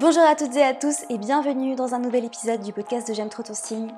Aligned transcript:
Bonjour 0.00 0.22
à 0.22 0.36
toutes 0.36 0.54
et 0.54 0.62
à 0.62 0.74
tous 0.74 0.98
et 1.10 1.18
bienvenue 1.18 1.74
dans 1.74 1.92
un 1.92 1.98
nouvel 1.98 2.24
épisode 2.24 2.60
du 2.60 2.72
podcast 2.72 3.08
de 3.08 3.14
J'aime 3.14 3.30
trop. 3.30 3.42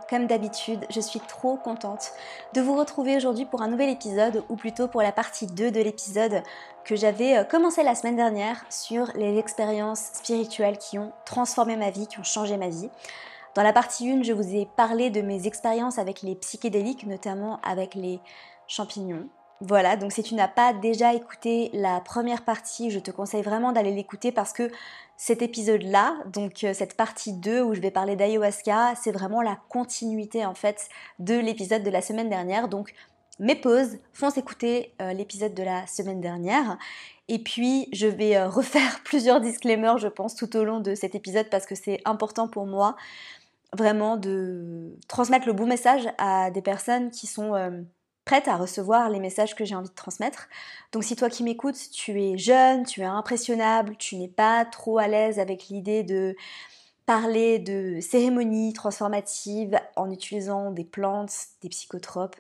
Comme 0.08 0.26
d'habitude, 0.26 0.87
je 0.88 0.99
suis 0.99 1.21
trop 1.21 1.58
contente 1.58 2.12
de 2.54 2.62
vous 2.62 2.75
retrouver 2.75 3.17
aujourd'hui 3.17 3.45
pour 3.45 3.61
un 3.61 3.69
nouvel 3.69 3.90
épisode 3.90 4.42
ou 4.48 4.56
plutôt 4.56 4.88
pour 4.88 5.02
la 5.02 5.12
partie 5.12 5.46
2 5.46 5.71
de 5.71 5.80
l'épisode 5.82 6.42
que 6.86 6.96
j'avais 6.96 7.36
euh, 7.36 7.44
commencé 7.44 7.82
la 7.82 7.94
semaine 7.94 8.16
dernière 8.16 8.64
sur 8.71 9.12
les 9.14 9.36
expériences 9.36 10.12
spirituelles 10.14 10.78
qui 10.78 10.98
ont 10.98 11.12
transformé 11.26 11.76
ma 11.76 11.90
vie, 11.90 12.06
qui 12.06 12.19
ont 12.19 12.24
changé 12.24 12.56
ma 12.56 12.71
vie. 12.71 12.88
Dans 13.54 13.62
la 13.62 13.74
partie 13.74 14.10
1, 14.10 14.22
je 14.22 14.32
vous 14.32 14.56
ai 14.56 14.67
parlé 14.78 15.10
de 15.10 15.21
mes 15.21 15.46
expériences 15.46 15.98
avec 15.98 16.23
les 16.23 16.34
psychédéliques, 16.34 17.06
notamment 17.06 17.60
avec 17.62 17.95
les 17.95 18.20
champignons. 18.69 19.28
Voilà, 19.62 19.97
donc 19.97 20.12
si 20.12 20.23
tu 20.23 20.34
n'as 20.34 20.48
pas 20.48 20.73
déjà 20.73 21.12
écouté 21.12 21.70
la 21.74 22.01
première 22.01 22.45
partie, 22.45 22.91
je 22.91 22.98
te 22.98 23.11
conseille 23.11 23.43
vraiment 23.43 23.73
d'aller 23.73 23.95
l'écouter 23.95 24.33
parce 24.33 24.55
que 24.55 24.70
cet 25.19 25.43
épisode-là, 25.43 26.16
donc 26.33 26.65
euh, 26.65 26.73
cette 26.73 26.97
partie 26.97 27.34
2 27.34 27.61
où 27.61 27.75
je 27.75 27.81
vais 27.81 27.91
parler 27.91 28.17
d'ayahuasca, 28.17 28.95
c'est 28.95 29.12
vraiment 29.12 29.43
la 29.43 29.59
continuité 29.69 30.47
en 30.47 30.55
fait 30.55 30.89
de 31.19 31.34
l'épisode 31.34 31.83
de 31.83 31.91
la 31.91 32.01
semaine 32.01 32.31
dernière. 32.31 32.69
Donc 32.69 32.95
mes 33.39 33.55
pauses, 33.55 33.98
fonce 34.15 34.39
écouter 34.39 34.95
euh, 35.03 35.12
l'épisode 35.12 35.53
de 35.53 35.62
la 35.62 35.87
semaine 35.87 36.23
dernière. 36.23 36.79
Et 37.29 37.39
puis 37.39 37.87
je 37.92 38.06
vais 38.06 38.37
euh, 38.37 38.48
refaire 38.48 39.03
plusieurs 39.05 39.42
disclaimers, 39.42 39.98
je 39.98 40.09
pense, 40.09 40.37
tout 40.37 40.56
au 40.56 40.65
long 40.65 40.81
de 40.81 40.95
cet 40.95 41.15
épisode 41.15 41.51
parce 41.51 41.67
que 41.67 41.75
c'est 41.75 42.01
important 42.06 42.48
pour 42.48 42.65
moi 42.65 42.97
vraiment 43.77 44.17
de 44.17 44.97
transmettre 45.06 45.47
le 45.47 45.53
bon 45.53 45.67
message 45.67 46.09
à 46.17 46.51
des 46.51 46.62
personnes 46.62 47.11
qui 47.11 47.27
sont 47.27 47.53
prête 48.30 48.47
à 48.47 48.57
recevoir 48.57 49.11
les 49.11 49.19
messages 49.19 49.57
que 49.57 49.65
j'ai 49.65 49.75
envie 49.75 49.89
de 49.89 49.95
transmettre. 49.95 50.48
Donc 50.93 51.02
si 51.02 51.16
toi 51.16 51.29
qui 51.29 51.43
m'écoutes, 51.43 51.91
tu 51.91 52.23
es 52.23 52.39
jeune, 52.39 52.87
tu 52.87 53.01
es 53.01 53.05
impressionnable, 53.05 53.97
tu 53.97 54.15
n'es 54.15 54.29
pas 54.29 54.65
trop 54.65 54.98
à 54.98 55.09
l'aise 55.09 55.41
avec 55.41 55.66
l'idée 55.66 56.05
de 56.05 56.37
parler 57.06 57.59
de 57.59 57.98
cérémonies 58.01 58.73
transformatives 58.73 59.77
en 59.97 60.12
utilisant 60.12 60.70
des 60.70 60.84
plantes, 60.84 61.33
des 61.61 61.70
psychotropes, 61.70 62.36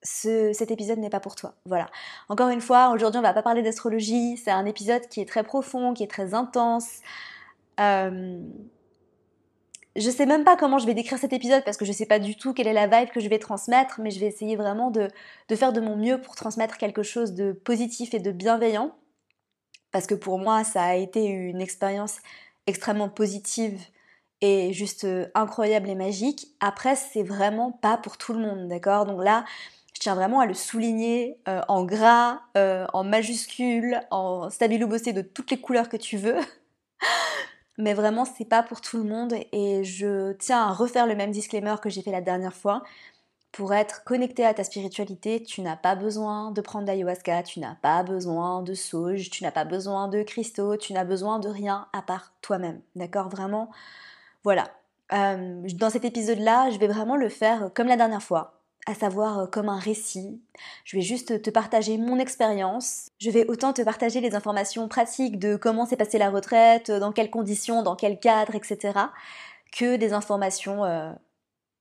cet 0.00 0.70
épisode 0.70 0.98
n'est 0.98 1.10
pas 1.10 1.20
pour 1.20 1.34
toi. 1.34 1.52
Voilà. 1.66 1.90
Encore 2.30 2.48
une 2.48 2.62
fois, 2.62 2.88
aujourd'hui 2.88 3.18
on 3.18 3.22
va 3.22 3.34
pas 3.34 3.42
parler 3.42 3.60
d'astrologie, 3.60 4.38
c'est 4.38 4.50
un 4.50 4.64
épisode 4.64 5.06
qui 5.08 5.20
est 5.20 5.28
très 5.28 5.42
profond, 5.42 5.92
qui 5.92 6.04
est 6.04 6.10
très 6.10 6.32
intense. 6.32 7.00
Euh, 7.80 8.38
je 9.96 10.10
sais 10.10 10.26
même 10.26 10.44
pas 10.44 10.56
comment 10.56 10.78
je 10.78 10.86
vais 10.86 10.94
décrire 10.94 11.18
cet 11.18 11.32
épisode 11.32 11.62
parce 11.64 11.76
que 11.76 11.84
je 11.84 11.92
sais 11.92 12.06
pas 12.06 12.18
du 12.18 12.36
tout 12.36 12.52
quelle 12.52 12.66
est 12.66 12.72
la 12.72 12.86
vibe 12.86 13.10
que 13.10 13.20
je 13.20 13.28
vais 13.28 13.38
transmettre, 13.38 14.00
mais 14.00 14.10
je 14.10 14.18
vais 14.18 14.26
essayer 14.26 14.56
vraiment 14.56 14.90
de, 14.90 15.08
faire 15.54 15.72
de 15.72 15.80
mon 15.80 15.96
mieux 15.96 16.20
pour 16.20 16.34
transmettre 16.34 16.78
quelque 16.78 17.02
chose 17.02 17.32
de 17.32 17.52
positif 17.52 18.12
et 18.14 18.18
de 18.18 18.32
bienveillant. 18.32 18.94
Parce 19.92 20.06
que 20.06 20.14
pour 20.14 20.38
moi, 20.38 20.64
ça 20.64 20.82
a 20.82 20.94
été 20.96 21.24
une 21.24 21.60
expérience 21.60 22.18
extrêmement 22.66 23.08
positive 23.08 23.80
et 24.40 24.72
juste 24.72 25.04
euh, 25.04 25.26
incroyable 25.34 25.88
et 25.88 25.94
magique. 25.94 26.48
Après, 26.58 26.96
c'est 26.96 27.22
vraiment 27.22 27.70
pas 27.70 27.96
pour 27.96 28.18
tout 28.18 28.32
le 28.32 28.40
monde, 28.40 28.68
d'accord? 28.68 29.06
Donc 29.06 29.22
là, 29.22 29.44
je 29.94 30.00
tiens 30.00 30.16
vraiment 30.16 30.40
à 30.40 30.46
le 30.46 30.54
souligner 30.54 31.38
euh, 31.48 31.60
en 31.68 31.84
gras, 31.84 32.40
euh, 32.56 32.86
en 32.92 33.04
majuscule, 33.04 34.00
en 34.10 34.50
stabilo 34.50 34.88
bossé 34.88 35.12
de 35.12 35.22
toutes 35.22 35.52
les 35.52 35.60
couleurs 35.60 35.88
que 35.88 35.96
tu 35.96 36.16
veux. 36.16 36.36
mais 37.78 37.94
vraiment 37.94 38.24
c'est 38.24 38.44
pas 38.44 38.62
pour 38.62 38.80
tout 38.80 38.98
le 38.98 39.04
monde 39.04 39.34
et 39.52 39.84
je 39.84 40.32
tiens 40.32 40.68
à 40.68 40.72
refaire 40.72 41.06
le 41.06 41.16
même 41.16 41.30
disclaimer 41.30 41.76
que 41.82 41.90
j'ai 41.90 42.02
fait 42.02 42.12
la 42.12 42.20
dernière 42.20 42.54
fois. 42.54 42.82
Pour 43.52 43.72
être 43.72 44.02
connecté 44.02 44.44
à 44.44 44.52
ta 44.52 44.64
spiritualité, 44.64 45.40
tu 45.42 45.60
n'as 45.60 45.76
pas 45.76 45.94
besoin 45.94 46.50
de 46.50 46.60
prendre 46.60 46.86
d'ayahuasca, 46.86 47.44
tu 47.44 47.60
n'as 47.60 47.76
pas 47.76 48.02
besoin 48.02 48.62
de 48.62 48.74
sauge, 48.74 49.30
tu 49.30 49.44
n'as 49.44 49.52
pas 49.52 49.64
besoin 49.64 50.08
de 50.08 50.24
cristaux, 50.24 50.76
tu 50.76 50.92
n'as 50.92 51.04
besoin 51.04 51.38
de 51.38 51.48
rien 51.48 51.86
à 51.92 52.02
part 52.02 52.32
toi-même. 52.40 52.80
D'accord? 52.96 53.28
Vraiment, 53.28 53.70
voilà. 54.42 54.70
Euh, 55.12 55.62
dans 55.74 55.90
cet 55.90 56.04
épisode-là, 56.04 56.70
je 56.70 56.78
vais 56.78 56.88
vraiment 56.88 57.16
le 57.16 57.28
faire 57.28 57.70
comme 57.74 57.86
la 57.86 57.96
dernière 57.96 58.22
fois 58.22 58.54
à 58.86 58.94
savoir 58.94 59.38
euh, 59.38 59.46
comme 59.46 59.68
un 59.68 59.78
récit. 59.78 60.40
Je 60.84 60.96
vais 60.96 61.02
juste 61.02 61.42
te 61.42 61.50
partager 61.50 61.98
mon 61.98 62.18
expérience. 62.18 63.08
Je 63.18 63.30
vais 63.30 63.46
autant 63.48 63.72
te 63.72 63.82
partager 63.82 64.20
les 64.20 64.34
informations 64.34 64.88
pratiques 64.88 65.38
de 65.38 65.56
comment 65.56 65.86
s'est 65.86 65.96
passée 65.96 66.18
la 66.18 66.30
retraite, 66.30 66.90
dans 66.90 67.12
quelles 67.12 67.30
conditions, 67.30 67.82
dans 67.82 67.96
quel 67.96 68.18
cadre, 68.18 68.54
etc. 68.54 68.98
que 69.72 69.96
des 69.96 70.12
informations 70.12 70.84
euh, 70.84 71.12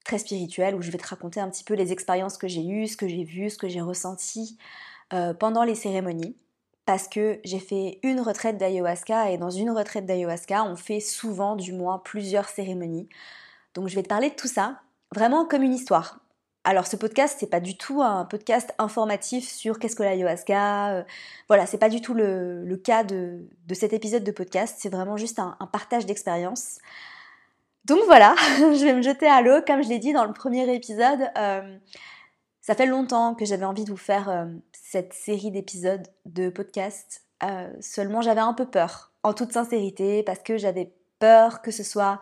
très 0.04 0.18
spirituelles 0.18 0.76
où 0.76 0.82
je 0.82 0.92
vais 0.92 0.98
te 0.98 1.08
raconter 1.08 1.40
un 1.40 1.50
petit 1.50 1.64
peu 1.64 1.74
les 1.74 1.92
expériences 1.92 2.38
que 2.38 2.48
j'ai 2.48 2.66
eues, 2.66 2.88
ce 2.88 2.98
que 2.98 3.08
j'ai 3.08 3.24
vu, 3.24 3.50
ce 3.50 3.58
que 3.58 3.68
j'ai 3.68 3.82
ressenti 3.82 4.58
euh, 5.14 5.34
pendant 5.34 5.64
les 5.64 5.76
cérémonies. 5.76 6.36
Parce 6.86 7.08
que 7.08 7.40
j'ai 7.46 7.60
fait 7.60 8.00
une 8.04 8.20
retraite 8.20 8.58
d'ayahuasca 8.58 9.32
et 9.32 9.38
dans 9.38 9.50
une 9.50 9.72
retraite 9.72 10.06
d'ayahuasca, 10.06 10.66
on 10.66 10.76
fait 10.76 11.00
souvent, 11.00 11.56
du 11.56 11.72
moins, 11.72 12.00
plusieurs 12.00 12.50
cérémonies. 12.50 13.08
Donc 13.74 13.88
je 13.88 13.96
vais 13.96 14.04
te 14.04 14.10
parler 14.10 14.30
de 14.30 14.36
tout 14.36 14.50
ça, 14.50 14.82
vraiment 15.14 15.46
comme 15.46 15.64
une 15.64 15.74
histoire. 15.74 16.23
Alors 16.66 16.88
ce 16.88 16.96
podcast, 16.96 17.38
c'est 17.40 17.50
pas 17.50 17.60
du 17.60 17.76
tout 17.76 18.02
un 18.02 18.24
podcast 18.24 18.74
informatif 18.78 19.50
sur 19.50 19.80
qu'est-ce 19.80 19.98
que 19.98 20.04
l'ayahuasca. 20.04 20.94
Euh, 20.94 21.04
voilà, 21.50 21.66
c'est 21.66 21.78
pas 21.78 21.90
du 21.90 22.00
tout 22.00 22.14
le, 22.14 22.82
cas 22.82 23.04
de, 23.04 23.50
cet 23.74 23.92
épisode 23.92 24.24
de 24.24 24.32
podcast. 24.32 24.78
C'est 24.80 24.90
vraiment 24.90 25.18
juste 25.18 25.40
un, 25.40 25.58
partage 25.74 26.06
d'expérience. 26.06 26.80
Donc 27.84 28.00
voilà, 28.06 28.34
je 28.60 28.86
vais 28.86 28.94
me 28.94 29.02
jeter 29.02 29.28
à 29.28 29.42
l'eau, 29.42 29.62
comme 29.68 29.84
je 29.84 29.90
l'ai 29.90 30.00
dit 30.00 30.14
dans 30.14 30.24
le 30.24 30.32
premier 30.32 30.74
épisode. 30.74 31.30
Euh, 31.38 31.78
ça 32.62 32.76
fait 32.76 32.86
longtemps 32.86 33.36
que 33.36 33.44
j'avais 33.44 33.66
envie 33.66 33.84
de 33.84 33.92
vous 33.92 33.98
faire 33.98 34.30
euh, 34.30 34.46
cette 34.72 35.12
série 35.12 35.52
d'épisodes 35.52 36.08
de 36.26 36.50
podcast. 36.50 37.26
seulement 37.82 38.22
j'avais 38.22 38.40
un 38.40 38.54
peu 38.54 38.66
peur, 38.66 39.12
en 39.24 39.34
toute 39.34 39.52
sincérité, 39.52 40.24
parce 40.24 40.40
que 40.40 40.58
j'avais 40.58 40.94
peur 41.20 41.62
que 41.62 41.72
ce 41.72 41.84
soit 41.84 42.22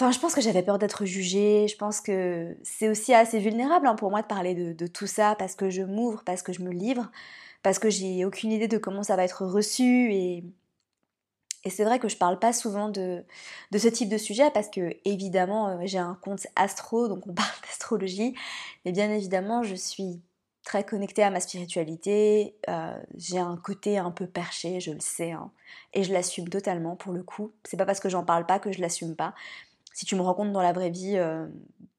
Enfin, 0.00 0.10
je 0.10 0.18
pense 0.18 0.34
que 0.34 0.40
j'avais 0.40 0.62
peur 0.62 0.78
d'être 0.78 1.04
jugée. 1.04 1.68
Je 1.68 1.76
pense 1.76 2.00
que 2.00 2.56
c'est 2.64 2.88
aussi 2.88 3.14
assez 3.14 3.38
vulnérable 3.38 3.86
hein, 3.86 3.94
pour 3.94 4.10
moi 4.10 4.22
de 4.22 4.26
parler 4.26 4.54
de, 4.54 4.86
tout 4.88 5.06
ça 5.06 5.36
parce 5.38 5.54
que 5.54 5.70
je 5.70 5.82
m'ouvre, 5.82 6.22
parce 6.24 6.42
que 6.42 6.52
je 6.52 6.62
me 6.62 6.70
livre, 6.72 7.10
parce 7.62 7.78
que 7.78 7.90
j'ai 7.90 8.24
aucune 8.24 8.50
idée 8.52 8.68
de 8.68 8.78
comment 8.78 9.04
ça 9.04 9.16
va 9.16 9.24
être 9.24 9.44
reçu. 9.46 10.12
Et, 10.12 10.44
c'est 11.70 11.84
vrai 11.84 11.98
que 11.98 12.08
je 12.08 12.16
parle 12.18 12.38
pas 12.38 12.52
souvent 12.52 12.88
de, 12.90 13.24
ce 13.72 13.88
type 13.88 14.08
de 14.10 14.18
sujet 14.18 14.50
parce 14.50 14.68
que, 14.68 14.96
évidemment, 15.04 15.68
euh, 15.68 15.78
j'ai 15.84 15.98
un 15.98 16.18
compte 16.20 16.46
astro, 16.56 17.08
donc 17.08 17.26
on 17.26 17.32
parle 17.34 17.48
d'astrologie. 17.62 18.34
Et 18.84 18.92
bien 18.92 19.10
évidemment, 19.10 19.62
je 19.62 19.74
suis 19.76 20.20
très 20.64 20.84
connectée 20.84 21.22
à 21.22 21.30
ma 21.30 21.40
spiritualité. 21.40 22.56
Euh, 22.68 22.98
j'ai 23.16 23.38
un 23.38 23.56
côté 23.56 23.98
un 23.98 24.10
peu 24.10 24.26
perché, 24.26 24.80
je 24.80 24.90
le 24.90 25.00
sais. 25.00 25.32
Hein, 25.32 25.52
et 25.94 26.02
je 26.02 26.12
l'assume 26.12 26.48
totalement 26.48 26.96
pour 26.96 27.12
le 27.12 27.22
coup. 27.22 27.52
C'est 27.64 27.76
pas 27.76 27.86
parce 27.86 28.00
que 28.00 28.08
j'en 28.08 28.24
parle 28.24 28.44
pas 28.44 28.58
que 28.58 28.72
je 28.72 28.80
l'assume 28.80 29.14
pas 29.14 29.34
si 29.94 30.04
tu 30.04 30.16
me 30.16 30.20
rencontres 30.20 30.52
dans 30.52 30.60
la 30.60 30.72
vraie 30.72 30.90
vie, 30.90 31.16
euh, 31.16 31.46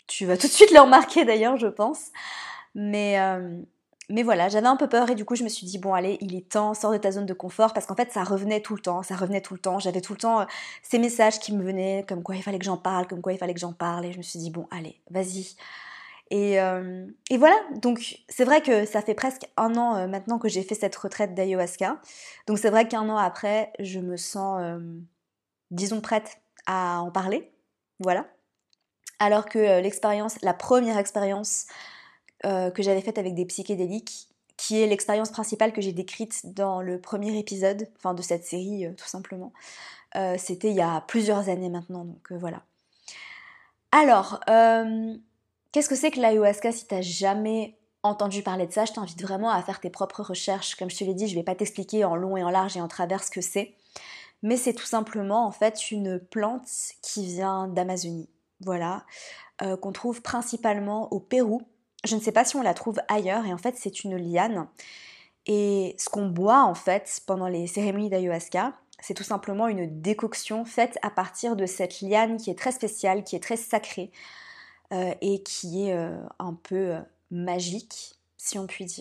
tu 0.05 0.25
vas 0.25 0.37
tout 0.37 0.47
de 0.47 0.51
suite 0.51 0.71
le 0.73 0.81
remarquer 0.81 1.25
d'ailleurs, 1.25 1.57
je 1.57 1.67
pense. 1.67 2.11
Mais, 2.75 3.19
euh, 3.19 3.57
mais 4.09 4.21
voilà, 4.21 4.49
j'avais 4.49 4.67
un 4.67 4.75
peu 4.75 4.87
peur 4.87 5.09
et 5.09 5.15
du 5.15 5.25
coup 5.25 5.35
je 5.35 5.43
me 5.43 5.49
suis 5.49 5.65
dit, 5.65 5.79
bon 5.79 5.93
allez, 5.93 6.17
il 6.21 6.35
est 6.35 6.49
temps, 6.51 6.73
sors 6.73 6.91
de 6.91 6.97
ta 6.97 7.11
zone 7.11 7.25
de 7.25 7.33
confort, 7.33 7.73
parce 7.73 7.85
qu'en 7.87 7.95
fait 7.95 8.11
ça 8.11 8.23
revenait 8.23 8.61
tout 8.61 8.75
le 8.75 8.81
temps, 8.81 9.01
ça 9.01 9.15
revenait 9.15 9.41
tout 9.41 9.53
le 9.53 9.61
temps. 9.61 9.79
J'avais 9.79 10.01
tout 10.01 10.13
le 10.13 10.19
temps 10.19 10.41
euh, 10.41 10.45
ces 10.83 10.99
messages 10.99 11.39
qui 11.39 11.53
me 11.55 11.63
venaient, 11.63 12.05
comme 12.07 12.21
quoi 12.21 12.35
il 12.35 12.43
fallait 12.43 12.59
que 12.59 12.65
j'en 12.65 12.77
parle, 12.77 13.07
comme 13.07 13.21
quoi 13.21 13.31
il 13.31 13.39
fallait 13.39 13.53
que 13.53 13.59
j'en 13.61 13.73
parle, 13.73 14.05
et 14.05 14.11
je 14.11 14.17
me 14.17 14.23
suis 14.23 14.39
dit, 14.39 14.51
bon 14.51 14.67
allez, 14.71 15.01
vas-y. 15.09 15.55
Et, 16.31 16.55
et, 16.55 17.37
voilà, 17.37 17.55
donc 17.75 18.17
c'est 18.29 18.45
vrai 18.45 18.63
que 18.63 18.85
ça 18.85 19.03
fait 19.03 19.13
presque 19.13 19.43
un 19.57 19.75
an 19.75 20.07
maintenant 20.07 20.39
que 20.39 20.49
j'ai 20.49 20.63
fait 20.63 20.73
cette 20.73 20.95
retraite 20.95 21.35
d'ayahuasca. 21.35 22.01
Donc 22.47 22.57
c'est 22.57 22.71
vrai 22.71 22.87
qu'un 22.87 23.07
an 23.09 23.17
après, 23.17 23.71
je 23.77 23.99
me 23.99 24.17
sens, 24.17 24.59
disons, 25.69 26.01
prête 26.01 26.41
à 26.65 26.99
en 27.01 27.11
parler. 27.11 27.54
Voilà. 27.99 28.27
Alors 29.19 29.45
que 29.45 29.59
euh, 29.59 29.81
l'expérience, 29.81 30.37
la 30.41 30.53
première 30.53 30.97
expérience 30.97 31.67
euh, 32.45 32.69
que 32.69 32.83
j'avais 32.83 33.01
faite 33.01 33.17
avec 33.17 33.33
des 33.33 33.45
psychédéliques, 33.45 34.29
qui 34.57 34.81
est 34.81 34.87
l'expérience 34.87 35.31
principale 35.31 35.73
que 35.73 35.81
j'ai 35.81 35.91
décrite 35.91 36.53
dans 36.53 36.81
le 36.81 36.99
premier 36.99 37.37
épisode, 37.37 37.89
enfin 37.97 38.13
de 38.13 38.21
cette 38.21 38.45
série 38.45 38.85
euh, 38.85 38.93
tout 38.93 39.07
simplement, 39.07 39.51
c'était 40.37 40.69
il 40.69 40.77
y 40.77 40.81
a 40.81 41.01
plusieurs 41.01 41.49
années 41.49 41.67
maintenant, 41.67 42.05
donc 42.05 42.31
voilà. 42.31 42.63
Alors, 43.91 44.39
qu'est-ce 45.73 45.89
que 45.89 45.95
c'est 45.95 46.09
que 46.09 46.21
l'ayahuasca 46.21 46.71
si 46.71 46.87
t'as 46.87 47.01
jamais 47.01 47.77
entendu 48.01 48.41
parler 48.41 48.65
de 48.65 48.71
ça? 48.71 48.85
Je 48.85 48.93
t'invite 48.93 49.21
vraiment 49.21 49.49
à 49.49 49.61
faire 49.61 49.81
tes 49.81 49.89
propres 49.89 50.23
recherches. 50.23 50.75
Comme 50.75 50.89
je 50.89 50.95
te 50.95 51.03
l'ai 51.03 51.13
dit, 51.13 51.27
je 51.27 51.33
ne 51.33 51.39
vais 51.39 51.43
pas 51.43 51.53
t'expliquer 51.53 52.05
en 52.05 52.15
long 52.15 52.37
et 52.37 52.45
en 52.45 52.49
large 52.49 52.77
et 52.77 52.81
en 52.81 52.87
travers 52.87 53.25
ce 53.25 53.29
que 53.29 53.41
c'est 53.41 53.75
mais 54.45 54.57
c'est 54.57 54.73
tout 54.73 54.85
simplement 54.85 55.47
en 55.47 55.51
fait 55.51 55.89
une 55.89 56.19
plante 56.19 56.69
qui 57.01 57.25
vient 57.25 57.67
d'Amazonie, 57.67 58.29
voilà, 58.59 59.03
euh, 59.63 59.75
qu'on 59.75 59.91
trouve 59.91 60.21
principalement 60.21 61.11
au 61.11 61.19
Pérou. 61.19 61.63
Je 62.03 62.15
ne 62.15 62.21
sais 62.21 62.31
pas 62.31 62.45
si 62.45 62.55
on 62.55 62.61
la 62.61 62.75
trouve 62.75 62.99
ailleurs, 63.07 63.43
et 63.47 63.53
en 63.53 63.57
fait 63.57 63.73
c'est 63.75 64.03
une 64.03 64.15
liane. 64.15 64.67
Et 65.47 65.95
ce 65.97 66.09
qu'on 66.09 66.27
boit 66.27 66.63
en 66.63 66.75
fait 66.75 67.21
pendant 67.25 67.47
les 67.47 67.65
cérémonies 67.65 68.11
d'ayahuasca, 68.11 68.73
c'est 68.99 69.15
tout 69.15 69.23
simplement 69.23 69.67
une 69.67 69.99
décoction 69.99 70.63
faite 70.63 70.99
à 71.01 71.09
partir 71.09 71.55
de 71.55 71.65
cette 71.65 72.01
liane 72.01 72.37
qui 72.37 72.51
est 72.51 72.57
très 72.57 72.71
spéciale, 72.71 73.23
qui 73.23 73.35
est 73.35 73.43
très 73.43 73.57
sacrée 73.57 74.11
euh, 74.93 75.11
et 75.21 75.41
qui 75.41 75.87
est 75.87 75.93
euh, 75.93 76.19
un 76.37 76.53
peu 76.53 76.97
magique, 77.31 78.13
si, 78.37 78.59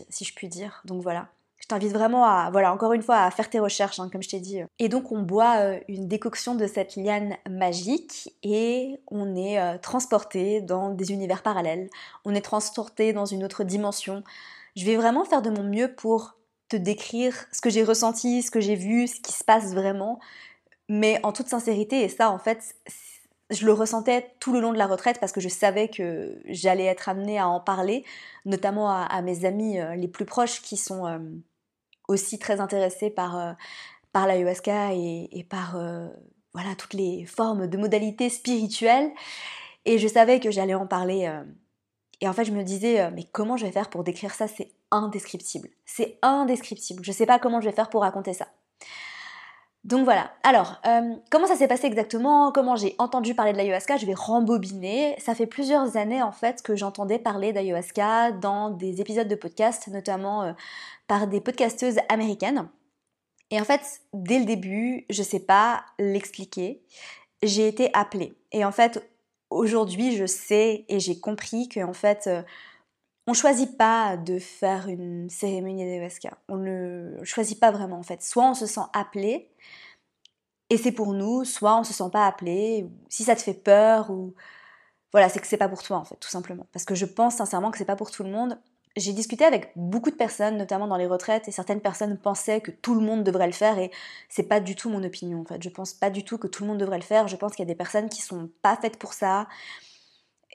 si 0.08 0.24
je 0.24 0.34
puis 0.34 0.48
dire. 0.48 0.80
Donc 0.86 1.02
voilà, 1.02 1.28
je 1.64 1.68
t'invite 1.68 1.94
vraiment 1.94 2.26
à, 2.26 2.50
voilà, 2.50 2.74
encore 2.74 2.92
une 2.92 3.00
fois, 3.00 3.22
à 3.22 3.30
faire 3.30 3.48
tes 3.48 3.58
recherches, 3.58 3.98
hein, 3.98 4.10
comme 4.12 4.22
je 4.22 4.28
t'ai 4.28 4.38
dit. 4.38 4.60
Et 4.78 4.90
donc, 4.90 5.12
on 5.12 5.22
boit 5.22 5.60
euh, 5.60 5.80
une 5.88 6.08
décoction 6.08 6.54
de 6.54 6.66
cette 6.66 6.94
liane 6.94 7.38
magique 7.48 8.36
et 8.42 9.00
on 9.10 9.34
est 9.34 9.58
euh, 9.58 9.78
transporté 9.78 10.60
dans 10.60 10.90
des 10.90 11.10
univers 11.10 11.42
parallèles. 11.42 11.88
On 12.26 12.34
est 12.34 12.42
transporté 12.42 13.14
dans 13.14 13.24
une 13.24 13.42
autre 13.42 13.64
dimension. 13.64 14.22
Je 14.76 14.84
vais 14.84 14.96
vraiment 14.96 15.24
faire 15.24 15.40
de 15.40 15.48
mon 15.48 15.62
mieux 15.62 15.90
pour 15.90 16.36
te 16.68 16.76
décrire 16.76 17.46
ce 17.50 17.62
que 17.62 17.70
j'ai 17.70 17.82
ressenti, 17.82 18.42
ce 18.42 18.50
que 18.50 18.60
j'ai 18.60 18.76
vu, 18.76 19.06
ce 19.06 19.22
qui 19.22 19.32
se 19.32 19.42
passe 19.42 19.72
vraiment. 19.72 20.20
Mais 20.90 21.18
en 21.22 21.32
toute 21.32 21.48
sincérité, 21.48 22.02
et 22.02 22.10
ça, 22.10 22.30
en 22.30 22.38
fait, 22.38 22.74
je 23.48 23.64
le 23.64 23.72
ressentais 23.72 24.34
tout 24.38 24.52
le 24.52 24.60
long 24.60 24.74
de 24.74 24.78
la 24.78 24.86
retraite 24.86 25.18
parce 25.18 25.32
que 25.32 25.40
je 25.40 25.48
savais 25.48 25.88
que 25.88 26.38
j'allais 26.44 26.84
être 26.84 27.08
amenée 27.08 27.38
à 27.38 27.48
en 27.48 27.60
parler, 27.60 28.04
notamment 28.44 28.90
à, 28.90 29.22
mes 29.22 29.46
amis 29.46 29.80
euh, 29.80 29.94
les 29.94 30.08
plus 30.08 30.26
proches 30.26 30.60
qui 30.60 30.76
sont 30.76 31.06
aussi 32.08 32.38
très 32.38 32.60
intéressée 32.60 33.10
par, 33.10 33.38
euh, 33.38 33.52
par 34.12 34.26
l'ayahuasca 34.26 34.94
et, 34.94 35.28
et 35.32 35.44
par 35.44 35.76
euh, 35.76 36.08
voilà, 36.52 36.74
toutes 36.74 36.94
les 36.94 37.24
formes 37.26 37.66
de 37.66 37.76
modalités 37.76 38.28
spirituelles. 38.28 39.10
Et 39.84 39.98
je 39.98 40.08
savais 40.08 40.40
que 40.40 40.50
j'allais 40.50 40.74
en 40.74 40.86
parler. 40.86 41.26
Euh, 41.26 41.42
et 42.20 42.28
en 42.28 42.32
fait, 42.32 42.44
je 42.44 42.52
me 42.52 42.62
disais, 42.62 43.10
mais 43.10 43.24
comment 43.32 43.56
je 43.56 43.66
vais 43.66 43.72
faire 43.72 43.90
pour 43.90 44.04
décrire 44.04 44.34
ça? 44.34 44.48
C'est 44.48 44.70
indescriptible. 44.90 45.68
C'est 45.84 46.18
indescriptible. 46.22 47.04
Je 47.04 47.10
ne 47.10 47.14
sais 47.14 47.26
pas 47.26 47.38
comment 47.38 47.60
je 47.60 47.68
vais 47.68 47.74
faire 47.74 47.90
pour 47.90 48.02
raconter 48.02 48.32
ça. 48.32 48.48
Donc 49.84 50.04
voilà. 50.04 50.32
Alors, 50.42 50.80
comment 51.30 51.46
ça 51.46 51.56
s'est 51.56 51.68
passé 51.68 51.86
exactement? 51.86 52.52
Comment 52.52 52.74
j'ai 52.74 52.94
entendu 52.98 53.34
parler 53.34 53.52
de 53.52 53.58
l'ayahuasca? 53.58 53.98
Je 53.98 54.06
vais 54.06 54.14
rembobiner. 54.14 55.14
Ça 55.18 55.34
fait 55.34 55.46
plusieurs 55.46 55.96
années 55.96 56.22
en 56.22 56.32
fait 56.32 56.62
que 56.62 56.74
j'entendais 56.74 57.18
parler 57.18 57.52
d'ayahuasca 57.52 58.32
dans 58.32 58.70
des 58.70 59.02
épisodes 59.02 59.28
de 59.28 59.34
podcast, 59.34 59.88
notamment 59.88 60.54
par 61.06 61.26
des 61.26 61.40
podcasteuses 61.40 61.98
américaines. 62.08 62.66
Et 63.50 63.60
en 63.60 63.64
fait, 63.64 64.00
dès 64.12 64.38
le 64.38 64.46
début, 64.46 65.04
je 65.10 65.22
sais 65.22 65.40
pas 65.40 65.84
l'expliquer, 65.98 66.82
j'ai 67.42 67.68
été 67.68 67.90
appelée. 67.92 68.34
Et 68.52 68.64
en 68.64 68.72
fait, 68.72 69.08
aujourd'hui, 69.50 70.16
je 70.16 70.26
sais 70.26 70.84
et 70.88 70.98
j'ai 70.98 71.20
compris 71.20 71.68
qu'en 71.68 71.92
fait, 71.92 72.26
euh, 72.26 72.42
on 73.26 73.34
choisit 73.34 73.76
pas 73.76 74.16
de 74.16 74.38
faire 74.38 74.88
une 74.88 75.30
cérémonie 75.30 75.84
d'ayahuasca. 75.84 76.38
On 76.48 76.56
ne 76.56 77.18
choisit 77.24 77.58
pas 77.58 77.70
vraiment 77.70 77.98
en 77.98 78.02
fait. 78.02 78.22
Soit 78.22 78.50
on 78.50 78.54
se 78.54 78.66
sent 78.66 78.80
appelé 78.92 79.50
et 80.70 80.76
c'est 80.76 80.92
pour 80.92 81.12
nous, 81.14 81.44
soit 81.44 81.78
on 81.78 81.84
se 81.84 81.92
sent 81.92 82.10
pas 82.12 82.26
appelé. 82.26 82.86
Si 83.08 83.24
ça 83.24 83.36
te 83.36 83.42
fait 83.42 83.54
peur 83.54 84.10
ou 84.10 84.34
voilà, 85.12 85.28
c'est 85.28 85.40
que 85.40 85.46
c'est 85.46 85.56
pas 85.56 85.68
pour 85.68 85.82
toi 85.82 85.98
en 85.98 86.04
fait, 86.04 86.16
tout 86.16 86.28
simplement. 86.28 86.66
Parce 86.72 86.84
que 86.84 86.94
je 86.94 87.06
pense 87.06 87.36
sincèrement 87.36 87.70
que 87.70 87.78
c'est 87.78 87.84
pas 87.84 87.96
pour 87.96 88.10
tout 88.10 88.24
le 88.24 88.30
monde 88.30 88.58
j'ai 88.96 89.12
discuté 89.12 89.44
avec 89.44 89.72
beaucoup 89.76 90.10
de 90.10 90.14
personnes, 90.14 90.56
notamment 90.56 90.86
dans 90.86 90.96
les 90.96 91.06
retraites, 91.06 91.48
et 91.48 91.50
certaines 91.50 91.80
personnes 91.80 92.16
pensaient 92.16 92.60
que 92.60 92.70
tout 92.70 92.94
le 92.94 93.00
monde 93.00 93.24
devrait 93.24 93.46
le 93.46 93.52
faire, 93.52 93.78
et 93.78 93.90
c'est 94.28 94.44
pas 94.44 94.60
du 94.60 94.76
tout 94.76 94.88
mon 94.88 95.02
opinion 95.02 95.40
en 95.40 95.44
fait. 95.44 95.62
Je 95.62 95.68
pense 95.68 95.92
pas 95.92 96.10
du 96.10 96.24
tout 96.24 96.38
que 96.38 96.46
tout 96.46 96.62
le 96.62 96.68
monde 96.68 96.78
devrait 96.78 96.98
le 96.98 97.04
faire. 97.04 97.26
Je 97.28 97.36
pense 97.36 97.52
qu'il 97.52 97.64
y 97.64 97.68
a 97.68 97.72
des 97.72 97.74
personnes 97.74 98.08
qui 98.08 98.22
sont 98.22 98.50
pas 98.62 98.76
faites 98.76 98.98
pour 98.98 99.12
ça. 99.12 99.48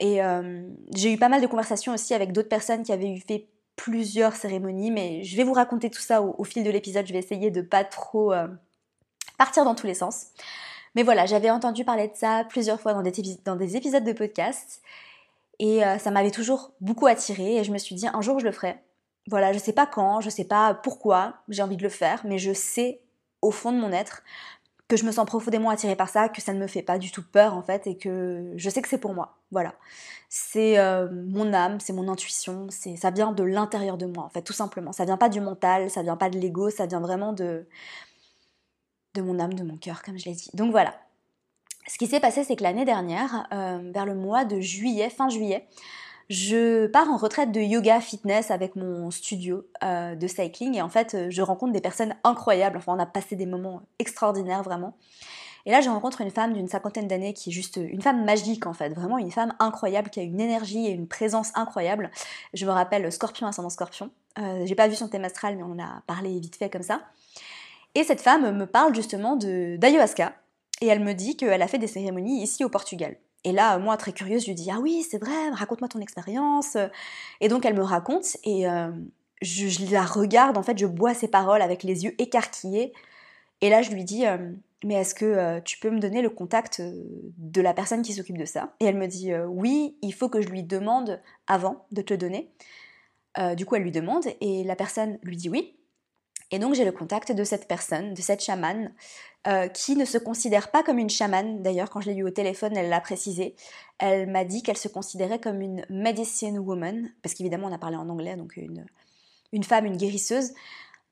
Et 0.00 0.22
euh, 0.22 0.62
j'ai 0.94 1.12
eu 1.12 1.18
pas 1.18 1.28
mal 1.28 1.42
de 1.42 1.46
conversations 1.46 1.92
aussi 1.92 2.14
avec 2.14 2.32
d'autres 2.32 2.48
personnes 2.48 2.82
qui 2.82 2.92
avaient 2.92 3.10
eu 3.10 3.20
fait 3.20 3.46
plusieurs 3.76 4.34
cérémonies, 4.34 4.90
mais 4.90 5.22
je 5.24 5.36
vais 5.36 5.44
vous 5.44 5.52
raconter 5.52 5.90
tout 5.90 6.00
ça 6.00 6.22
au, 6.22 6.42
fil 6.44 6.64
de 6.64 6.70
l'épisode. 6.70 7.06
Je 7.06 7.12
vais 7.12 7.18
essayer 7.18 7.50
de 7.50 7.60
pas 7.60 7.84
trop 7.84 8.32
euh, 8.32 8.48
partir 9.38 9.64
dans 9.64 9.74
tous 9.74 9.86
les 9.86 9.94
sens. 9.94 10.28
Mais 10.94 11.02
voilà, 11.02 11.26
j'avais 11.26 11.50
entendu 11.50 11.84
parler 11.84 12.08
de 12.08 12.16
ça 12.16 12.44
plusieurs 12.48 12.80
fois 12.80 12.94
dans 12.94 13.02
des, 13.02 13.76
épisodes 13.76 14.04
de 14.04 14.12
podcast. 14.12 14.82
Et 15.58 15.84
euh, 15.84 15.98
ça 15.98 16.10
m'avait 16.10 16.30
toujours 16.30 16.72
beaucoup 16.80 17.06
attiré 17.06 17.58
et 17.58 17.64
je 17.64 17.70
me 17.70 17.78
suis 17.78 17.94
dit 17.94 18.08
un 18.08 18.22
jour 18.22 18.38
je 18.38 18.46
le 18.46 18.52
ferai. 18.52 18.76
Voilà, 19.28 19.52
je 19.52 19.58
sais 19.58 19.74
pas 19.74 19.86
quand, 19.86 20.22
je 20.22 20.30
sais 20.30 20.44
pas 20.44 20.72
pourquoi 20.74 21.34
j'ai 21.48 21.62
envie 21.62 21.76
de 21.76 21.82
le 21.82 21.90
faire, 21.90 22.22
mais 22.24 22.38
je 22.38 22.54
sais 22.54 23.02
au 23.42 23.50
fond 23.50 23.70
de 23.70 23.78
mon 23.78 23.92
être 23.92 24.22
que 24.90 24.96
je 24.96 25.06
me 25.06 25.12
sens 25.12 25.24
profondément 25.24 25.70
attirée 25.70 25.94
par 25.94 26.08
ça, 26.08 26.28
que 26.28 26.42
ça 26.42 26.52
ne 26.52 26.58
me 26.58 26.66
fait 26.66 26.82
pas 26.82 26.98
du 26.98 27.12
tout 27.12 27.22
peur 27.22 27.54
en 27.54 27.62
fait 27.62 27.86
et 27.86 27.96
que 27.96 28.52
je 28.56 28.68
sais 28.68 28.82
que 28.82 28.88
c'est 28.88 28.98
pour 28.98 29.14
moi. 29.14 29.36
Voilà. 29.52 29.74
C'est 30.28 30.78
euh, 30.78 31.08
mon 31.10 31.52
âme, 31.54 31.78
c'est 31.78 31.92
mon 31.92 32.08
intuition, 32.08 32.66
c'est 32.70 32.96
ça 32.96 33.10
vient 33.10 33.32
de 33.32 33.44
l'intérieur 33.44 33.96
de 33.96 34.06
moi 34.06 34.24
en 34.24 34.28
fait 34.28 34.42
tout 34.42 34.52
simplement. 34.52 34.92
Ça 34.92 35.04
vient 35.04 35.16
pas 35.16 35.28
du 35.28 35.40
mental, 35.40 35.90
ça 35.90 36.02
vient 36.02 36.16
pas 36.16 36.28
de 36.28 36.38
l'ego, 36.38 36.70
ça 36.70 36.86
vient 36.86 37.00
vraiment 37.00 37.32
de 37.32 37.66
de 39.14 39.22
mon 39.22 39.38
âme, 39.38 39.54
de 39.54 39.62
mon 39.62 39.76
cœur 39.76 40.02
comme 40.02 40.18
je 40.18 40.24
l'ai 40.24 40.34
dit. 40.34 40.50
Donc 40.54 40.72
voilà. 40.72 40.92
Ce 41.86 41.96
qui 41.96 42.06
s'est 42.06 42.20
passé, 42.20 42.44
c'est 42.44 42.56
que 42.56 42.62
l'année 42.62 42.84
dernière, 42.84 43.48
euh, 43.52 43.90
vers 43.92 44.06
le 44.06 44.14
mois 44.14 44.44
de 44.44 44.60
juillet, 44.60 45.08
fin 45.08 45.28
juillet, 45.28 45.66
je 46.30 46.86
pars 46.86 47.10
en 47.10 47.16
retraite 47.16 47.50
de 47.50 47.60
yoga 47.60 48.00
fitness 48.00 48.52
avec 48.52 48.76
mon 48.76 49.10
studio 49.10 49.66
euh, 49.82 50.14
de 50.14 50.26
cycling 50.28 50.76
et 50.76 50.80
en 50.80 50.88
fait 50.88 51.14
euh, 51.14 51.26
je 51.28 51.42
rencontre 51.42 51.72
des 51.72 51.80
personnes 51.80 52.14
incroyables, 52.22 52.76
enfin 52.76 52.94
on 52.96 53.00
a 53.00 53.04
passé 53.04 53.34
des 53.34 53.46
moments 53.46 53.82
extraordinaires 53.98 54.62
vraiment. 54.62 54.96
Et 55.66 55.72
là 55.72 55.80
je 55.80 55.90
rencontre 55.90 56.20
une 56.20 56.30
femme 56.30 56.52
d'une 56.52 56.68
cinquantaine 56.68 57.08
d'années 57.08 57.34
qui 57.34 57.50
est 57.50 57.52
juste 57.52 57.80
une 57.82 58.00
femme 58.00 58.24
magique 58.24 58.66
en 58.66 58.72
fait, 58.72 58.90
vraiment 58.90 59.18
une 59.18 59.32
femme 59.32 59.54
incroyable 59.58 60.08
qui 60.08 60.20
a 60.20 60.22
une 60.22 60.40
énergie 60.40 60.86
et 60.86 60.90
une 60.90 61.08
présence 61.08 61.50
incroyable. 61.56 62.12
Je 62.54 62.64
me 62.64 62.70
rappelle 62.70 63.10
Scorpion 63.10 63.48
ascendant 63.48 63.68
Scorpion. 63.68 64.10
J'ai 64.64 64.74
pas 64.76 64.88
vu 64.88 64.94
son 64.94 65.08
thème 65.08 65.24
astral 65.24 65.56
mais 65.56 65.64
on 65.64 65.72
en 65.72 65.80
a 65.80 66.02
parlé 66.06 66.38
vite 66.38 66.54
fait 66.54 66.70
comme 66.70 66.84
ça. 66.84 67.02
Et 67.96 68.04
cette 68.04 68.20
femme 68.20 68.56
me 68.56 68.66
parle 68.66 68.94
justement 68.94 69.34
d'ayahuasca 69.34 70.32
et 70.80 70.86
elle 70.86 71.00
me 71.00 71.12
dit 71.12 71.36
qu'elle 71.36 71.60
a 71.60 71.66
fait 71.66 71.78
des 71.78 71.88
cérémonies 71.88 72.40
ici 72.40 72.64
au 72.64 72.68
Portugal. 72.68 73.16
Et 73.44 73.52
là, 73.52 73.78
moi, 73.78 73.96
très 73.96 74.12
curieuse, 74.12 74.42
je 74.42 74.48
lui 74.48 74.54
dis 74.54 74.70
Ah 74.70 74.80
oui, 74.80 75.02
c'est 75.08 75.18
vrai, 75.18 75.50
raconte-moi 75.50 75.88
ton 75.88 76.00
expérience. 76.00 76.76
Et 77.40 77.48
donc, 77.48 77.64
elle 77.64 77.74
me 77.74 77.82
raconte 77.82 78.36
et 78.44 78.68
euh, 78.68 78.90
je, 79.40 79.92
la 79.92 80.04
regarde, 80.04 80.58
en 80.58 80.62
fait, 80.62 80.78
je 80.78 80.86
bois 80.86 81.14
ses 81.14 81.28
paroles 81.28 81.62
avec 81.62 81.82
les 81.82 82.04
yeux 82.04 82.14
écarquillés. 82.18 82.92
Et 83.62 83.70
là, 83.70 83.82
je 83.82 83.90
lui 83.90 84.04
dis 84.04 84.26
euh, 84.26 84.36
Mais 84.84 84.94
est-ce 84.94 85.14
que 85.14 85.24
euh, 85.24 85.60
tu 85.62 85.78
peux 85.78 85.90
me 85.90 86.00
donner 86.00 86.20
le 86.20 86.30
contact 86.30 86.82
de 86.82 87.60
la 87.62 87.72
personne 87.72 88.02
qui 88.02 88.12
s'occupe 88.12 88.38
de 88.38 88.44
ça? 88.44 88.74
Et 88.80 88.84
elle 88.84 88.96
me 88.96 89.06
dit 89.06 89.32
Oui, 89.34 89.96
il 90.02 90.12
faut 90.12 90.28
que 90.28 90.42
je 90.42 90.48
lui 90.48 90.62
demande 90.62 91.20
avant 91.46 91.86
de 91.92 92.02
te 92.02 92.12
le 92.12 92.18
donner. 92.18 92.50
du 93.56 93.64
coup, 93.64 93.76
elle 93.76 93.82
lui 93.84 93.92
demande 93.92 94.24
et 94.42 94.64
la 94.64 94.76
personne 94.76 95.18
lui 95.22 95.36
dit 95.36 95.48
oui. 95.48 95.79
Et 96.50 96.58
donc 96.58 96.74
j'ai 96.74 96.84
le 96.84 96.92
contact 96.92 97.32
de 97.32 97.44
cette 97.44 97.68
personne, 97.68 98.14
de 98.14 98.20
cette 98.20 98.42
chamane, 98.42 98.92
euh, 99.46 99.68
qui 99.68 99.96
ne 99.96 100.04
se 100.04 100.18
considère 100.18 100.70
pas 100.70 100.82
comme 100.82 100.98
une 100.98 101.10
chamane. 101.10 101.62
D'ailleurs, 101.62 101.90
quand 101.90 102.00
je 102.00 102.10
l'ai 102.10 102.16
eu 102.16 102.24
au 102.24 102.30
téléphone, 102.30 102.76
elle 102.76 102.88
l'a 102.88 103.00
précisé. 103.00 103.54
Elle 103.98 104.28
m'a 104.28 104.44
dit 104.44 104.62
qu'elle 104.62 104.76
se 104.76 104.88
considérait 104.88 105.38
comme 105.38 105.60
une 105.60 105.86
medicine 105.88 106.58
woman, 106.58 107.10
parce 107.22 107.34
qu'évidemment 107.34 107.68
on 107.68 107.72
a 107.72 107.78
parlé 107.78 107.96
en 107.96 108.08
anglais, 108.08 108.36
donc 108.36 108.56
une, 108.56 108.84
une 109.52 109.64
femme, 109.64 109.86
une 109.86 109.96
guérisseuse. 109.96 110.52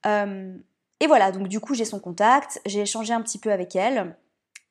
Euh, 0.06 0.54
et 1.00 1.06
voilà, 1.06 1.30
donc 1.30 1.48
du 1.48 1.60
coup 1.60 1.74
j'ai 1.74 1.84
son 1.84 2.00
contact, 2.00 2.60
j'ai 2.66 2.80
échangé 2.80 3.12
un 3.12 3.22
petit 3.22 3.38
peu 3.38 3.52
avec 3.52 3.76
elle, 3.76 4.16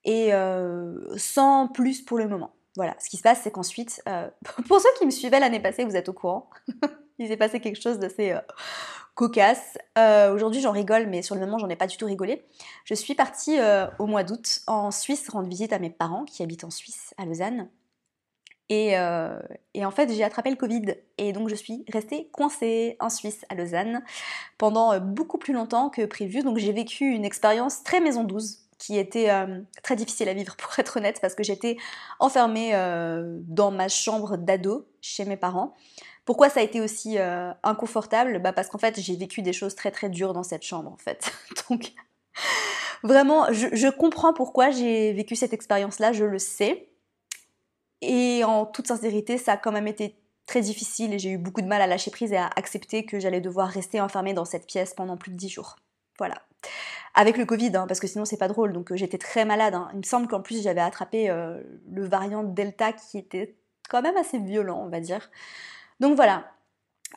et 0.03 0.33
euh, 0.33 0.95
sans 1.17 1.67
plus 1.67 2.01
pour 2.01 2.17
le 2.17 2.27
moment. 2.27 2.53
Voilà, 2.75 2.95
ce 2.99 3.09
qui 3.09 3.17
se 3.17 3.23
passe, 3.23 3.41
c'est 3.43 3.51
qu'ensuite, 3.51 4.03
pour 4.67 4.79
ceux 4.81 4.89
qui 4.99 5.05
me 5.05 5.11
suivaient 5.11 5.39
l'année 5.39 5.61
passée, 5.61 5.85
vous 5.85 5.95
êtes 5.95 6.09
au 6.09 6.13
courant, 6.13 6.49
il 7.19 7.27
s'est 7.27 7.37
passé 7.37 7.59
quelque 7.59 7.81
chose 7.81 7.99
d'assez 7.99 8.35
cocasse. 9.17 9.79
Euh, 9.97 10.33
aujourd'hui, 10.33 10.61
j'en 10.61 10.71
rigole, 10.71 11.07
mais 11.07 11.23
sur 11.23 11.35
le 11.35 11.41
moment, 11.41 11.57
j'en 11.57 11.69
ai 11.69 11.75
pas 11.75 11.87
du 11.87 11.97
tout 11.97 12.05
rigolé. 12.05 12.45
Je 12.85 12.93
suis 12.93 13.15
partie 13.15 13.59
euh, 13.59 13.87
au 13.99 14.05
mois 14.05 14.23
d'août 14.23 14.61
en 14.67 14.91
Suisse 14.91 15.27
rendre 15.27 15.49
visite 15.49 15.73
à 15.73 15.79
mes 15.79 15.89
parents 15.89 16.23
qui 16.23 16.43
habitent 16.43 16.63
en 16.63 16.69
Suisse, 16.69 17.13
à 17.17 17.25
Lausanne. 17.25 17.67
Et, 18.69 18.97
euh, 18.97 19.39
et 19.73 19.85
en 19.85 19.91
fait, 19.91 20.13
j'ai 20.13 20.23
attrapé 20.23 20.51
le 20.51 20.55
Covid. 20.55 20.93
Et 21.17 21.33
donc, 21.33 21.49
je 21.49 21.55
suis 21.55 21.83
restée 21.91 22.29
coincée 22.31 22.95
en 22.99 23.09
Suisse, 23.09 23.43
à 23.49 23.55
Lausanne, 23.55 24.03
pendant 24.59 24.99
beaucoup 24.99 25.39
plus 25.39 25.53
longtemps 25.53 25.89
que 25.89 26.05
prévu. 26.05 26.43
Donc, 26.43 26.59
j'ai 26.59 26.71
vécu 26.71 27.05
une 27.05 27.25
expérience 27.25 27.81
très 27.83 27.99
maison 27.99 28.23
douce 28.23 28.67
qui 28.77 28.99
était 28.99 29.31
très 29.81 29.95
difficile 29.95 30.29
à 30.29 30.35
vivre 30.35 30.55
pour 30.55 30.77
être 30.77 30.97
honnête 30.97 31.17
parce 31.19 31.33
que 31.33 31.41
j'étais 31.41 31.77
enfermée 32.19 32.73
dans 33.47 33.71
ma 33.71 33.87
chambre 33.87 34.37
d'ado 34.37 34.87
chez 35.01 35.25
mes 35.25 35.37
parents 35.37 35.73
pourquoi 36.27 36.49
ça 36.49 36.59
a 36.59 36.63
été 36.63 36.81
aussi 36.81 37.17
euh, 37.17 37.53
inconfortable? 37.63 38.39
Bah 38.39 38.51
Parce 38.51 38.67
qu'en 38.67 38.77
fait, 38.77 38.99
j'ai 38.99 39.15
vécu 39.15 39.41
des 39.41 39.53
choses 39.53 39.75
très 39.75 39.91
très 39.91 40.09
dures 40.09 40.33
dans 40.33 40.43
cette 40.43 40.61
chambre, 40.61 40.91
en 40.91 40.97
fait. 40.97 41.31
Donc, 41.69 41.93
vraiment, 43.01 43.51
je, 43.53 43.89
comprends 43.89 44.33
pourquoi 44.33 44.69
j'ai 44.69 45.13
vécu 45.13 45.37
cette 45.37 45.53
expérience-là, 45.53 46.11
je 46.11 46.25
le 46.25 46.37
sais. 46.37 46.89
Et 48.01 48.43
en 48.43 48.65
toute 48.65 48.87
sincérité, 48.87 49.37
ça 49.37 49.53
a 49.53 49.57
quand 49.57 49.71
même 49.71 49.87
été 49.87 50.19
très 50.47 50.59
difficile 50.59 51.13
et 51.13 51.19
j'ai 51.19 51.29
eu 51.29 51.37
beaucoup 51.37 51.61
de 51.61 51.67
mal 51.67 51.81
à 51.81 51.87
lâcher 51.87 52.11
prise 52.11 52.33
et 52.33 52.37
à 52.37 52.49
accepter 52.57 53.05
que 53.05 53.21
j'allais 53.21 53.41
devoir 53.41 53.69
rester 53.69 54.01
enfermée 54.01 54.33
dans 54.33 54.45
cette 54.45 54.67
pièce 54.67 54.93
pendant 54.93 55.15
plus 55.15 55.31
de 55.31 55.37
10 55.37 55.47
jours. 55.47 55.77
Voilà. 56.17 56.35
Avec 57.15 57.37
le 57.37 57.45
Covid, 57.45 57.71
hein, 57.75 57.85
parce 57.87 58.01
que 58.01 58.07
sinon 58.07 58.25
c'est 58.25 58.37
pas 58.37 58.49
drôle, 58.49 58.73
donc 58.73 58.91
euh, 58.91 58.97
j'étais 58.97 59.17
très 59.17 59.45
malade. 59.45 59.75
Hein. 59.75 59.89
Il 59.93 59.99
me 59.99 60.03
semble 60.03 60.27
qu'en 60.27 60.41
plus 60.41 60.61
j'avais 60.61 60.81
attrapé 60.81 61.29
euh, 61.29 61.61
le 61.89 62.05
variant 62.05 62.43
Delta 62.43 62.91
qui 62.91 63.17
était 63.17 63.55
quand 63.89 64.01
même 64.01 64.17
assez 64.17 64.39
violent, 64.39 64.83
on 64.85 64.89
va 64.89 64.99
dire. 64.99 65.29
Donc 65.99 66.15
voilà. 66.15 66.51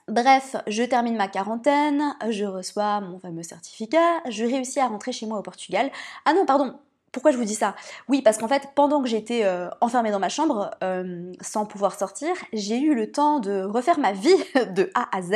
Bref, 0.08 0.56
je 0.66 0.82
termine 0.82 1.16
ma 1.16 1.28
quarantaine, 1.28 2.14
je 2.28 2.44
reçois 2.44 3.00
mon 3.00 3.18
fameux 3.18 3.42
certificat, 3.42 4.20
je 4.28 4.44
réussis 4.44 4.80
à 4.80 4.86
rentrer 4.86 5.12
chez 5.12 5.26
moi 5.26 5.38
au 5.38 5.42
Portugal. 5.42 5.90
Ah 6.24 6.32
non, 6.32 6.46
pardon, 6.46 6.78
pourquoi 7.12 7.32
je 7.32 7.36
vous 7.36 7.44
dis 7.44 7.54
ça? 7.54 7.74
Oui, 8.08 8.22
parce 8.22 8.38
qu'en 8.38 8.46
fait, 8.46 8.68
pendant 8.74 9.02
que 9.02 9.08
j'étais 9.08 9.44
euh, 9.44 9.68
enfermée 9.80 10.12
dans 10.12 10.20
ma 10.20 10.28
chambre, 10.28 10.70
euh, 10.84 11.32
sans 11.40 11.66
pouvoir 11.66 11.98
sortir, 11.98 12.30
j'ai 12.52 12.78
eu 12.78 12.94
le 12.94 13.10
temps 13.10 13.40
de 13.40 13.62
refaire 13.62 13.98
ma 13.98 14.12
vie 14.12 14.36
de 14.74 14.90
A 14.94 15.16
à 15.16 15.22
Z, 15.22 15.32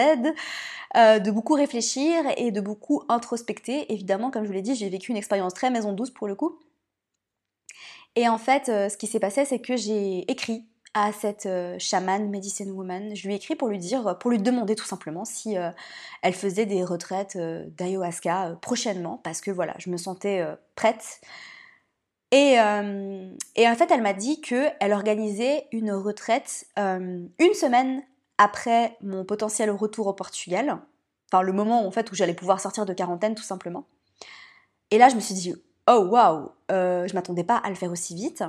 euh, 0.97 1.19
de 1.19 1.31
beaucoup 1.33 1.55
réfléchir 1.55 2.23
et 2.37 2.53
de 2.53 2.61
beaucoup 2.61 3.03
introspecter. 3.09 3.93
Évidemment, 3.93 4.31
comme 4.31 4.45
je 4.45 4.49
vous 4.49 4.55
l'ai 4.55 4.63
dit, 4.63 4.77
j'ai 4.77 4.89
vécu 4.89 5.11
une 5.11 5.17
expérience 5.17 5.55
très 5.55 5.71
maison 5.71 5.93
douce 5.93 6.11
pour 6.11 6.29
le 6.29 6.37
coup. 6.37 6.59
Et 8.17 8.29
en 8.29 8.39
fait, 8.39 8.67
ce 8.67 8.97
qui 8.97 9.09
s'est 9.09 9.19
passé, 9.19 9.45
c'est 9.45 9.59
que 9.59 9.77
j'ai 9.77 10.31
écrit 10.31 10.65
à 10.95 11.13
cette 11.13 11.49
chamane 11.79 12.31
medicine 12.31 12.71
woman. 12.71 13.15
Je 13.15 13.27
lui 13.27 13.35
ai 13.35 13.37
écrit 13.37 13.57
pour 13.57 13.69
lui 13.69 13.79
dire, 13.79 14.17
pour 14.19 14.31
lui 14.31 14.39
demander 14.39 14.75
tout 14.77 14.87
simplement 14.87 15.25
si 15.25 15.57
elle 16.23 16.33
faisait 16.33 16.67
des 16.67 16.85
retraites 16.85 17.37
d'ayahuasca 17.37 18.57
prochainement, 18.63 19.21
parce 19.23 19.41
que 19.41 19.51
voilà, 19.51 19.75
je 19.79 19.91
me 19.91 19.97
sentais 19.97 20.45
prête. 20.77 21.21
Euh, 22.35 23.31
et, 23.55 23.69
en 23.69 23.75
fait, 23.75 23.91
elle 23.91 24.03
m'a 24.03 24.13
dit 24.13 24.41
qu'elle 24.41 24.93
organisait 24.93 25.69
une 25.73 25.93
retraite 25.93 26.67
euh, 26.79 27.25
une 27.39 27.55
semaine 27.55 28.03
après 28.39 28.97
mon 29.03 29.25
potentiel 29.25 29.71
retour 29.71 30.09
au 30.09 30.13
Portugal. 30.13 30.79
Enfin, 31.31 31.43
le 31.43 31.53
moment 31.53 31.87
en 31.87 31.91
fait, 31.91 32.11
où 32.11 32.15
j'allais 32.15 32.35
pouvoir 32.35 32.61
sortir 32.61 32.87
de 32.87 32.93
quarantaine, 32.93 33.35
tout 33.35 33.45
simplement. 33.45 33.87
Et 34.91 34.99
là, 34.99 35.09
je 35.09 35.15
me 35.15 35.21
suis 35.21 35.35
dit, 35.35 35.55
oh 35.89 36.09
waouh, 36.11 36.51
euh, 36.73 37.07
je 37.07 37.15
m'attendais 37.15 37.45
pas 37.45 37.57
à 37.57 37.69
le 37.69 37.77
faire 37.77 37.93
aussi 37.93 38.15
vite. 38.15 38.43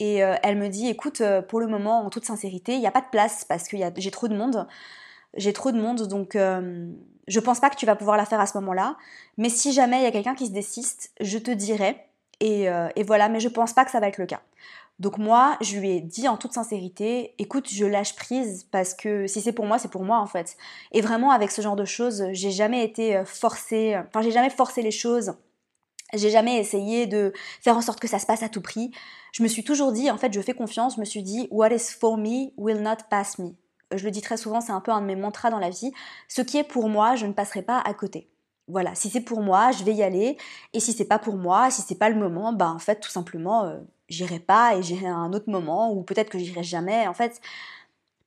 Et 0.00 0.18
elle 0.18 0.56
me 0.56 0.68
dit, 0.68 0.88
écoute, 0.88 1.22
pour 1.48 1.58
le 1.58 1.66
moment, 1.66 2.04
en 2.04 2.10
toute 2.10 2.24
sincérité, 2.24 2.74
il 2.74 2.80
n'y 2.80 2.86
a 2.86 2.92
pas 2.92 3.00
de 3.00 3.10
place 3.10 3.44
parce 3.44 3.66
que 3.66 3.76
j'ai 3.96 4.10
trop 4.10 4.28
de 4.28 4.36
monde. 4.36 4.66
J'ai 5.36 5.52
trop 5.52 5.72
de 5.72 5.80
monde, 5.80 6.06
donc 6.06 6.36
je 7.28 7.40
pense 7.40 7.60
pas 7.60 7.70
que 7.70 7.76
tu 7.76 7.86
vas 7.86 7.96
pouvoir 7.96 8.16
la 8.16 8.24
faire 8.24 8.40
à 8.40 8.46
ce 8.46 8.56
moment-là. 8.58 8.96
Mais 9.36 9.48
si 9.48 9.72
jamais 9.72 9.98
il 9.98 10.04
y 10.04 10.06
a 10.06 10.10
quelqu'un 10.10 10.34
qui 10.34 10.46
se 10.46 10.52
désiste, 10.52 11.12
je 11.20 11.38
te 11.38 11.50
dirai. 11.50 11.96
Euh, 12.42 12.88
et, 12.96 13.02
voilà, 13.02 13.28
mais 13.28 13.40
je 13.40 13.48
pense 13.48 13.72
pas 13.72 13.84
que 13.84 13.90
ça 13.90 14.00
va 14.00 14.08
être 14.08 14.18
le 14.18 14.26
cas. 14.26 14.40
Donc 14.98 15.18
moi, 15.18 15.56
je 15.60 15.78
lui 15.78 15.90
ai 15.90 16.00
dit 16.00 16.26
en 16.26 16.36
toute 16.36 16.52
sincérité, 16.52 17.34
écoute, 17.38 17.68
je 17.70 17.84
lâche 17.84 18.16
prise 18.16 18.66
parce 18.72 18.94
que 18.94 19.28
si 19.28 19.40
c'est 19.40 19.52
pour 19.52 19.64
moi, 19.64 19.78
c'est 19.78 19.90
pour 19.90 20.02
moi 20.02 20.18
en 20.18 20.26
fait. 20.26 20.56
Et 20.90 21.00
vraiment 21.00 21.30
avec 21.30 21.52
ce 21.52 21.62
genre 21.62 21.76
de 21.76 21.84
choses, 21.84 22.24
j'ai 22.32 22.50
jamais 22.50 22.82
été 22.84 23.16
euh, 23.16 23.24
forcée, 23.24 23.96
enfin 23.96 24.22
j'ai 24.22 24.32
jamais 24.32 24.50
forcé 24.50 24.82
les 24.82 24.90
choses. 24.90 25.34
J'ai 26.14 26.30
jamais 26.30 26.58
essayé 26.58 27.06
de 27.06 27.32
faire 27.60 27.76
en 27.76 27.82
sorte 27.82 28.00
que 28.00 28.08
ça 28.08 28.18
se 28.18 28.26
passe 28.26 28.42
à 28.42 28.48
tout 28.48 28.62
prix. 28.62 28.90
Je 29.32 29.42
me 29.42 29.48
suis 29.48 29.64
toujours 29.64 29.92
dit, 29.92 30.10
en 30.10 30.16
fait, 30.16 30.32
je 30.32 30.40
fais 30.40 30.54
confiance, 30.54 30.96
je 30.96 31.00
me 31.00 31.04
suis 31.04 31.22
dit, 31.22 31.48
what 31.50 31.70
is 31.70 31.90
for 32.00 32.16
me 32.16 32.50
will 32.56 32.80
not 32.80 32.96
pass 33.10 33.38
me. 33.38 33.50
Je 33.94 34.04
le 34.04 34.10
dis 34.10 34.20
très 34.20 34.36
souvent, 34.36 34.60
c'est 34.60 34.72
un 34.72 34.80
peu 34.80 34.90
un 34.90 35.00
de 35.00 35.06
mes 35.06 35.16
mantras 35.16 35.50
dans 35.50 35.58
la 35.58 35.70
vie. 35.70 35.92
Ce 36.28 36.42
qui 36.42 36.58
est 36.58 36.64
pour 36.64 36.88
moi, 36.88 37.16
je 37.16 37.26
ne 37.26 37.32
passerai 37.32 37.62
pas 37.62 37.78
à 37.78 37.94
côté. 37.94 38.28
Voilà, 38.68 38.94
si 38.94 39.08
c'est 39.08 39.22
pour 39.22 39.40
moi, 39.40 39.70
je 39.72 39.82
vais 39.82 39.94
y 39.94 40.02
aller. 40.02 40.36
Et 40.74 40.80
si 40.80 40.92
c'est 40.92 41.06
pas 41.06 41.18
pour 41.18 41.36
moi, 41.36 41.70
si 41.70 41.82
c'est 41.82 41.94
pas 41.94 42.10
le 42.10 42.16
moment, 42.16 42.52
bah 42.52 42.70
en 42.70 42.78
fait, 42.78 43.00
tout 43.00 43.10
simplement, 43.10 43.64
euh, 43.64 43.78
j'irai 44.10 44.38
pas 44.38 44.76
et 44.76 44.82
j'irai 44.82 45.06
à 45.06 45.14
un 45.14 45.32
autre 45.32 45.50
moment, 45.50 45.92
ou 45.92 46.02
peut-être 46.02 46.28
que 46.28 46.38
j'irai 46.38 46.62
jamais. 46.62 47.06
En 47.06 47.14
fait, 47.14 47.40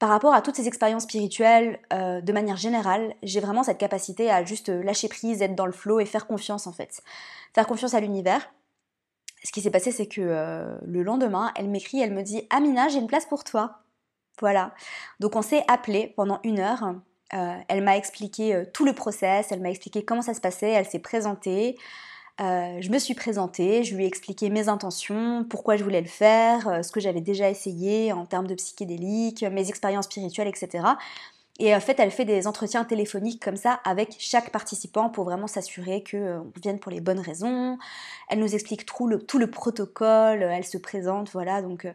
par 0.01 0.09
rapport 0.09 0.33
à 0.33 0.41
toutes 0.41 0.55
ces 0.55 0.67
expériences 0.67 1.03
spirituelles, 1.03 1.79
euh, 1.93 2.21
de 2.21 2.33
manière 2.33 2.57
générale, 2.57 3.13
j'ai 3.21 3.39
vraiment 3.39 3.61
cette 3.61 3.77
capacité 3.77 4.31
à 4.31 4.43
juste 4.43 4.69
lâcher 4.69 5.07
prise, 5.07 5.43
être 5.43 5.53
dans 5.53 5.67
le 5.67 5.71
flow 5.71 5.99
et 5.99 6.05
faire 6.05 6.25
confiance 6.25 6.65
en 6.65 6.71
fait. 6.71 7.03
Faire 7.53 7.67
confiance 7.67 7.93
à 7.93 7.99
l'univers. 7.99 8.51
Ce 9.43 9.51
qui 9.51 9.61
s'est 9.61 9.69
passé, 9.69 9.91
c'est 9.91 10.07
que 10.07 10.21
euh, 10.21 10.75
le 10.87 11.03
lendemain, 11.03 11.51
elle 11.55 11.69
m'écrit, 11.69 12.01
elle 12.01 12.15
me 12.15 12.23
dit 12.23 12.47
Amina, 12.49 12.87
j'ai 12.87 12.97
une 12.97 13.05
place 13.05 13.27
pour 13.27 13.43
toi. 13.43 13.83
Voilà. 14.39 14.73
Donc 15.19 15.35
on 15.35 15.43
s'est 15.43 15.63
appelé 15.67 16.13
pendant 16.15 16.39
une 16.43 16.57
heure. 16.57 16.95
Euh, 17.35 17.57
elle 17.67 17.83
m'a 17.83 17.95
expliqué 17.95 18.63
tout 18.73 18.85
le 18.85 18.93
process, 18.93 19.51
elle 19.51 19.61
m'a 19.61 19.69
expliqué 19.69 20.03
comment 20.03 20.23
ça 20.23 20.33
se 20.33 20.41
passait, 20.41 20.71
elle 20.71 20.87
s'est 20.87 20.97
présentée. 20.97 21.77
Euh, 22.39 22.77
je 22.79 22.89
me 22.89 22.97
suis 22.97 23.13
présentée, 23.13 23.83
je 23.83 23.95
lui 23.95 24.05
ai 24.05 24.07
expliqué 24.07 24.49
mes 24.49 24.67
intentions, 24.69 25.45
pourquoi 25.49 25.75
je 25.75 25.83
voulais 25.83 26.01
le 26.01 26.07
faire, 26.07 26.83
ce 26.83 26.91
que 26.91 26.99
j'avais 26.99 27.21
déjà 27.21 27.49
essayé 27.49 28.13
en 28.13 28.25
termes 28.25 28.47
de 28.47 28.55
psychédélique, 28.55 29.43
mes 29.43 29.69
expériences 29.69 30.05
spirituelles, 30.05 30.47
etc. 30.47 30.83
Et 31.59 31.75
en 31.75 31.79
fait, 31.79 31.99
elle 31.99 32.09
fait 32.09 32.25
des 32.25 32.47
entretiens 32.47 32.83
téléphoniques 32.83 33.43
comme 33.43 33.57
ça 33.57 33.79
avec 33.83 34.15
chaque 34.17 34.49
participant 34.49 35.09
pour 35.09 35.25
vraiment 35.25 35.45
s'assurer 35.45 36.03
qu'on 36.09 36.51
vienne 36.61 36.79
pour 36.79 36.91
les 36.91 37.01
bonnes 37.01 37.19
raisons. 37.19 37.77
Elle 38.29 38.39
nous 38.39 38.55
explique 38.55 38.85
tout 38.85 39.07
le, 39.07 39.21
tout 39.21 39.37
le 39.37 39.47
protocole, 39.51 40.41
elle 40.41 40.65
se 40.65 40.79
présente, 40.79 41.29
voilà. 41.31 41.61
Donc, 41.61 41.85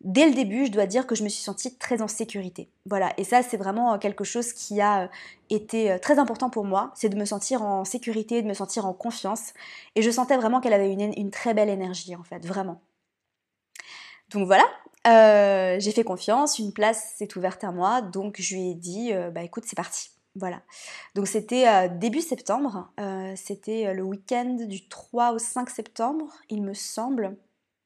dès 0.00 0.28
le 0.28 0.34
début, 0.34 0.66
je 0.66 0.70
dois 0.70 0.86
dire 0.86 1.06
que 1.06 1.14
je 1.14 1.24
me 1.24 1.28
suis 1.28 1.42
sentie 1.42 1.76
très 1.76 2.02
en 2.02 2.08
sécurité. 2.08 2.68
Voilà, 2.86 3.12
et 3.16 3.24
ça, 3.24 3.42
c'est 3.42 3.56
vraiment 3.56 3.94
euh, 3.94 3.98
quelque 3.98 4.24
chose 4.24 4.52
qui 4.52 4.80
a 4.80 5.04
euh, 5.04 5.08
été 5.50 5.90
euh, 5.90 5.98
très 5.98 6.18
important 6.18 6.50
pour 6.50 6.64
moi, 6.64 6.92
c'est 6.94 7.08
de 7.08 7.16
me 7.16 7.24
sentir 7.24 7.62
en 7.62 7.84
sécurité, 7.84 8.42
de 8.42 8.48
me 8.48 8.54
sentir 8.54 8.86
en 8.86 8.92
confiance. 8.92 9.52
Et 9.94 10.02
je 10.02 10.10
sentais 10.10 10.36
vraiment 10.36 10.60
qu'elle 10.60 10.72
avait 10.72 10.92
une, 10.92 11.30
très 11.30 11.54
belle 11.54 11.68
énergie, 11.68 12.14
en 12.14 12.22
fait, 12.22 12.44
vraiment. 12.46 12.80
Donc 14.30 14.46
voilà, 14.46 14.64
j'ai 15.78 15.92
fait 15.92 16.04
confiance, 16.04 16.58
une 16.58 16.72
place 16.72 17.14
s'est 17.16 17.36
ouverte 17.38 17.64
à 17.64 17.72
moi, 17.72 18.02
donc 18.02 18.36
je 18.38 18.54
lui 18.54 18.70
ai 18.70 18.74
dit, 18.74 19.10
bah 19.32 19.42
écoute, 19.42 19.64
c'est 19.66 19.76
parti. 19.76 20.10
Voilà. 20.34 20.60
Donc 21.14 21.26
c'était 21.26 21.88
début 21.88 22.20
septembre, 22.20 22.90
c'était 23.36 23.94
le 23.94 24.02
week-end 24.02 24.58
du 24.68 24.86
3 24.86 25.32
au 25.32 25.38
5 25.38 25.70
septembre, 25.70 26.26
il 26.50 26.62
me 26.62 26.74
semble, 26.74 27.38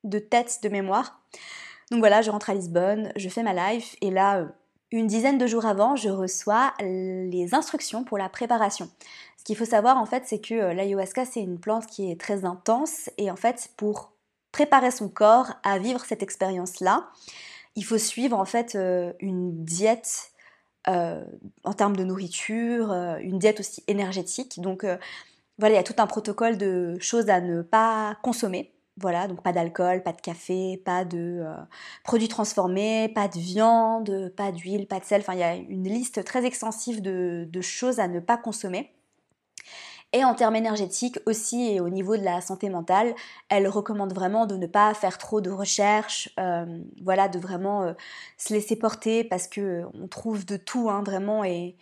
de 0.02 0.18
tête 0.18 0.58
de 0.64 0.68
mémoire. 0.68 1.22
Donc 1.92 2.00
voilà, 2.00 2.22
je 2.22 2.30
rentre 2.30 2.48
à 2.48 2.54
Lisbonne, 2.54 3.12
je 3.16 3.28
fais 3.28 3.42
ma 3.42 3.52
life 3.52 3.96
et 4.00 4.10
là, 4.10 4.38
euh, 4.38 4.46
une 4.92 5.06
dizaine 5.06 5.36
de 5.36 5.46
jours 5.46 5.66
avant, 5.66 5.94
je 5.94 6.08
reçois 6.08 6.72
les 6.80 7.50
instructions 7.52 8.02
pour 8.02 8.16
la 8.16 8.30
préparation. 8.30 8.88
Ce 9.36 9.44
qu'il 9.44 9.58
faut 9.58 9.66
savoir 9.66 9.98
en 9.98 10.06
fait, 10.06 10.22
c'est 10.24 10.40
que 10.40 10.54
euh, 10.54 10.72
l'ayahuasca, 10.72 11.26
c'est 11.26 11.42
une 11.42 11.60
plante 11.60 11.86
qui 11.86 12.10
est 12.10 12.18
très 12.18 12.46
intense 12.46 13.10
et 13.18 13.30
en 13.30 13.36
fait, 13.36 13.72
pour 13.76 14.14
préparer 14.52 14.90
son 14.90 15.10
corps 15.10 15.52
à 15.64 15.78
vivre 15.78 16.02
cette 16.06 16.22
expérience-là, 16.22 17.10
il 17.76 17.84
faut 17.84 17.98
suivre 17.98 18.38
en 18.38 18.46
fait 18.46 18.74
euh, 18.74 19.12
une 19.20 19.62
diète 19.62 20.30
en 20.86 21.74
termes 21.76 21.94
de 21.94 22.02
nourriture, 22.02 22.92
une 23.20 23.38
diète 23.38 23.60
aussi 23.60 23.84
énergétique. 23.86 24.60
Donc 24.60 24.84
voilà, 25.56 25.74
il 25.74 25.76
y 25.76 25.80
a 25.80 25.84
tout 25.84 25.94
un 25.98 26.08
protocole 26.08 26.58
de 26.58 26.96
choses 26.98 27.30
à 27.30 27.40
ne 27.40 27.62
pas 27.62 28.16
consommer 28.22 28.72
voilà, 28.98 29.26
donc 29.26 29.42
pas 29.42 29.52
d'alcool, 29.52 30.02
pas 30.02 30.12
de 30.12 30.20
café, 30.20 30.76
pas 30.84 31.04
de 31.04 31.40
euh, 31.42 31.54
produits 32.04 32.28
transformés, 32.28 33.10
pas 33.14 33.26
de 33.28 33.38
viande, 33.38 34.32
pas 34.36 34.52
d'huile, 34.52 34.86
pas 34.86 35.00
de 35.00 35.04
sel. 35.04 35.22
Enfin, 35.22 35.32
il 35.34 35.40
y 35.40 35.42
a 35.42 35.54
une 35.54 35.84
liste 35.84 36.24
très 36.24 36.44
extensive 36.44 37.00
de, 37.00 37.48
choses 37.62 38.00
à 38.00 38.08
ne 38.08 38.20
pas 38.20 38.36
consommer. 38.36 38.92
Et 40.14 40.24
en 40.24 40.34
termes 40.34 40.56
énergétiques 40.56 41.18
aussi, 41.24 41.72
et 41.72 41.80
au 41.80 41.88
niveau 41.88 42.18
de 42.18 42.22
la 42.22 42.42
santé 42.42 42.68
mentale, 42.68 43.14
elle 43.48 43.66
recommande 43.66 44.12
vraiment 44.12 44.44
de 44.44 44.56
ne 44.56 44.66
pas 44.66 44.92
faire 44.92 45.16
trop 45.16 45.40
de 45.40 45.48
recherches, 45.48 46.28
euh, 46.38 46.82
voilà, 47.02 47.28
de 47.28 47.38
vraiment 47.38 47.82
euh, 47.82 47.94
se 48.36 48.52
laisser 48.52 48.76
porter 48.76 49.24
parce 49.24 49.48
que 49.48 49.84
on 49.94 50.08
trouve 50.08 50.44
de 50.44 50.58
tout, 50.58 50.90
hein, 50.90 51.02
vraiment, 51.02 51.44
et, 51.44 51.76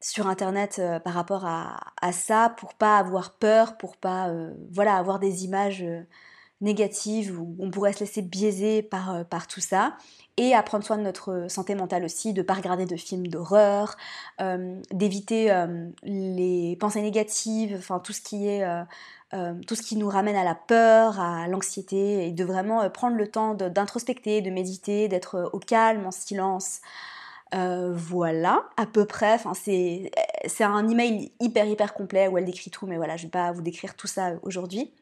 sur 0.00 0.26
internet 0.26 0.76
euh, 0.78 1.00
par 1.00 1.14
rapport 1.14 1.44
à, 1.44 2.12
ça 2.12 2.54
pour 2.56 2.74
pas 2.74 2.98
avoir 2.98 3.32
peur, 3.32 3.76
pour 3.76 3.96
pas 3.96 4.28
euh, 4.28 4.52
voilà 4.70 4.96
avoir 4.96 5.18
des 5.18 5.44
images 5.44 5.82
euh, 5.82 6.02
négatives 6.60 7.38
où 7.38 7.56
on 7.58 7.70
pourrait 7.70 7.92
se 7.92 8.00
laisser 8.00 8.22
biaiser 8.22 8.82
par, 8.82 9.24
par 9.26 9.46
tout 9.46 9.60
ça 9.60 9.96
et 10.36 10.54
à 10.54 10.62
prendre 10.62 10.84
soin 10.84 10.98
de 10.98 11.02
notre 11.02 11.46
santé 11.48 11.74
mentale 11.74 12.04
aussi, 12.04 12.32
de 12.32 12.42
pas 12.42 12.54
regarder 12.54 12.86
de 12.86 12.96
films 12.96 13.26
d'horreur, 13.26 13.96
d'éviter 14.92 15.52
les 16.04 16.76
pensées 16.80 17.02
négatives, 17.02 17.74
enfin 17.76 17.98
tout 17.98 18.12
ce 18.12 18.20
qui 18.20 18.46
est 18.46 18.64
tout 19.66 19.74
ce 19.74 19.82
qui 19.82 19.96
nous 19.96 20.08
ramène 20.08 20.36
à 20.36 20.44
la 20.44 20.54
peur, 20.54 21.18
à 21.18 21.48
l'anxiété 21.48 22.26
et 22.26 22.32
de 22.32 22.44
vraiment 22.44 22.88
prendre 22.90 23.16
le 23.16 23.28
temps 23.28 23.54
d'introspecter, 23.54 24.40
de 24.40 24.50
méditer, 24.50 25.08
d'être 25.08 25.50
au 25.52 25.58
calme, 25.58 26.06
en 26.06 26.12
silence. 26.12 26.82
Euh, 27.54 27.92
voilà, 27.92 28.68
à 28.76 28.86
peu 28.86 29.06
près. 29.06 29.38
C'est, 29.54 30.10
un 30.60 30.88
email 30.88 31.32
hyper 31.40 31.66
hyper 31.66 31.94
complet 31.94 32.28
où 32.28 32.36
elle 32.38 32.44
décrit 32.44 32.70
tout, 32.70 32.86
mais 32.86 32.96
voilà, 32.96 33.16
je 33.16 33.24
vais 33.24 33.30
pas 33.30 33.52
vous 33.52 33.62
décrire 33.62 33.94
tout 33.96 34.06
ça 34.06 34.34
aujourd'hui. 34.42 34.94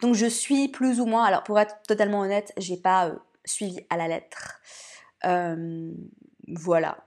Donc 0.00 0.14
je 0.14 0.26
suis 0.26 0.68
plus 0.68 1.00
ou 1.00 1.06
moins, 1.06 1.24
alors 1.24 1.42
pour 1.42 1.58
être 1.58 1.76
totalement 1.86 2.20
honnête, 2.20 2.52
j'ai 2.58 2.76
pas 2.76 3.08
euh, 3.08 3.14
suivi 3.44 3.80
à 3.90 3.96
la 3.96 4.08
lettre. 4.08 4.60
Euh, 5.24 5.92
voilà. 6.48 6.98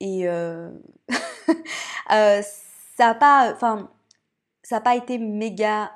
Et 0.00 0.26
ça 2.08 3.08
a 3.08 3.14
pas, 3.14 3.52
enfin, 3.52 3.90
ça 4.62 4.76
a 4.76 4.80
pas 4.80 4.96
été 4.96 5.18
méga 5.18 5.90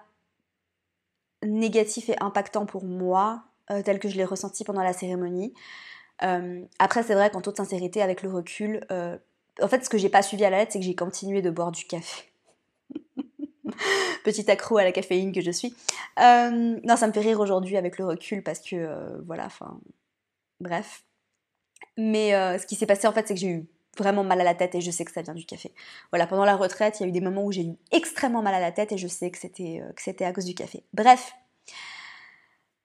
négatif 1.43 2.11
et 2.11 2.17
impactant 2.21 2.67
pour 2.67 2.85
moi, 2.85 3.45
tel 3.85 3.99
que 3.99 4.09
je 4.09 4.17
l'ai 4.17 4.25
ressenti 4.25 4.65
pendant 4.65 4.83
la 4.83 4.93
cérémonie. 4.93 5.55
Après, 6.79 7.03
c'est 7.03 7.15
vrai 7.15 7.31
qu'en 7.31 7.41
toute 7.41 7.57
sincérité, 7.57 8.03
avec 8.03 8.23
le 8.23 8.31
recul, 8.31 8.87
en 8.91 9.69
fait, 9.69 9.85
ce 9.85 9.91
que 9.91 9.99
j'ai 9.99 10.09
pas 10.09 10.23
suivi 10.23 10.45
à 10.45 10.50
la 10.50 10.59
lettre, 10.59 10.73
c'est 10.73 10.81
que 10.81 10.85
j'ai 10.85 10.95
continué 10.95 11.43
de 11.43 11.50
boire 11.50 11.73
du 11.73 11.85
café. 11.85 12.25
Petit 14.25 14.50
accro 14.50 14.79
à 14.79 14.85
la 14.85 14.93
caféine 14.93 15.33
que 15.33 15.41
je 15.41 15.50
suis. 15.50 15.75
Non, 16.19 16.97
ça 16.97 17.07
me 17.07 17.12
fait 17.12 17.21
rire 17.21 17.41
aujourd'hui 17.41 17.77
avec 17.77 17.99
le 17.99 18.05
recul 18.05 18.43
parce 18.43 18.61
que, 18.61 19.21
voilà, 19.27 19.47
enfin, 19.47 19.81
bref. 20.61 21.05
Mais 21.97 22.33
ce 22.59 22.67
qui 22.67 22.75
s'est 22.77 22.87
passé, 22.87 23.07
en 23.07 23.12
fait, 23.12 23.27
c'est 23.29 23.35
que 23.35 23.41
j'ai 23.41 23.49
eu 23.49 23.67
vraiment 23.99 24.25
mal 24.25 24.41
à 24.41 24.45
la 24.45 24.55
tête 24.55 24.75
et 24.75 24.81
je 24.81 24.91
sais 24.91 25.05
que 25.05 25.12
ça 25.12 25.23
vient 25.23 25.35
du 25.35 25.45
café. 25.45 25.75
Voilà, 26.11 26.27
pendant 26.27 26.45
la 26.45 26.57
retraite, 26.57 27.00
il 27.00 27.03
y 27.03 27.07
a 27.07 27.09
eu 27.09 27.12
des 27.12 27.21
moments 27.21 27.45
où 27.45 27.53
j'ai 27.53 27.65
eu 27.65 27.77
extrêmement 27.91 28.43
mal 28.43 28.55
à 28.55 28.61
la 28.61 28.73
tête 28.73 28.93
et 28.93 28.99
je 28.99 29.09
sais 29.09 29.31
que 29.31 29.39
c'était 29.39 30.25
à 30.25 30.33
cause 30.33 30.45
du 30.45 30.55
café. 30.55 30.85
Bref, 30.95 31.33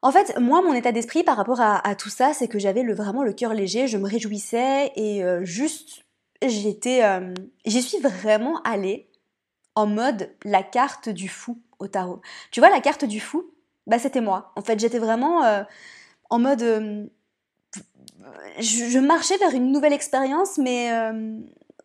en 0.02 0.12
fait, 0.12 0.38
moi, 0.40 0.62
mon 0.62 0.74
état 0.74 0.92
d'esprit 0.92 1.24
par 1.24 1.36
rapport 1.36 1.60
à, 1.62 1.96
tout 1.96 2.10
ça, 2.10 2.32
c'est 2.34 2.48
que 2.48 2.60
j'avais 2.60 2.84
vraiment 2.94 3.24
le 3.24 3.34
cœur 3.34 3.54
léger, 3.54 3.88
je 3.88 3.98
me 3.98 4.08
réjouissais 4.08 4.92
et 4.96 5.24
euh, 5.24 5.44
juste, 5.44 6.06
j'étais, 6.46 7.04
euh, 7.04 7.34
j'y 7.66 7.82
suis 7.82 7.98
vraiment 8.00 8.62
allée 8.62 9.10
en 9.74 9.88
mode 9.88 10.30
la 10.44 10.64
carte 10.64 11.10
du 11.10 11.28
fou 11.28 11.60
au 11.80 11.88
tarot. 11.88 12.22
Tu 12.52 12.60
vois, 12.60 12.70
la 12.70 12.82
carte 12.82 13.06
du 13.06 13.20
fou, 13.20 13.46
bah 13.88 13.98
c'était 13.98 14.22
moi. 14.22 14.52
En 14.56 14.62
fait, 14.62 14.80
j'étais 14.80 15.00
vraiment 15.00 15.44
euh, 15.44 15.64
en 16.30 16.40
mode, 16.40 17.10
je, 18.60 18.86
je, 18.86 19.00
marchais 19.00 19.38
vers 19.38 19.54
une 19.56 19.72
nouvelle 19.72 19.94
expérience, 19.94 20.58
mais 20.58 20.90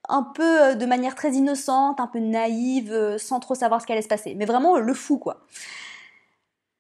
un 0.09 0.23
peu 0.23 0.76
de 0.76 0.87
manière 0.87 1.14
très 1.14 1.33
innocente, 1.33 2.00
un 2.00 2.07
peu 2.07 2.19
naïve, 2.19 3.17
sans 3.19 3.40
trop 3.40 3.55
savoir 3.55 3.81
ce 3.81 3.87
qui 3.87 3.93
allait 3.93 4.02
se 4.02 4.09
passer. 4.09 4.35
Mais 4.35 4.45
vraiment 4.45 4.76
le 4.79 4.95
fou, 4.95 5.19
quoi. 5.19 5.47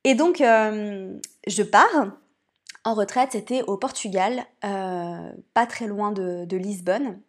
Et 0.04 0.14
donc, 0.14 0.40
euh, 0.40 1.18
je 1.46 1.62
pars 1.62 2.16
en 2.84 2.94
retraite, 2.94 3.30
c'était 3.32 3.62
au 3.62 3.76
Portugal, 3.76 4.44
euh, 4.64 5.32
pas 5.52 5.66
très 5.66 5.86
loin 5.86 6.12
de, 6.12 6.56
Lisbonne. 6.56 7.20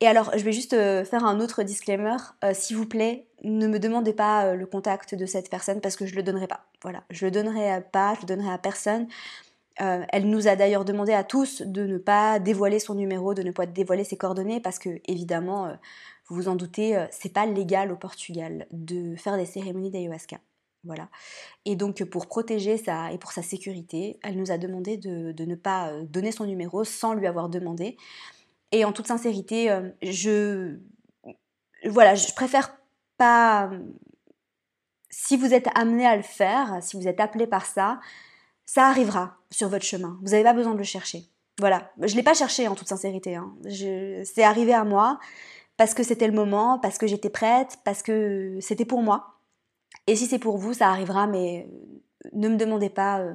Et 0.00 0.06
alors, 0.06 0.30
je 0.36 0.42
vais 0.42 0.52
juste 0.52 0.72
euh, 0.72 1.04
faire 1.04 1.24
un 1.24 1.38
autre 1.38 1.62
disclaimer. 1.62 2.16
S'il 2.54 2.76
vous 2.76 2.86
plaît, 2.86 3.28
ne 3.44 3.66
me 3.68 3.78
demandez 3.78 4.14
pas 4.14 4.54
le 4.54 4.66
contact 4.66 5.14
de 5.14 5.26
cette 5.26 5.50
personne 5.50 5.80
parce 5.80 5.96
que 5.96 6.06
je 6.06 6.14
le 6.14 6.22
donnerai 6.22 6.46
pas. 6.46 6.64
Voilà, 6.80 7.04
je 7.10 7.26
le 7.26 7.30
donnerai 7.30 7.82
pas, 7.92 8.14
je 8.14 8.22
le 8.22 8.26
donnerai 8.26 8.52
à 8.52 8.58
personne. 8.58 9.06
elle 9.76 10.28
nous 10.30 10.48
a 10.48 10.56
d'ailleurs 10.56 10.84
demandé 10.84 11.12
à 11.12 11.24
tous 11.24 11.62
de 11.62 11.86
ne 11.86 11.98
pas 11.98 12.38
dévoiler 12.38 12.78
son 12.78 12.94
numéro, 12.94 13.34
de 13.34 13.42
ne 13.42 13.50
pas 13.50 13.66
dévoiler 13.66 14.04
ses 14.04 14.16
coordonnées 14.16 14.60
parce 14.60 14.78
que 14.78 15.00
évidemment, 15.06 15.76
vous 16.26 16.36
vous 16.36 16.48
en 16.48 16.56
doutez, 16.56 17.06
c'est 17.10 17.32
pas 17.32 17.46
légal 17.46 17.92
au 17.92 17.96
Portugal 17.96 18.66
de 18.72 19.14
faire 19.16 19.36
des 19.36 19.46
cérémonies 19.46 19.90
d'ayahuasca. 19.90 20.38
Voilà. 20.84 21.08
Et 21.64 21.76
donc 21.76 22.02
pour 22.04 22.26
protéger 22.26 22.76
ça 22.76 23.12
et 23.12 23.18
pour 23.18 23.32
sa 23.32 23.42
sécurité, 23.42 24.18
elle 24.22 24.36
nous 24.36 24.50
a 24.50 24.58
demandé 24.58 24.96
de, 24.96 25.44
ne 25.44 25.54
pas 25.54 25.90
euh, 25.90 26.04
donner 26.04 26.32
son 26.32 26.44
numéro 26.44 26.84
sans 26.84 27.14
lui 27.14 27.26
avoir 27.26 27.48
demandé. 27.48 27.96
Et 28.72 28.84
en 28.84 28.92
toute 28.92 29.06
sincérité, 29.06 29.70
euh, 29.70 29.90
je 30.02 30.78
voilà, 31.84 32.14
je 32.14 32.32
préfère 32.34 32.76
pas. 33.16 33.70
Si 35.10 35.36
vous 35.36 35.52
êtes 35.52 35.68
amené 35.74 36.06
à 36.06 36.16
le 36.16 36.22
faire, 36.22 36.78
si 36.80 36.96
vous 36.96 37.06
êtes 37.06 37.20
appelé 37.20 37.46
par 37.46 37.66
ça, 37.66 38.00
ça 38.64 38.86
arrivera 38.86 39.36
sur 39.50 39.68
votre 39.68 39.84
chemin. 39.84 40.18
Vous 40.22 40.30
n'avez 40.30 40.44
pas 40.44 40.54
besoin 40.54 40.72
de 40.72 40.78
le 40.78 40.84
chercher. 40.84 41.24
Voilà, 41.58 41.92
je 42.00 42.16
l'ai 42.16 42.22
pas 42.22 42.34
cherché 42.34 42.66
en 42.66 42.74
toute 42.74 42.88
sincérité. 42.88 43.36
Hein. 43.36 43.52
C'est 44.24 44.42
arrivé 44.42 44.72
à 44.72 44.84
moi 44.84 45.18
parce 45.76 45.94
que 45.94 46.02
c'était 46.02 46.26
le 46.26 46.32
moment, 46.32 46.78
parce 46.78 46.96
que 46.96 47.06
j'étais 47.06 47.28
prête, 47.28 47.78
parce 47.84 48.02
que 48.02 48.56
c'était 48.60 48.84
pour 48.84 49.02
moi. 49.02 49.31
Et 50.06 50.16
si 50.16 50.26
c'est 50.26 50.38
pour 50.38 50.58
vous, 50.58 50.74
ça 50.74 50.88
arrivera, 50.88 51.26
mais 51.26 51.66
euh, 52.24 52.28
ne 52.32 52.48
me 52.48 52.56
demandez 52.56 52.90
pas 52.90 53.20
euh, 53.20 53.34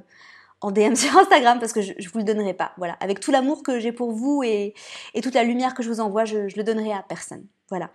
en 0.62 0.72
DM 0.72 0.96
sur 0.96 1.16
Instagram 1.18 1.60
parce 1.60 1.74
que 1.74 1.82
je, 1.82 1.94
ne 1.94 2.10
vous 2.10 2.20
le 2.20 2.24
donnerai 2.24 2.54
pas. 2.54 2.74
Voilà, 2.78 2.98
avec 3.00 3.20
tout 3.20 3.32
l'amour 3.32 3.64
que 3.64 3.80
j'ai 3.80 3.92
pour 3.92 4.12
vous 4.12 4.44
et, 4.44 4.74
toute 5.22 5.34
la 5.34 5.44
lumière 5.44 5.74
que 5.74 5.84
je 5.84 5.90
vous 5.90 6.00
envoie, 6.00 6.26
je, 6.26 6.48
je 6.48 6.58
le 6.58 6.64
donnerai 6.64 6.92
à 6.92 7.04
personne. 7.08 7.46
Voilà. 7.70 7.90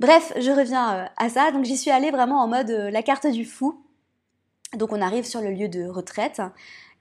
Bref, 0.00 0.32
je 0.36 0.50
reviens 0.50 0.94
euh, 0.94 1.06
à 1.16 1.28
ça. 1.28 1.50
Donc 1.50 1.64
j'y 1.64 1.76
suis 1.76 1.90
allée 1.90 2.10
vraiment 2.10 2.42
en 2.42 2.48
mode 2.48 2.70
la 2.70 3.02
carte 3.02 3.26
du 3.26 3.44
fou. 3.44 3.84
Donc 4.74 4.92
on 4.92 5.02
arrive 5.02 5.24
sur 5.24 5.40
le 5.40 5.50
lieu 5.50 5.68
de 5.68 5.86
retraite. 5.86 6.40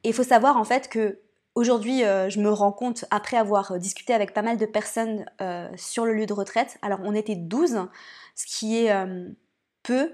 Et 0.03 0.09
il 0.09 0.13
faut 0.13 0.23
savoir 0.23 0.57
en 0.57 0.63
fait 0.63 0.89
que 0.89 1.19
aujourd'hui, 1.53 1.99
je 1.99 2.39
me 2.39 2.49
rends 2.49 2.71
compte, 2.71 3.05
après 3.11 3.37
avoir 3.37 3.77
discuté 3.77 4.13
avec 4.13 4.33
pas 4.33 4.41
mal 4.41 4.57
de 4.57 4.65
personnes 4.65 5.25
sur 5.77 6.05
le 6.05 6.13
lieu 6.13 6.25
de 6.25 6.33
retraite, 6.33 6.79
alors 6.81 6.99
on 7.03 7.13
était 7.13 7.35
12, 7.35 7.87
ce 8.35 8.45
qui 8.45 8.77
est 8.77 8.91
peu 9.83 10.11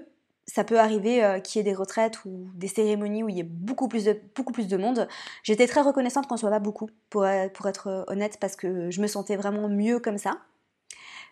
ça 0.48 0.64
peut 0.64 0.80
arriver 0.80 1.22
euh, 1.22 1.40
qu'il 1.40 1.58
y 1.58 1.60
ait 1.60 1.64
des 1.70 1.74
retraites 1.74 2.24
ou 2.24 2.48
des 2.54 2.68
cérémonies 2.68 3.22
où 3.22 3.28
il 3.28 3.36
y 3.36 3.40
ait 3.40 3.44
beaucoup 3.44 3.86
plus 3.86 4.04
de, 4.04 4.18
beaucoup 4.34 4.52
plus 4.52 4.66
de 4.66 4.76
monde. 4.78 5.06
J'étais 5.42 5.66
très 5.66 5.82
reconnaissante 5.82 6.26
qu'on 6.26 6.38
soit 6.38 6.50
pas 6.50 6.58
beaucoup, 6.58 6.88
pour, 7.10 7.26
pour 7.52 7.68
être 7.68 7.86
euh, 7.88 8.04
honnête, 8.08 8.38
parce 8.40 8.56
que 8.56 8.90
je 8.90 9.00
me 9.02 9.06
sentais 9.06 9.36
vraiment 9.36 9.68
mieux 9.68 10.00
comme 10.00 10.16
ça. 10.16 10.38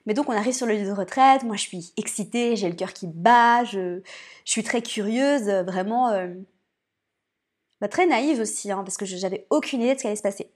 Mais 0.04 0.12
donc 0.12 0.28
on 0.28 0.32
arrive 0.32 0.52
sur 0.52 0.66
le 0.66 0.74
lieu 0.74 0.84
de 0.84 0.92
retraite, 0.92 1.42
moi 1.42 1.56
je 1.56 1.62
suis 1.62 1.92
excitée, 1.96 2.56
j'ai 2.56 2.68
le 2.68 2.76
cœur 2.76 2.92
qui 2.92 3.08
bat, 3.08 3.64
je, 3.64 4.02
suis 4.44 4.62
très 4.62 4.82
curieuse, 4.82 5.48
vraiment 5.48 6.10
euh, 6.10 6.28
bah, 7.80 7.88
très 7.88 8.06
naïve 8.06 8.38
aussi, 8.38 8.70
hein, 8.70 8.84
parce 8.84 8.98
que 8.98 9.06
j'avais 9.06 9.46
aucune 9.50 9.80
idée 9.80 9.94
de 9.94 9.98
ce 9.98 10.02
qui 10.02 10.06
allait 10.06 10.16
se 10.16 10.22
passer. 10.22 10.52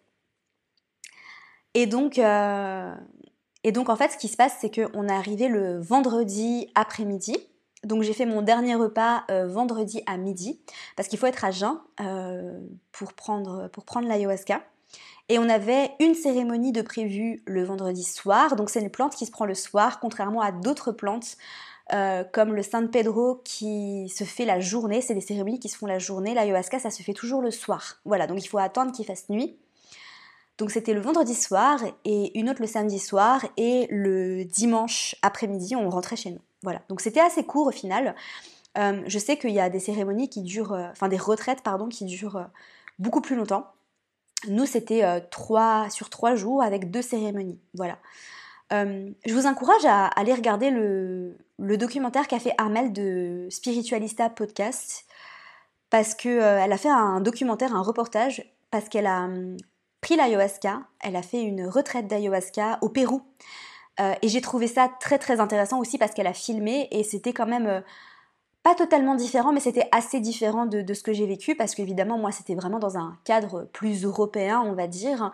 Et 1.74 1.86
donc, 1.86 2.18
et 2.18 3.72
donc 3.72 3.88
en 3.88 3.96
fait 3.96 4.10
ce 4.10 4.18
qui 4.18 4.28
se 4.28 4.36
passe 4.36 4.56
c'est 4.60 4.70
qu'on 4.74 5.08
est 5.08 5.12
arrivé 5.12 5.48
le 5.48 5.80
vendredi 5.80 6.68
après-midi, 6.74 7.36
donc 7.84 8.02
j'ai 8.02 8.12
fait 8.12 8.26
mon 8.26 8.42
dernier 8.42 8.74
repas 8.74 9.24
euh, 9.30 9.46
vendredi 9.46 10.02
à 10.06 10.16
midi, 10.16 10.60
parce 10.96 11.08
qu'il 11.08 11.18
faut 11.18 11.26
être 11.26 11.44
à 11.44 11.50
jeun 11.50 11.78
euh, 12.00 12.60
pour 12.92 13.14
prendre, 13.14 13.70
l'ayahuasca. 14.02 14.62
Et 15.28 15.38
on 15.38 15.48
avait 15.48 15.92
une 16.00 16.14
cérémonie 16.14 16.72
de 16.72 16.82
prévu 16.82 17.42
le 17.46 17.64
vendredi 17.64 18.02
soir, 18.02 18.56
donc 18.56 18.68
c'est 18.68 18.80
une 18.80 18.90
plante 18.90 19.14
qui 19.14 19.26
se 19.26 19.30
prend 19.30 19.44
le 19.44 19.54
soir, 19.54 20.00
contrairement 20.00 20.40
à 20.40 20.52
d'autres 20.52 20.92
plantes 20.92 21.36
euh, 21.92 22.24
comme 22.32 22.54
le 22.54 22.62
San 22.62 22.90
Pedro 22.90 23.40
qui 23.44 24.08
se 24.08 24.24
fait 24.24 24.44
la 24.44 24.60
journée, 24.60 25.00
c'est 25.00 25.14
des 25.14 25.20
cérémonies 25.20 25.58
qui 25.58 25.68
se 25.68 25.76
font 25.76 25.86
la 25.86 25.98
journée, 25.98 26.34
l'ayahuasca 26.34 26.78
ça 26.78 26.90
se 26.90 27.02
fait 27.02 27.14
toujours 27.14 27.42
le 27.42 27.50
soir. 27.50 28.00
Voilà, 28.04 28.26
donc 28.26 28.44
il 28.44 28.48
faut 28.48 28.58
attendre 28.58 28.92
qu'il 28.92 29.06
fasse 29.06 29.28
nuit. 29.28 29.56
Donc 30.58 30.70
c'était 30.70 30.92
le 30.92 31.00
vendredi 31.00 31.34
soir 31.34 31.80
et 32.04 32.38
une 32.38 32.50
autre 32.50 32.60
le 32.60 32.66
samedi 32.66 32.98
soir 32.98 33.44
et 33.56 33.86
le 33.90 34.44
dimanche 34.44 35.16
après-midi 35.22 35.74
on 35.74 35.88
rentrait 35.88 36.16
chez 36.16 36.30
nous. 36.30 36.40
Voilà, 36.62 36.82
donc 36.88 37.00
c'était 37.00 37.20
assez 37.20 37.44
court 37.44 37.68
au 37.68 37.72
final. 37.72 38.14
Euh, 38.78 39.02
je 39.06 39.18
sais 39.18 39.36
qu'il 39.36 39.50
y 39.50 39.60
a 39.60 39.68
des 39.68 39.80
cérémonies 39.80 40.28
qui 40.28 40.42
durent, 40.42 40.74
euh, 40.74 40.88
enfin 40.90 41.08
des 41.08 41.16
retraites 41.16 41.62
pardon, 41.62 41.88
qui 41.88 42.04
durent 42.04 42.36
euh, 42.36 42.44
beaucoup 42.98 43.20
plus 43.20 43.36
longtemps. 43.36 43.66
Nous 44.48 44.64
c'était 44.64 45.02
sur 45.90 46.08
trois 46.08 46.34
jours 46.34 46.62
avec 46.62 46.90
deux 46.90 47.02
cérémonies. 47.02 47.60
Voilà. 47.74 47.98
je 48.70 49.34
vous 49.34 49.46
encourage 49.46 49.84
à, 49.84 50.06
aller 50.06 50.32
regarder 50.32 50.70
le, 50.70 51.36
documentaire 51.76 52.26
qu'a 52.26 52.38
fait 52.38 52.54
Armel 52.56 52.90
de 52.90 53.48
Spiritualista 53.50 54.30
Podcast 54.30 55.04
parce 55.90 56.14
qu'elle 56.14 56.72
a 56.72 56.76
fait 56.78 56.88
un 56.88 57.20
documentaire, 57.20 57.74
un 57.74 57.82
reportage 57.82 58.50
parce 58.70 58.88
qu'elle 58.88 59.06
a 59.06 59.24
hum, 59.24 59.58
pris 60.00 60.16
l'ayahuasca, 60.16 60.80
elle 61.00 61.16
a 61.16 61.22
fait 61.22 61.42
une 61.42 61.66
retraite 61.66 62.06
d'ayahuasca 62.06 62.78
au 62.80 62.88
Pérou. 62.88 63.20
Euh, 64.00 64.14
et 64.22 64.28
j'ai 64.28 64.40
trouvé 64.40 64.66
ça 64.66 64.88
très 65.00 65.18
très 65.18 65.40
intéressant 65.40 65.78
aussi 65.78 65.98
parce 65.98 66.12
qu'elle 66.12 66.26
a 66.26 66.32
filmé 66.32 66.88
et 66.90 67.02
c'était 67.02 67.32
quand 67.32 67.46
même 67.46 67.66
euh, 67.66 67.80
pas 68.62 68.74
totalement 68.74 69.14
différent, 69.14 69.52
mais 69.52 69.60
c'était 69.60 69.88
assez 69.92 70.20
différent 70.20 70.66
de, 70.66 70.94
ce 70.94 71.02
que 71.02 71.12
j'ai 71.12 71.26
vécu 71.26 71.54
parce 71.54 71.74
qu'évidemment 71.74 72.18
moi 72.18 72.32
c'était 72.32 72.54
vraiment 72.54 72.78
dans 72.78 72.96
un 72.96 73.16
cadre 73.24 73.68
plus 73.72 74.04
européen 74.04 74.62
on 74.64 74.72
va 74.72 74.86
dire. 74.86 75.32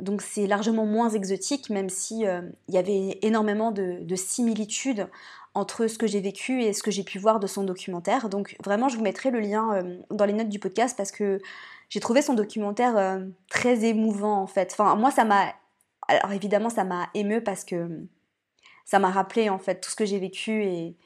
Donc 0.00 0.22
c'est 0.22 0.46
largement 0.46 0.86
moins 0.86 1.10
exotique 1.10 1.70
même 1.70 1.88
si 1.88 2.26
euh, 2.26 2.40
il 2.68 2.74
y 2.74 2.78
avait 2.78 3.18
énormément 3.22 3.70
de, 3.70 4.14
similitudes 4.16 5.06
entre 5.52 5.88
ce 5.88 5.98
que 5.98 6.06
j'ai 6.06 6.20
vécu 6.20 6.62
et 6.62 6.72
ce 6.72 6.82
que 6.82 6.90
j'ai 6.90 7.02
pu 7.02 7.18
voir 7.18 7.38
de 7.38 7.46
son 7.46 7.64
documentaire. 7.64 8.28
Donc 8.28 8.56
vraiment 8.64 8.88
je 8.88 8.96
vous 8.96 9.02
mettrai 9.02 9.30
le 9.30 9.40
lien 9.40 9.84
dans 10.10 10.24
les 10.24 10.32
notes 10.32 10.48
du 10.48 10.58
podcast 10.58 10.96
parce 10.96 11.12
que 11.12 11.40
j'ai 11.88 12.00
trouvé 12.00 12.22
son 12.22 12.34
documentaire 12.34 13.20
très 13.48 13.84
émouvant 13.84 14.40
en 14.40 14.46
fait. 14.46 14.70
Enfin 14.72 14.94
moi 14.94 15.10
ça 15.10 15.24
m'a 15.24 15.52
alors 16.10 16.32
évidemment, 16.32 16.70
ça 16.70 16.84
m'a 16.84 17.08
ému 17.14 17.42
parce 17.42 17.64
que 17.64 18.06
ça 18.84 18.98
m'a 18.98 19.10
rappelé 19.10 19.48
en 19.48 19.58
fait 19.58 19.80
tout 19.80 19.90
ce 19.90 19.96
que 19.96 20.04
j'ai 20.04 20.18
vécu 20.18 20.64
et, 20.64 20.96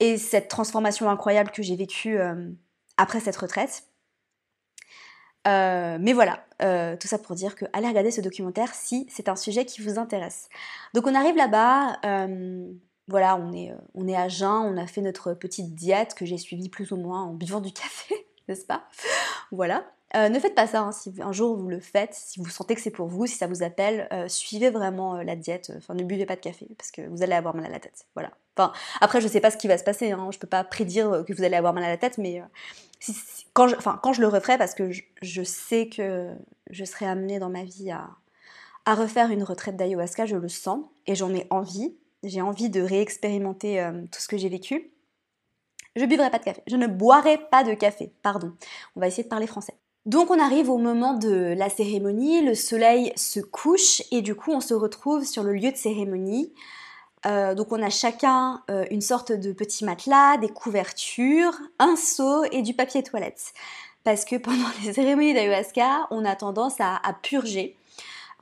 et 0.00 0.16
cette 0.16 0.48
transformation 0.48 1.08
incroyable 1.08 1.50
que 1.50 1.62
j'ai 1.62 1.76
vécue 1.76 2.18
euh, 2.18 2.50
après 2.96 3.20
cette 3.20 3.36
retraite. 3.36 3.84
Euh, 5.46 5.98
mais 6.00 6.12
voilà, 6.12 6.44
euh, 6.62 6.96
tout 6.96 7.08
ça 7.08 7.18
pour 7.18 7.34
dire 7.36 7.54
que 7.54 7.64
allez 7.72 7.88
regarder 7.88 8.10
ce 8.10 8.20
documentaire 8.20 8.74
si 8.74 9.06
c'est 9.08 9.28
un 9.28 9.36
sujet 9.36 9.64
qui 9.64 9.82
vous 9.82 9.98
intéresse. 9.98 10.48
Donc 10.94 11.06
on 11.06 11.14
arrive 11.14 11.36
là-bas, 11.36 12.00
voilà, 13.06 13.36
on 13.36 13.52
est, 13.54 13.72
on 13.94 14.06
est 14.06 14.16
à 14.16 14.28
jeun, 14.28 14.50
on 14.50 14.76
a 14.76 14.86
fait 14.86 15.00
notre 15.00 15.32
petite 15.32 15.74
diète 15.74 16.14
que 16.14 16.26
j'ai 16.26 16.36
suivie 16.36 16.68
plus 16.68 16.92
ou 16.92 16.96
moins 16.96 17.22
en 17.22 17.32
buvant 17.32 17.60
du 17.60 17.72
café, 17.72 18.26
n'est-ce 18.48 18.66
pas? 18.66 18.88
Voilà. 19.52 19.84
Euh, 20.16 20.30
ne 20.30 20.38
faites 20.38 20.54
pas 20.54 20.66
ça, 20.66 20.80
hein, 20.80 20.92
si 20.92 21.12
un 21.20 21.32
jour 21.32 21.56
vous 21.56 21.68
le 21.68 21.80
faites, 21.80 22.14
si 22.14 22.40
vous 22.40 22.48
sentez 22.48 22.74
que 22.74 22.80
c'est 22.80 22.90
pour 22.90 23.08
vous, 23.08 23.26
si 23.26 23.36
ça 23.36 23.46
vous 23.46 23.62
appelle, 23.62 24.08
euh, 24.10 24.26
suivez 24.26 24.70
vraiment 24.70 25.16
euh, 25.16 25.22
la 25.22 25.36
diète, 25.36 25.70
enfin 25.76 25.92
ne 25.92 26.02
buvez 26.02 26.24
pas 26.24 26.34
de 26.34 26.40
café 26.40 26.66
parce 26.78 26.90
que 26.90 27.02
vous 27.02 27.22
allez 27.22 27.34
avoir 27.34 27.54
mal 27.54 27.66
à 27.66 27.68
la 27.68 27.78
tête. 27.78 28.06
Voilà. 28.14 28.30
Enfin, 28.56 28.72
après 29.02 29.20
je 29.20 29.28
sais 29.28 29.40
pas 29.40 29.50
ce 29.50 29.58
qui 29.58 29.68
va 29.68 29.76
se 29.76 29.84
passer, 29.84 30.12
hein, 30.12 30.30
je 30.32 30.38
peux 30.38 30.46
pas 30.46 30.64
prédire 30.64 31.24
que 31.26 31.34
vous 31.34 31.44
allez 31.44 31.56
avoir 31.56 31.74
mal 31.74 31.84
à 31.84 31.88
la 31.88 31.98
tête, 31.98 32.16
mais 32.16 32.42
quand, 33.52 33.68
je, 33.68 33.76
enfin, 33.76 34.00
quand 34.02 34.14
je 34.14 34.22
le 34.22 34.28
referai, 34.28 34.56
parce 34.56 34.74
que 34.74 34.90
je, 34.90 35.42
sais 35.42 35.88
que 35.88 36.34
je 36.70 36.84
serai 36.84 37.06
amenée 37.06 37.38
dans 37.38 37.50
ma 37.50 37.64
vie 37.64 37.90
à, 37.90 38.08
à 38.86 38.94
refaire 38.94 39.30
une 39.30 39.42
retraite 39.42 39.76
d'ayahuasca, 39.76 40.24
je 40.24 40.36
le 40.36 40.48
sens 40.48 40.86
et 41.06 41.14
j'en 41.14 41.34
ai 41.34 41.46
envie. 41.50 41.94
J'ai 42.24 42.40
envie 42.40 42.68
de 42.70 42.80
réexpérimenter 42.80 43.88
tout 44.10 44.20
ce 44.20 44.26
que 44.26 44.36
j'ai 44.36 44.48
vécu. 44.48 44.90
Je 45.94 46.04
buvrai 46.04 46.30
pas 46.30 46.38
de 46.38 46.44
café. 46.44 46.62
Je 46.66 46.76
ne 46.76 46.88
boirai 46.88 47.38
pas 47.50 47.62
de 47.62 47.74
café. 47.74 48.12
Pardon. 48.22 48.54
On 48.96 49.00
va 49.00 49.06
essayer 49.06 49.22
de 49.22 49.28
parler 49.28 49.46
français. 49.46 49.74
Donc 50.08 50.30
on 50.30 50.38
arrive 50.38 50.70
au 50.70 50.78
moment 50.78 51.12
de 51.12 51.54
la 51.54 51.68
cérémonie, 51.68 52.40
le 52.40 52.54
soleil 52.54 53.12
se 53.14 53.40
couche 53.40 54.02
et 54.10 54.22
du 54.22 54.34
coup 54.34 54.52
on 54.52 54.62
se 54.62 54.72
retrouve 54.72 55.26
sur 55.26 55.42
le 55.42 55.52
lieu 55.52 55.70
de 55.70 55.76
cérémonie. 55.76 56.50
Euh, 57.26 57.54
donc 57.54 57.72
on 57.72 57.82
a 57.82 57.90
chacun 57.90 58.62
euh, 58.70 58.86
une 58.90 59.02
sorte 59.02 59.32
de 59.32 59.52
petit 59.52 59.84
matelas, 59.84 60.38
des 60.38 60.48
couvertures, 60.48 61.52
un 61.78 61.94
seau 61.94 62.44
et 62.44 62.62
du 62.62 62.72
papier 62.72 63.02
toilette. 63.02 63.52
Parce 64.02 64.24
que 64.24 64.36
pendant 64.36 64.64
les 64.82 64.94
cérémonies 64.94 65.34
d'ayahuasca, 65.34 66.06
on 66.10 66.24
a 66.24 66.34
tendance 66.36 66.76
à, 66.80 66.98
purger. 67.22 67.76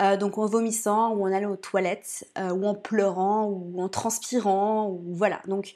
Euh, 0.00 0.16
donc 0.16 0.38
en 0.38 0.46
vomissant 0.46 1.14
ou 1.14 1.24
en 1.26 1.32
allant 1.32 1.50
aux 1.50 1.56
toilettes 1.56 2.28
ou 2.38 2.64
en 2.64 2.74
pleurant 2.74 3.46
ou 3.46 3.82
en 3.82 3.88
transpirant 3.88 4.88
ou 4.88 5.02
voilà. 5.14 5.40
Donc 5.48 5.74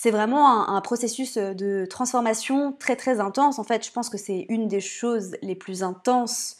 c'est 0.00 0.12
vraiment 0.12 0.68
un, 0.68 0.80
processus 0.80 1.36
euh, 1.36 1.54
de 1.54 1.84
transformation 1.84 2.72
très 2.78 2.94
très 2.94 3.18
intense. 3.18 3.58
En 3.58 3.64
fait, 3.64 3.84
je 3.84 3.90
pense 3.90 4.08
que 4.08 4.16
c'est 4.16 4.46
une 4.48 4.68
des 4.68 4.80
choses 4.80 5.36
les 5.42 5.56
plus 5.56 5.82
intenses 5.82 6.58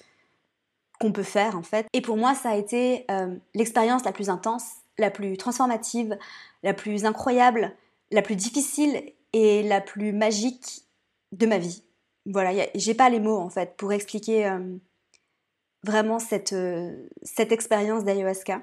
qu'on 0.98 1.12
peut 1.12 1.22
faire 1.22 1.56
en 1.56 1.62
fait. 1.62 1.86
Et 1.92 2.00
pour 2.00 2.16
moi, 2.16 2.34
ça 2.34 2.50
a 2.50 2.56
été 2.56 3.04
euh, 3.12 3.36
l'expérience 3.54 4.04
la 4.04 4.10
plus 4.10 4.28
intense, 4.28 4.64
la 4.98 5.12
plus 5.12 5.36
transformative, 5.36 6.18
la 6.64 6.74
plus 6.74 7.04
incroyable, 7.04 7.76
la 8.10 8.22
plus 8.22 8.34
difficile 8.34 9.12
et 9.32 9.62
la 9.62 9.80
plus 9.80 10.12
magique 10.12 10.82
de 11.30 11.46
ma 11.46 11.58
vie. 11.58 11.84
Voilà, 12.26 12.66
j'ai 12.74 12.94
pas 12.94 13.08
les 13.08 13.20
mots 13.20 13.38
en 13.38 13.50
fait 13.50 13.76
pour 13.76 13.92
expliquer 13.92 14.48
euh, 14.48 14.76
vraiment 15.84 16.18
cette, 16.18 16.56
cette 17.22 17.52
expérience 17.52 18.02
d'ayahuasca. 18.02 18.62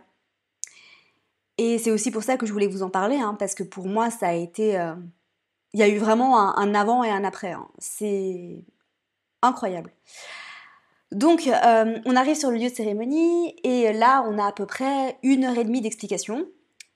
Et 1.58 1.78
c'est 1.78 1.92
aussi 1.92 2.12
pour 2.12 2.24
ça 2.24 2.38
que 2.38 2.46
je 2.46 2.52
voulais 2.52 2.68
vous 2.68 2.84
en 2.84 2.90
parler, 2.90 3.18
hein, 3.18 3.36
parce 3.38 3.56
que 3.56 3.64
pour 3.64 3.88
moi, 3.88 4.10
ça 4.10 4.30
a 4.30 4.34
été... 4.34 4.78
Euh, 4.80 4.96
il 5.74 5.80
y 5.80 5.84
a 5.84 5.90
eu 5.90 5.98
vraiment 5.98 6.58
un, 6.58 6.74
avant 6.74 7.04
et 7.04 7.10
un 7.10 7.26
après. 7.26 7.52
Hein. 7.52 7.68
C'est 7.80 8.64
incroyable. 9.42 9.92
Donc, 11.12 11.48
euh, 11.48 12.00
on 12.06 12.16
arrive 12.16 12.36
sur 12.36 12.50
le 12.50 12.58
lieu 12.58 12.70
de 12.70 12.74
cérémonie, 12.76 13.56
et 13.64 13.92
là, 13.92 14.26
on 14.28 14.38
a 14.38 14.48
à 14.48 14.52
peu 14.52 14.66
près 14.66 15.18
une 15.22 15.44
heure 15.44 15.58
et 15.58 15.66
demie 15.66 15.82
d'explication, 15.82 16.46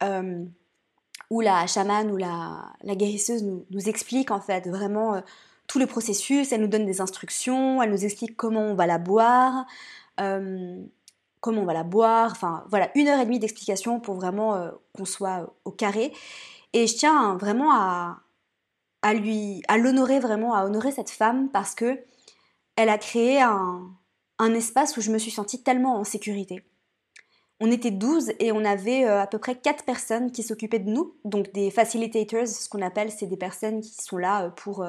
euh, 0.01 0.45
où 1.29 1.41
la 1.41 1.67
chamane 1.67 2.09
ou 2.11 2.17
la, 2.17 2.73
guérisseuse 2.85 3.43
nous, 3.43 3.89
explique 3.89 4.31
en 4.31 4.39
fait 4.39 4.67
vraiment 4.67 5.21
tout 5.67 5.79
le 5.79 5.85
processus, 5.85 6.51
elle 6.51 6.61
nous 6.61 6.67
donne 6.67 6.85
des 6.85 7.01
instructions, 7.01 7.81
elle 7.83 7.91
nous 7.91 8.05
explique 8.05 8.35
comment 8.37 8.63
on 8.63 8.75
va 8.75 8.87
la 8.87 8.97
boire 8.97 9.65
comment 11.41 11.61
on 11.61 11.65
va 11.65 11.73
la 11.73 11.83
boire, 11.83 12.31
enfin 12.31 12.63
voilà, 12.69 12.89
une 12.95 13.07
heure 13.07 13.19
et 13.19 13.25
demie 13.25 13.39
d'explication 13.39 13.99
pour 13.99 14.15
vraiment 14.15 14.55
euh, 14.55 14.71
qu'on 14.95 15.05
soit 15.05 15.53
au 15.65 15.71
carré. 15.71 16.13
Et 16.73 16.87
je 16.87 16.95
tiens 16.95 17.35
vraiment 17.37 17.73
à, 17.73 18.21
lui, 19.13 19.61
à 19.67 19.77
l'honorer 19.77 20.19
vraiment, 20.19 20.53
à 20.53 20.65
honorer 20.65 20.91
cette 20.91 21.09
femme 21.09 21.49
parce 21.49 21.75
que 21.75 21.99
elle 22.75 22.89
a 22.89 22.97
créé 22.97 23.41
un, 23.41 23.89
un 24.37 24.53
espace 24.53 24.95
où 24.97 25.01
je 25.01 25.11
me 25.11 25.17
suis 25.17 25.31
sentie 25.31 25.63
tellement 25.63 25.97
en 25.97 26.03
sécurité. 26.03 26.63
On 27.61 27.71
était 27.71 27.91
12 27.91 28.31
et 28.39 28.53
on 28.53 28.63
avait 28.63 29.05
euh, 29.05 29.21
à 29.21 29.27
peu 29.27 29.37
près 29.37 29.55
4 29.55 29.83
personnes 29.83 30.31
qui 30.31 30.43
s'occupaient 30.43 30.79
de 30.79 30.89
nous, 30.89 31.15
donc 31.25 31.51
des 31.51 31.71
facilitators, 31.71 32.47
ce 32.47 32.69
qu'on 32.69 32.81
appelle, 32.81 33.11
c'est 33.11 33.25
des 33.27 33.35
personnes 33.35 33.81
qui 33.81 33.93
sont 33.95 34.17
là 34.17 34.45
euh, 34.45 34.49
pour 34.49 34.85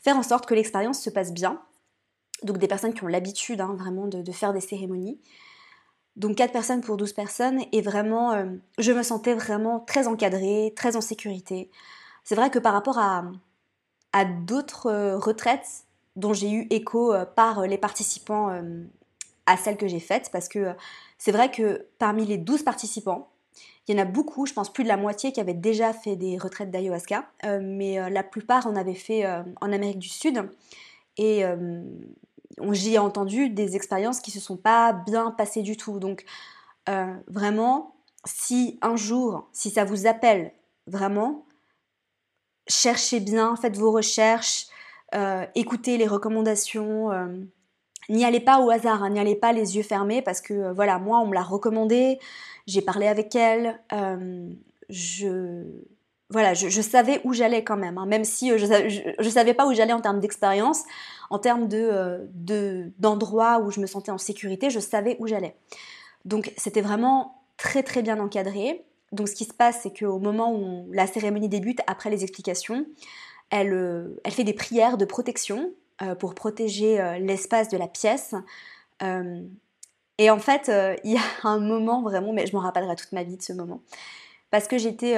faire 0.00 0.16
en 0.16 0.22
sorte 0.22 0.46
que 0.46 0.54
l'expérience 0.54 1.00
se 1.00 1.10
passe 1.10 1.32
bien. 1.32 1.62
Donc 2.42 2.58
des 2.58 2.68
personnes 2.68 2.94
qui 2.94 3.04
ont 3.04 3.08
l'habitude 3.08 3.60
hein, 3.60 3.74
vraiment 3.78 4.06
de, 4.06 4.32
faire 4.32 4.52
des 4.52 4.60
cérémonies. 4.60 5.20
Donc 6.16 6.36
4 6.36 6.52
personnes 6.52 6.80
pour 6.82 6.96
12 6.96 7.12
personnes 7.14 7.60
et 7.72 7.80
vraiment, 7.80 8.32
euh, 8.32 8.44
je 8.78 8.92
me 8.92 9.02
sentais 9.02 9.34
vraiment 9.34 9.80
très 9.80 10.06
encadrée, 10.06 10.72
très 10.76 10.96
en 10.96 11.00
sécurité. 11.00 11.70
C'est 12.24 12.34
vrai 12.34 12.50
que 12.50 12.58
par 12.58 12.74
rapport 12.74 12.98
à, 12.98 13.24
à 14.12 14.24
d'autres 14.24 14.86
euh, 14.86 15.18
retraites 15.18 15.84
dont 16.16 16.34
j'ai 16.34 16.50
eu 16.50 16.66
écho 16.68 17.14
euh, 17.14 17.24
par 17.24 17.62
les 17.62 17.78
participants 17.78 18.50
à 19.46 19.56
celles 19.56 19.78
que 19.78 19.88
j'ai 19.88 20.00
faites, 20.00 20.30
parce 20.30 20.48
que 20.48 20.74
c'est 21.16 21.32
vrai 21.32 21.50
que 21.50 21.86
parmi 21.98 22.26
les 22.26 22.36
12 22.36 22.62
participants, 22.62 23.30
il 23.88 23.96
y 23.96 23.98
en 23.98 24.02
a 24.02 24.04
beaucoup, 24.04 24.46
je 24.46 24.52
pense 24.52 24.72
plus 24.72 24.84
de 24.84 24.88
la 24.88 24.96
moitié 24.96 25.32
qui 25.32 25.40
avaient 25.40 25.54
déjà 25.54 25.92
fait 25.92 26.14
des 26.14 26.38
retraites 26.38 26.70
d'ayahuasca, 26.70 27.26
mais 27.60 28.08
la 28.08 28.22
plupart 28.22 28.66
en 28.68 28.76
avaient 28.76 28.94
fait 28.94 29.26
en 29.60 29.72
Amérique 29.72 29.98
du 29.98 30.08
Sud. 30.08 30.48
Et 31.16 31.42
j'y 32.72 32.94
ai 32.94 32.98
entendu 32.98 33.48
des 33.48 33.76
expériences 33.76 34.20
qui 34.20 34.30
se 34.30 34.40
sont 34.40 34.56
pas 34.56 34.92
bien 34.92 35.30
passées 35.30 35.62
du 35.62 35.76
tout. 35.76 35.98
Donc 35.98 36.24
euh, 36.88 37.14
vraiment, 37.26 37.94
si 38.24 38.78
un 38.82 38.96
jour, 38.96 39.48
si 39.52 39.70
ça 39.70 39.84
vous 39.84 40.06
appelle 40.06 40.52
vraiment, 40.86 41.46
cherchez 42.68 43.20
bien, 43.20 43.56
faites 43.56 43.76
vos 43.76 43.92
recherches, 43.92 44.66
euh, 45.14 45.46
écoutez 45.54 45.96
les 45.96 46.06
recommandations. 46.06 47.10
Euh, 47.12 47.44
n'y 48.08 48.24
allez 48.24 48.40
pas 48.40 48.60
au 48.60 48.70
hasard, 48.70 49.02
hein, 49.02 49.10
n'y 49.10 49.20
allez 49.20 49.36
pas 49.36 49.52
les 49.52 49.76
yeux 49.76 49.82
fermés 49.82 50.22
parce 50.22 50.40
que 50.40 50.72
voilà, 50.72 50.98
moi 50.98 51.20
on 51.20 51.26
me 51.26 51.34
l'a 51.34 51.42
recommandé, 51.42 52.18
j'ai 52.66 52.82
parlé 52.82 53.06
avec 53.06 53.34
elle, 53.36 53.80
je 54.88 55.64
voilà, 56.32 56.54
je, 56.54 56.80
savais 56.80 57.20
où 57.24 57.34
j'allais 57.34 57.62
quand 57.62 57.76
même, 57.76 57.98
hein, 57.98 58.06
même 58.06 58.24
si 58.24 58.56
je, 58.58 59.22
ne 59.22 59.28
savais 59.30 59.54
pas 59.54 59.66
où 59.66 59.74
j'allais 59.74 59.92
en 59.92 60.00
termes 60.00 60.18
d'expérience 60.18 60.82
en 61.30 61.38
termes 61.38 61.68
euh, 61.72 62.26
de, 62.34 62.90
d'endroits 62.98 63.60
où 63.60 63.70
je 63.70 63.80
me 63.80 63.86
sentais 63.86 64.10
en 64.10 64.18
sécurité, 64.18 64.70
je 64.70 64.80
savais 64.80 65.16
où 65.18 65.26
j'allais. 65.26 65.56
Donc 66.24 66.52
c'était 66.56 66.80
vraiment 66.80 67.42
très 67.56 67.82
très 67.82 68.02
bien 68.02 68.18
encadré. 68.18 68.84
Donc 69.12 69.28
ce 69.28 69.34
qui 69.34 69.44
se 69.44 69.52
passe, 69.52 69.80
c'est 69.82 69.96
qu'au 69.96 70.18
moment 70.18 70.54
où 70.54 70.90
la 70.92 71.06
cérémonie 71.06 71.48
débute, 71.48 71.80
après 71.86 72.10
les 72.10 72.22
explications, 72.22 72.86
elle, 73.50 73.72
euh, 73.72 74.20
elle 74.24 74.32
fait 74.32 74.44
des 74.44 74.54
prières 74.54 74.96
de 74.96 75.04
protection 75.04 75.70
euh, 76.00 76.14
pour 76.14 76.34
protéger 76.34 77.18
l'espace 77.20 77.68
de 77.68 77.76
la 77.76 77.88
pièce. 77.88 78.34
et 80.18 80.30
en 80.30 80.38
fait, 80.38 80.70
il 81.04 81.12
y 81.12 81.16
a 81.16 81.48
un 81.48 81.60
moment 81.60 82.02
vraiment, 82.02 82.32
mais 82.32 82.46
je 82.46 82.54
m'en 82.56 82.62
rappellerai 82.62 82.96
toute 82.96 83.12
ma 83.12 83.22
vie 83.22 83.36
de 83.36 83.42
ce 83.42 83.52
moment, 83.52 83.82
parce 84.50 84.68
que 84.68 84.78
j'étais, 84.78 85.16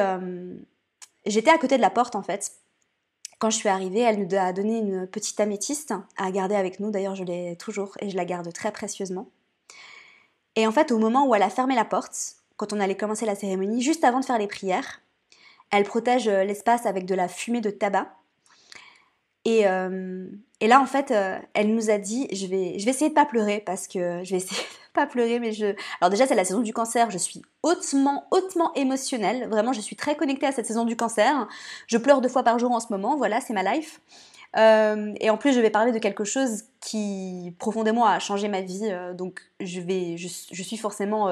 j'étais 1.27 1.51
à 1.51 1.59
côté 1.59 1.77
de 1.77 1.83
la 1.83 1.91
porte 1.91 2.17
en 2.17 2.23
fait, 2.23 2.53
quand 3.39 3.51
je 3.51 3.57
suis 3.57 3.69
arrivée, 3.69 4.01
elle 4.01 4.27
nous 4.27 4.37
a 4.37 4.53
donné 4.53 4.79
une 4.79 5.07
petite 5.07 5.39
améthyste 5.41 5.93
à 6.17 6.31
garder 6.31 6.55
avec 6.55 6.81
nous. 6.81 6.91
D'ailleurs, 6.91 7.15
je 7.15 7.25
l'ai 7.25 7.57
toujours 7.57 7.93
et 8.01 8.09
je 8.09 8.17
la 8.17 8.25
garde 8.25 8.53
très 8.53 8.73
précieusement. 8.73 9.29
Et 10.57 10.67
en 10.67 10.73
fait, 10.73 10.93
au 10.93 10.99
moment 10.99 11.27
où 11.27 11.35
elle 11.35 11.43
a 11.43 11.51
fermé 11.51 11.75
la 11.75 11.85
porte, 11.85 12.37
quand 12.57 12.73
on 12.73 12.81
allait 12.81 12.97
commencer 12.97 13.27
la 13.27 13.35
cérémonie, 13.35 13.83
juste 13.83 14.05
avant 14.05 14.21
de 14.21 14.25
faire 14.25 14.39
les 14.39 14.47
prières, 14.47 15.03
elle 15.71 15.85
protège 15.85 16.29
euh, 16.29 16.45
l'espace 16.45 16.87
avec 16.87 17.05
de 17.07 17.15
la 17.15 17.29
fumée 17.29 17.61
de 17.61 17.71
tabac. 17.71 18.15
Et, 19.45 19.67
euh, 19.67 20.27
et 20.64 20.66
là, 20.66 20.81
en 20.81 20.87
fait, 20.87 21.11
euh, 21.11 21.38
elle 21.53 21.74
nous 21.74 21.90
a 21.90 21.98
dit, 21.98 22.27
je 22.33 22.46
vais, 22.46 22.79
je 22.79 22.87
vais 22.87 22.90
essayer 22.92 23.11
de 23.11 23.14
pas 23.14 23.27
pleurer 23.27 23.61
parce 23.61 23.87
que 23.87 24.24
je 24.24 24.31
vais 24.31 24.38
essayer 24.38 24.62
pas 24.94 25.05
pleurer, 25.05 25.38
mais 25.38 25.53
je... 25.53 25.74
Alors 26.00 26.09
déjà, 26.09 26.27
c'est 26.27 26.35
la 26.35 26.46
saison 26.46 26.62
du 26.62 26.72
cancer, 26.72 27.11
je 27.11 27.18
suis 27.18 27.42
hautement, 27.62 28.27
hautement 28.31 28.72
émotionnelle. 28.72 29.46
Vraiment, 29.50 29.74
je 29.74 29.83
suis 29.83 29.94
très 29.94 30.16
connectée 30.16 30.46
à 30.46 30.53
cette 30.53 30.64
saison 30.64 30.87
du 30.87 30.96
cancer. 30.96 31.46
Je 31.87 31.98
pleure 31.98 32.22
deux 32.22 32.31
fois 32.31 32.44
par 32.44 32.59
jour 32.59 32.70
en 32.70 32.81
ce 32.81 32.87
moment, 32.88 33.14
voilà, 33.18 33.42
c'est 33.42 33.53
ma 33.53 33.74
life. 33.74 34.00
Euh, 34.57 35.12
et 35.20 35.29
en 35.29 35.37
plus, 35.37 35.53
je 35.53 35.61
vais 35.61 35.68
parler 35.68 35.92
de 35.92 35.98
quelque 35.98 36.24
chose 36.24 36.62
qui 36.81 37.55
profondément 37.59 38.07
a 38.07 38.18
changé 38.18 38.48
ma 38.48 38.62
vie. 38.62 38.88
Euh, 38.90 39.12
donc, 39.12 39.42
je, 39.61 39.83
vais, 39.83 40.16
je, 40.16 40.29
suis 40.62 40.79
forcément 40.79 41.29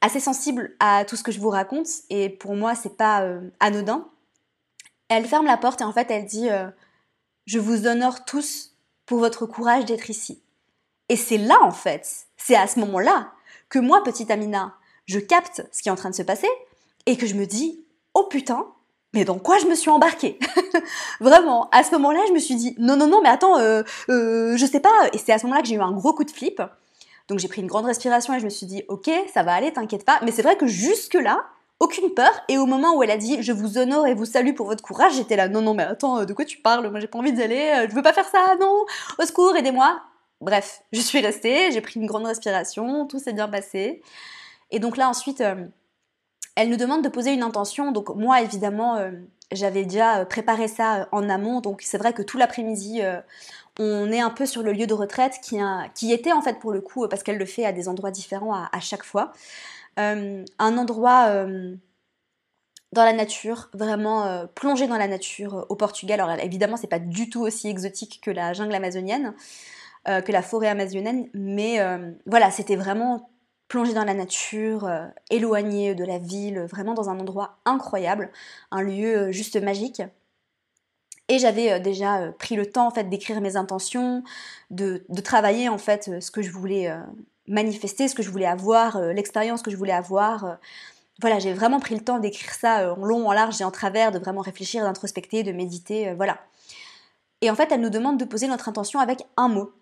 assez 0.00 0.20
sensible 0.20 0.76
à 0.78 1.04
tout 1.04 1.16
ce 1.16 1.24
que 1.24 1.32
je 1.32 1.40
vous 1.40 1.50
raconte. 1.50 1.88
Et 2.08 2.28
pour 2.28 2.54
moi, 2.54 2.76
c'est 2.76 2.96
pas 2.96 3.28
anodin. 3.58 4.06
Elle 5.08 5.24
ferme 5.24 5.46
la 5.46 5.56
porte 5.56 5.80
et 5.80 5.84
en 5.84 5.92
fait, 5.92 6.08
elle 6.12 6.26
dit 6.26 6.50
Je 7.48 7.58
vous 7.58 7.86
honore 7.86 8.26
tous 8.26 8.74
pour 9.06 9.20
votre 9.20 9.46
courage 9.46 9.86
d'être 9.86 10.10
ici. 10.10 10.42
Et 11.08 11.16
c'est 11.16 11.38
là, 11.38 11.56
en 11.62 11.70
fait, 11.70 12.26
c'est 12.36 12.54
à 12.54 12.66
ce 12.66 12.78
moment-là 12.80 13.32
que 13.70 13.78
moi, 13.78 14.02
petite 14.04 14.30
Amina, 14.30 14.74
je 15.06 15.18
capte 15.18 15.66
ce 15.72 15.80
qui 15.80 15.88
est 15.88 15.92
en 15.92 15.96
train 15.96 16.10
de 16.10 16.14
se 16.14 16.20
passer 16.20 16.50
et 17.06 17.16
que 17.16 17.24
je 17.24 17.32
me 17.32 17.46
dis, 17.46 17.82
oh 18.12 18.24
putain, 18.24 18.66
mais 19.14 19.24
dans 19.24 19.38
quoi 19.38 19.56
je 19.56 19.64
me 19.64 19.74
suis 19.74 19.88
embarquée? 19.88 20.38
Vraiment, 21.20 21.70
à 21.70 21.84
ce 21.84 21.92
moment-là, 21.92 22.20
je 22.28 22.34
me 22.34 22.38
suis 22.38 22.54
dit, 22.54 22.74
non, 22.76 22.98
non, 22.98 23.06
non, 23.06 23.22
mais 23.22 23.30
attends, 23.30 23.58
euh, 23.58 23.82
euh, 24.10 24.54
je 24.58 24.66
sais 24.66 24.80
pas. 24.80 25.08
Et 25.14 25.18
c'est 25.18 25.32
à 25.32 25.38
ce 25.38 25.46
moment-là 25.46 25.62
que 25.62 25.68
j'ai 25.68 25.76
eu 25.76 25.80
un 25.80 25.92
gros 25.92 26.12
coup 26.12 26.24
de 26.24 26.30
flip. 26.30 26.60
Donc 27.28 27.38
j'ai 27.38 27.48
pris 27.48 27.62
une 27.62 27.66
grande 27.66 27.86
respiration 27.86 28.34
et 28.34 28.40
je 28.40 28.44
me 28.44 28.50
suis 28.50 28.66
dit, 28.66 28.82
ok, 28.88 29.10
ça 29.32 29.42
va 29.42 29.54
aller, 29.54 29.72
t'inquiète 29.72 30.04
pas. 30.04 30.20
Mais 30.22 30.32
c'est 30.32 30.42
vrai 30.42 30.58
que 30.58 30.66
jusque-là, 30.66 31.46
aucune 31.80 32.10
peur. 32.14 32.32
Et 32.48 32.58
au 32.58 32.66
moment 32.66 32.96
où 32.96 33.02
elle 33.02 33.10
a 33.10 33.16
dit, 33.16 33.42
je 33.42 33.52
vous 33.52 33.78
honore 33.78 34.06
et 34.06 34.14
vous 34.14 34.24
salue 34.24 34.54
pour 34.54 34.66
votre 34.66 34.82
courage, 34.82 35.14
j'étais 35.14 35.36
là, 35.36 35.48
non, 35.48 35.62
non, 35.62 35.74
mais 35.74 35.84
attends, 35.84 36.24
de 36.24 36.32
quoi 36.32 36.44
tu 36.44 36.58
parles? 36.58 36.88
Moi, 36.90 37.00
j'ai 37.00 37.06
pas 37.06 37.18
envie 37.18 37.32
d'y 37.32 37.42
aller, 37.42 37.86
je 37.88 37.94
veux 37.94 38.02
pas 38.02 38.12
faire 38.12 38.28
ça, 38.28 38.56
non, 38.60 38.84
au 39.18 39.24
secours, 39.24 39.56
aidez-moi. 39.56 40.00
Bref, 40.40 40.82
je 40.92 41.00
suis 41.00 41.20
restée, 41.20 41.72
j'ai 41.72 41.80
pris 41.80 41.98
une 41.98 42.06
grande 42.06 42.26
respiration, 42.26 43.06
tout 43.06 43.18
s'est 43.18 43.32
bien 43.32 43.48
passé. 43.48 44.02
Et 44.70 44.78
donc 44.78 44.96
là 44.96 45.08
ensuite, 45.08 45.40
euh, 45.40 45.66
elle 46.54 46.70
nous 46.70 46.76
demande 46.76 47.02
de 47.02 47.08
poser 47.08 47.32
une 47.32 47.42
intention. 47.42 47.90
Donc 47.90 48.14
moi 48.14 48.40
évidemment, 48.40 48.96
euh, 48.96 49.10
j'avais 49.50 49.84
déjà 49.84 50.18
euh, 50.18 50.24
préparé 50.24 50.68
ça 50.68 51.08
en 51.10 51.28
amont. 51.28 51.60
Donc 51.60 51.82
c'est 51.82 51.98
vrai 51.98 52.12
que 52.12 52.22
tout 52.22 52.38
l'après-midi, 52.38 53.02
on 53.80 54.12
est 54.12 54.20
un 54.20 54.30
peu 54.30 54.46
sur 54.46 54.62
le 54.62 54.72
lieu 54.72 54.86
de 54.86 54.94
retraite 54.94 55.40
qui, 55.42 55.58
qui 55.94 56.12
était 56.12 56.32
en 56.32 56.42
fait 56.42 56.60
pour 56.60 56.72
le 56.72 56.80
coup, 56.80 57.08
parce 57.08 57.22
qu'elle 57.24 57.38
le 57.38 57.46
fait 57.46 57.64
à 57.64 57.72
des 57.72 57.88
endroits 57.88 58.10
différents 58.12 58.54
à 58.54 58.80
chaque 58.80 59.04
fois. 59.04 59.32
Un 59.98 60.78
endroit 60.78 61.46
dans 62.92 63.04
la 63.04 63.12
nature, 63.12 63.68
vraiment 63.74 64.46
plongé 64.54 64.86
dans 64.86 64.96
la 64.96 65.08
nature 65.08 65.66
au 65.68 65.76
Portugal. 65.76 66.20
Alors 66.20 66.38
évidemment, 66.40 66.76
c'est 66.76 66.86
pas 66.86 66.98
du 66.98 67.28
tout 67.28 67.42
aussi 67.42 67.68
exotique 67.68 68.20
que 68.22 68.30
la 68.30 68.52
jungle 68.52 68.74
amazonienne. 68.74 69.34
que 70.06 70.32
la 70.32 70.42
forêt 70.42 70.68
amazonienne, 70.68 71.28
mais 71.34 71.78
voilà, 72.26 72.50
c'était 72.50 72.76
vraiment 72.76 73.30
plongé 73.68 73.92
dans 73.92 74.04
la 74.04 74.14
nature, 74.14 74.90
éloigné 75.30 75.94
de 75.94 76.04
la 76.04 76.18
ville, 76.18 76.60
vraiment 76.60 76.94
dans 76.94 77.10
un 77.10 77.20
endroit 77.20 77.58
incroyable, 77.66 78.30
un 78.70 78.82
lieu 78.82 79.30
juste 79.32 79.60
magique. 79.62 80.02
Et 81.28 81.38
j'avais 81.38 81.78
déjà 81.78 82.32
pris 82.38 82.56
le 82.56 82.64
temps 82.64 82.86
en 82.86 82.90
fait 82.90 83.04
d'écrire 83.04 83.42
mes 83.42 83.56
intentions, 83.56 84.24
de, 84.70 85.04
de, 85.10 85.20
travailler 85.20 85.68
en 85.68 85.76
fait 85.76 86.22
ce 86.22 86.30
que 86.30 86.40
je 86.40 86.50
voulais 86.50 86.90
manifester, 87.48 88.08
ce 88.08 88.14
que 88.14 88.22
je 88.22 88.30
voulais 88.30 88.46
avoir, 88.46 89.00
l'expérience 89.00 89.62
que 89.62 89.70
je 89.70 89.76
voulais 89.76 89.92
avoir 89.92 90.58
voilà, 91.20 91.38
j'ai 91.38 91.52
vraiment 91.52 91.80
pris 91.80 91.94
le 91.94 92.00
temps 92.00 92.18
d'écrire 92.18 92.52
ça 92.52 92.80
euh, 92.80 92.94
en 92.94 93.04
long, 93.04 93.28
en 93.28 93.32
large 93.32 93.60
et 93.60 93.64
en 93.64 93.70
travers, 93.70 94.12
de 94.12 94.18
vraiment 94.18 94.40
réfléchir, 94.40 94.84
d'introspecter, 94.84 95.42
de 95.42 95.52
méditer, 95.52 96.08
euh, 96.08 96.14
voilà. 96.14 96.38
Et 97.40 97.50
en 97.50 97.54
fait, 97.54 97.70
elle 97.72 97.80
nous 97.80 97.90
demande 97.90 98.18
de 98.18 98.24
poser 98.24 98.46
notre 98.48 98.68
intention 98.68 99.00
avec 99.00 99.24
un 99.36 99.48
mot. 99.48 99.72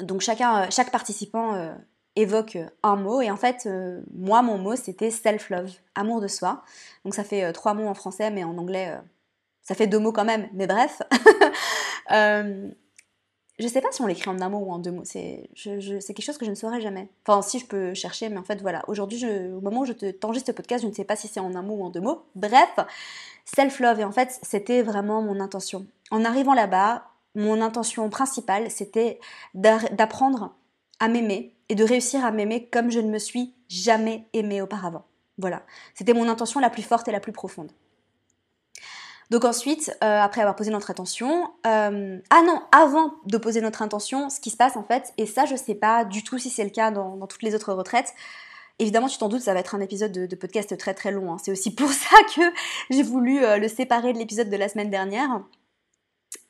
Donc 0.00 0.20
chacun, 0.20 0.62
euh, 0.62 0.66
chaque 0.70 0.90
participant 0.90 1.74
évoque 2.16 2.58
un 2.82 2.96
mot 2.96 3.20
et 3.20 3.30
en 3.30 3.36
fait, 3.36 3.68
moi, 4.14 4.42
mon 4.42 4.58
mot, 4.58 4.74
c'était 4.74 5.10
self-love, 5.10 5.70
amour 5.94 6.20
de 6.20 6.28
soi. 6.28 6.62
Donc 7.04 7.14
ça 7.14 7.24
fait 7.24 7.52
trois 7.52 7.74
mots 7.74 7.86
en 7.86 7.94
français, 7.94 8.30
mais 8.30 8.42
en 8.42 8.56
anglais, 8.58 8.96
ça 9.62 9.74
fait 9.74 9.86
deux 9.86 9.98
mots 9.98 10.12
quand 10.12 10.24
même. 10.24 10.48
Mais 10.54 10.66
bref. 10.66 11.02
Je 13.58 13.68
sais 13.68 13.80
pas 13.80 13.90
si 13.90 14.02
on 14.02 14.06
l'écrit 14.06 14.28
en 14.28 14.40
un 14.40 14.48
mot 14.50 14.58
ou 14.58 14.70
en 14.70 14.78
deux 14.78 14.90
mots. 14.90 15.04
C'est 15.04 15.48
quelque 15.54 16.22
chose 16.22 16.36
que 16.36 16.44
je 16.44 16.50
ne 16.50 16.54
saurais 16.54 16.80
jamais. 16.80 17.08
Enfin, 17.26 17.40
si 17.40 17.58
je 17.58 17.66
peux 17.66 17.94
chercher, 17.94 18.28
mais 18.28 18.36
en 18.36 18.42
fait, 18.42 18.60
voilà. 18.60 18.82
Aujourd'hui, 18.86 19.24
au 19.26 19.60
moment 19.62 19.80
où 19.80 19.86
je 19.86 19.94
te 19.94 20.10
t'enregistre 20.10 20.48
ce 20.48 20.52
podcast, 20.52 20.82
je 20.82 20.88
ne 20.88 20.92
sais 20.92 21.04
pas 21.04 21.16
si 21.16 21.26
c'est 21.26 21.40
en 21.40 21.54
un 21.54 21.62
mot 21.62 21.76
ou 21.76 21.84
en 21.84 21.90
deux 21.90 22.00
mots. 22.00 22.24
Bref, 22.34 22.78
self-love. 23.46 24.00
Et 24.00 24.04
en 24.04 24.12
fait, 24.12 24.38
c'était 24.42 24.82
vraiment 24.82 25.22
mon 25.22 25.40
intention. 25.40 25.86
En 26.10 26.24
arrivant 26.24 26.52
là-bas, 26.52 27.04
mon 27.34 27.62
intention 27.62 28.10
principale, 28.10 28.70
c'était 28.70 29.20
d'apprendre 29.54 30.54
à 31.00 31.08
m'aimer 31.08 31.54
et 31.68 31.74
de 31.74 31.84
réussir 31.84 32.24
à 32.24 32.32
m'aimer 32.32 32.66
comme 32.66 32.90
je 32.90 33.00
ne 33.00 33.10
me 33.10 33.18
suis 33.18 33.54
jamais 33.68 34.26
aimée 34.34 34.60
auparavant. 34.60 35.04
Voilà. 35.38 35.62
C'était 35.94 36.14
mon 36.14 36.28
intention 36.28 36.60
la 36.60 36.70
plus 36.70 36.82
forte 36.82 37.08
et 37.08 37.12
la 37.12 37.20
plus 37.20 37.32
profonde. 37.32 37.72
Donc 39.30 39.44
ensuite, 39.44 39.96
euh, 40.04 40.20
après 40.20 40.40
avoir 40.40 40.54
posé 40.54 40.70
notre 40.70 40.90
intention, 40.90 41.50
euh, 41.66 42.18
ah 42.30 42.42
non, 42.42 42.62
avant 42.70 43.14
de 43.24 43.38
poser 43.38 43.60
notre 43.60 43.82
intention, 43.82 44.30
ce 44.30 44.38
qui 44.38 44.50
se 44.50 44.56
passe 44.56 44.76
en 44.76 44.84
fait, 44.84 45.12
et 45.18 45.26
ça 45.26 45.46
je 45.46 45.56
sais 45.56 45.74
pas 45.74 46.04
du 46.04 46.22
tout 46.22 46.38
si 46.38 46.48
c'est 46.48 46.62
le 46.62 46.70
cas 46.70 46.92
dans, 46.92 47.26
toutes 47.26 47.42
les 47.42 47.54
autres 47.54 47.72
retraites, 47.72 48.14
évidemment 48.78 49.08
tu 49.08 49.18
t'en 49.18 49.28
doutes, 49.28 49.40
ça 49.40 49.52
va 49.52 49.60
être 49.60 49.74
un 49.74 49.80
épisode 49.80 50.12
de, 50.12 50.36
podcast 50.36 50.76
très 50.78 50.94
très 50.94 51.10
long, 51.10 51.32
hein. 51.32 51.38
c'est 51.42 51.50
aussi 51.50 51.74
pour 51.74 51.90
ça 51.92 52.16
que 52.36 52.42
j'ai 52.90 53.02
voulu 53.02 53.44
euh, 53.44 53.56
le 53.56 53.66
séparer 53.66 54.12
de 54.12 54.18
l'épisode 54.18 54.48
de 54.48 54.56
la 54.56 54.68
semaine 54.68 54.90
dernière. 54.90 55.42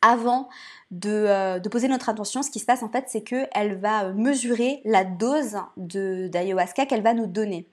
Avant 0.03 0.49
de, 0.91 1.67
poser 1.69 1.89
notre 1.89 2.11
intention, 2.11 2.43
ce 2.43 2.51
qui 2.51 2.59
se 2.59 2.67
passe 2.67 2.83
en 2.83 2.91
fait, 2.91 3.07
c'est 3.09 3.23
qu'elle 3.23 3.79
va 3.81 4.13
mesurer 4.13 4.83
la 4.85 5.05
dose 5.05 5.57
d'ayahuasca 5.77 6.85
qu'elle 6.85 7.03
va 7.03 7.15
nous 7.15 7.27
donner. 7.27 7.69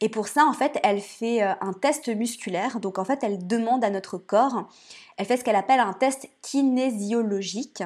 Et 0.00 0.08
pour 0.08 0.28
ça, 0.28 0.44
en 0.44 0.52
fait, 0.52 0.78
elle 0.84 1.00
fait 1.00 1.42
euh, 1.42 1.52
un 1.60 1.72
test 1.72 2.08
musculaire. 2.08 2.78
Donc, 2.80 2.98
en 2.98 3.04
fait, 3.04 3.18
elle 3.22 3.46
demande 3.46 3.84
à 3.84 3.90
notre 3.90 4.16
corps, 4.18 4.68
elle 5.16 5.26
fait 5.26 5.36
ce 5.36 5.44
qu'elle 5.44 5.56
appelle 5.56 5.80
un 5.80 5.92
test 5.92 6.28
kinésiologique, 6.42 7.82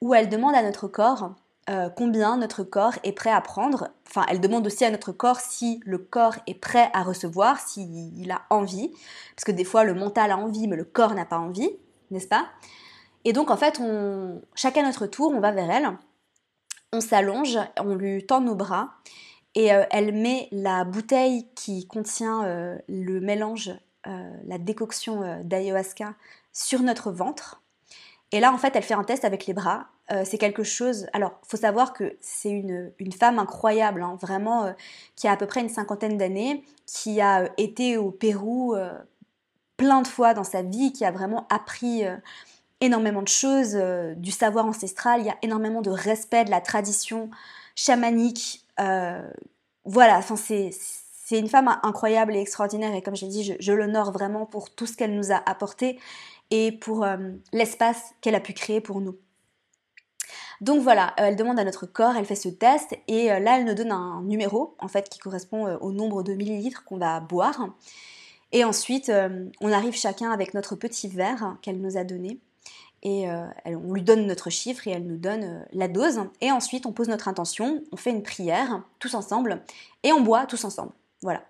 où 0.00 0.14
elle 0.14 0.28
demande 0.28 0.54
à 0.54 0.62
notre 0.62 0.86
corps 0.86 1.34
euh, 1.70 1.88
combien 1.90 2.36
notre 2.36 2.64
corps 2.64 2.94
est 3.04 3.12
prêt 3.12 3.30
à 3.30 3.40
prendre. 3.40 3.88
Enfin, 4.08 4.26
elle 4.28 4.40
demande 4.40 4.66
aussi 4.66 4.84
à 4.84 4.90
notre 4.90 5.12
corps 5.12 5.38
si 5.38 5.80
le 5.84 5.98
corps 5.98 6.34
est 6.48 6.54
prêt 6.54 6.90
à 6.92 7.02
recevoir, 7.02 7.60
s'il 7.60 8.30
a 8.30 8.42
envie. 8.50 8.90
Parce 9.36 9.44
que 9.44 9.52
des 9.52 9.64
fois, 9.64 9.84
le 9.84 9.94
mental 9.94 10.32
a 10.32 10.36
envie, 10.36 10.66
mais 10.66 10.76
le 10.76 10.84
corps 10.84 11.14
n'a 11.14 11.24
pas 11.24 11.38
envie, 11.38 11.70
n'est-ce 12.10 12.26
pas? 12.26 12.46
Et 13.24 13.32
donc, 13.32 13.50
en 13.50 13.56
fait, 13.56 13.78
on, 13.80 14.42
chacun 14.56 14.82
à 14.82 14.86
notre 14.86 15.06
tour, 15.06 15.32
on 15.32 15.40
va 15.40 15.52
vers 15.52 15.70
elle, 15.70 15.88
on 16.92 17.00
s'allonge, 17.00 17.58
on 17.78 17.94
lui 17.94 18.26
tend 18.26 18.40
nos 18.40 18.56
bras 18.56 18.94
et 19.54 19.72
euh, 19.72 19.84
elle 19.90 20.12
met 20.12 20.48
la 20.50 20.84
bouteille 20.84 21.46
qui 21.54 21.86
contient 21.86 22.44
euh, 22.44 22.78
le 22.88 23.20
mélange, 23.20 23.70
euh, 24.06 24.30
la 24.46 24.58
décoction 24.58 25.42
d'ayahuasca 25.44 26.14
sur 26.52 26.82
notre 26.82 27.10
ventre. 27.12 27.62
Et 28.32 28.40
là, 28.40 28.52
en 28.52 28.58
fait, 28.58 28.74
elle 28.74 28.82
fait 28.82 28.94
un 28.94 29.04
test 29.04 29.24
avec 29.24 29.46
les 29.46 29.52
bras. 29.52 29.88
c'est 30.24 30.38
quelque 30.38 30.62
chose. 30.62 31.06
Alors, 31.12 31.38
faut 31.42 31.58
savoir 31.58 31.92
que 31.92 32.16
c'est 32.20 32.50
une, 32.50 32.90
une, 32.98 33.12
femme 33.12 33.38
incroyable, 33.38 34.02
hein, 34.02 34.16
vraiment, 34.20 34.74
qui 35.16 35.28
a 35.28 35.32
à 35.32 35.36
peu 35.36 35.46
près 35.46 35.60
une 35.60 35.68
cinquantaine 35.68 36.16
d'années, 36.16 36.64
qui 36.86 37.20
a 37.20 37.50
été 37.58 37.98
au 37.98 38.10
Pérou 38.10 38.74
plein 39.76 40.00
de 40.00 40.08
fois 40.08 40.32
dans 40.32 40.44
sa 40.44 40.62
vie, 40.62 40.94
qui 40.94 41.04
a 41.04 41.10
vraiment 41.10 41.46
appris 41.50 42.04
énormément 42.80 43.20
de 43.20 43.28
choses, 43.28 43.76
du 44.16 44.30
savoir 44.30 44.64
ancestral. 44.64 45.20
Il 45.20 45.26
y 45.26 45.30
a 45.30 45.36
énormément 45.42 45.82
de 45.82 45.90
respect 45.90 46.46
de 46.46 46.50
la 46.50 46.62
tradition 46.62 47.28
chamanique 47.74 48.61
voilà, 48.78 50.18
enfin 50.18 50.36
c'est 50.36 51.38
une 51.38 51.48
femme 51.48 51.78
incroyable 51.82 52.36
et 52.36 52.40
extraordinaire 52.40 52.94
et 52.94 53.02
comme 53.02 53.16
j'ai 53.16 53.28
dit, 53.28 53.56
je, 53.58 53.72
l'honore 53.72 54.12
vraiment 54.12 54.46
pour 54.46 54.74
tout 54.74 54.86
ce 54.86 54.96
qu'elle 54.96 55.14
nous 55.14 55.32
a 55.32 55.42
apporté 55.48 55.98
et 56.50 56.72
pour 56.72 57.04
euh, 57.04 57.16
l'espace 57.52 58.14
qu'elle 58.20 58.34
a 58.34 58.40
pu 58.40 58.52
créer 58.52 58.80
pour 58.80 59.00
nous. 59.00 59.16
Donc 60.60 60.82
voilà, 60.82 61.08
euh, 61.18 61.24
elle 61.24 61.36
demande 61.36 61.58
à 61.58 61.64
notre 61.64 61.86
corps, 61.86 62.16
elle 62.16 62.26
fait 62.26 62.34
ce 62.34 62.48
test 62.48 62.94
et 63.08 63.28
là 63.28 63.58
elle 63.58 63.64
nous 63.64 63.74
donne 63.74 63.92
un 63.92 64.22
numéro 64.22 64.76
en 64.78 64.88
fait 64.88 65.08
qui 65.08 65.18
correspond 65.18 65.76
au 65.76 65.90
nombre 65.90 66.22
de 66.22 66.34
millilitres 66.34 66.84
qu'on 66.84 66.98
va 66.98 67.20
boire. 67.20 67.68
Et 68.54 68.64
ensuite, 68.64 69.10
on 69.62 69.72
arrive 69.72 69.94
chacun 69.94 70.30
avec 70.30 70.52
notre 70.52 70.76
petit 70.76 71.08
verre 71.08 71.56
qu'elle 71.62 71.80
nous 71.80 71.96
a 71.96 72.04
donné 72.04 72.38
et 73.02 73.28
euh, 73.28 73.46
on 73.66 73.92
lui 73.92 74.02
donne 74.02 74.26
notre 74.26 74.48
chiffre 74.48 74.86
et 74.86 74.92
elle 74.92 75.06
nous 75.06 75.16
donne 75.16 75.44
euh, 75.44 75.64
la 75.72 75.88
dose. 75.88 76.20
Et 76.40 76.52
ensuite, 76.52 76.86
on 76.86 76.92
pose 76.92 77.08
notre 77.08 77.28
intention, 77.28 77.82
on 77.90 77.96
fait 77.96 78.10
une 78.10 78.22
prière 78.22 78.82
tous 79.00 79.14
ensemble 79.14 79.62
et 80.04 80.12
on 80.12 80.20
boit 80.20 80.46
tous 80.46 80.64
ensemble. 80.64 80.92
Voilà. 81.22 81.42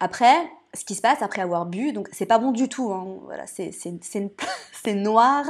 Après, 0.00 0.34
ce 0.72 0.84
qui 0.84 0.94
se 0.94 1.02
passe 1.02 1.20
après 1.20 1.42
avoir 1.42 1.66
bu, 1.66 1.92
donc 1.92 2.08
c'est 2.12 2.26
pas 2.26 2.38
bon 2.38 2.52
du 2.52 2.68
tout. 2.68 2.90
Hein. 2.92 3.18
voilà, 3.24 3.46
c'est 3.46 3.70
noir 4.94 5.44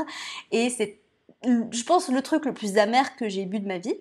et 0.51 0.71
c'est, 0.71 1.01
je 1.45 1.85
pense, 1.85 2.09
le 2.09 2.21
truc 2.21 2.47
le 2.47 2.53
plus 2.53 2.77
amer 2.77 3.17
que 3.17 3.29
j'ai 3.29 3.47
bu 3.47 3.61
de 3.61 3.69
ma 3.69 3.79
vie. 3.79 3.95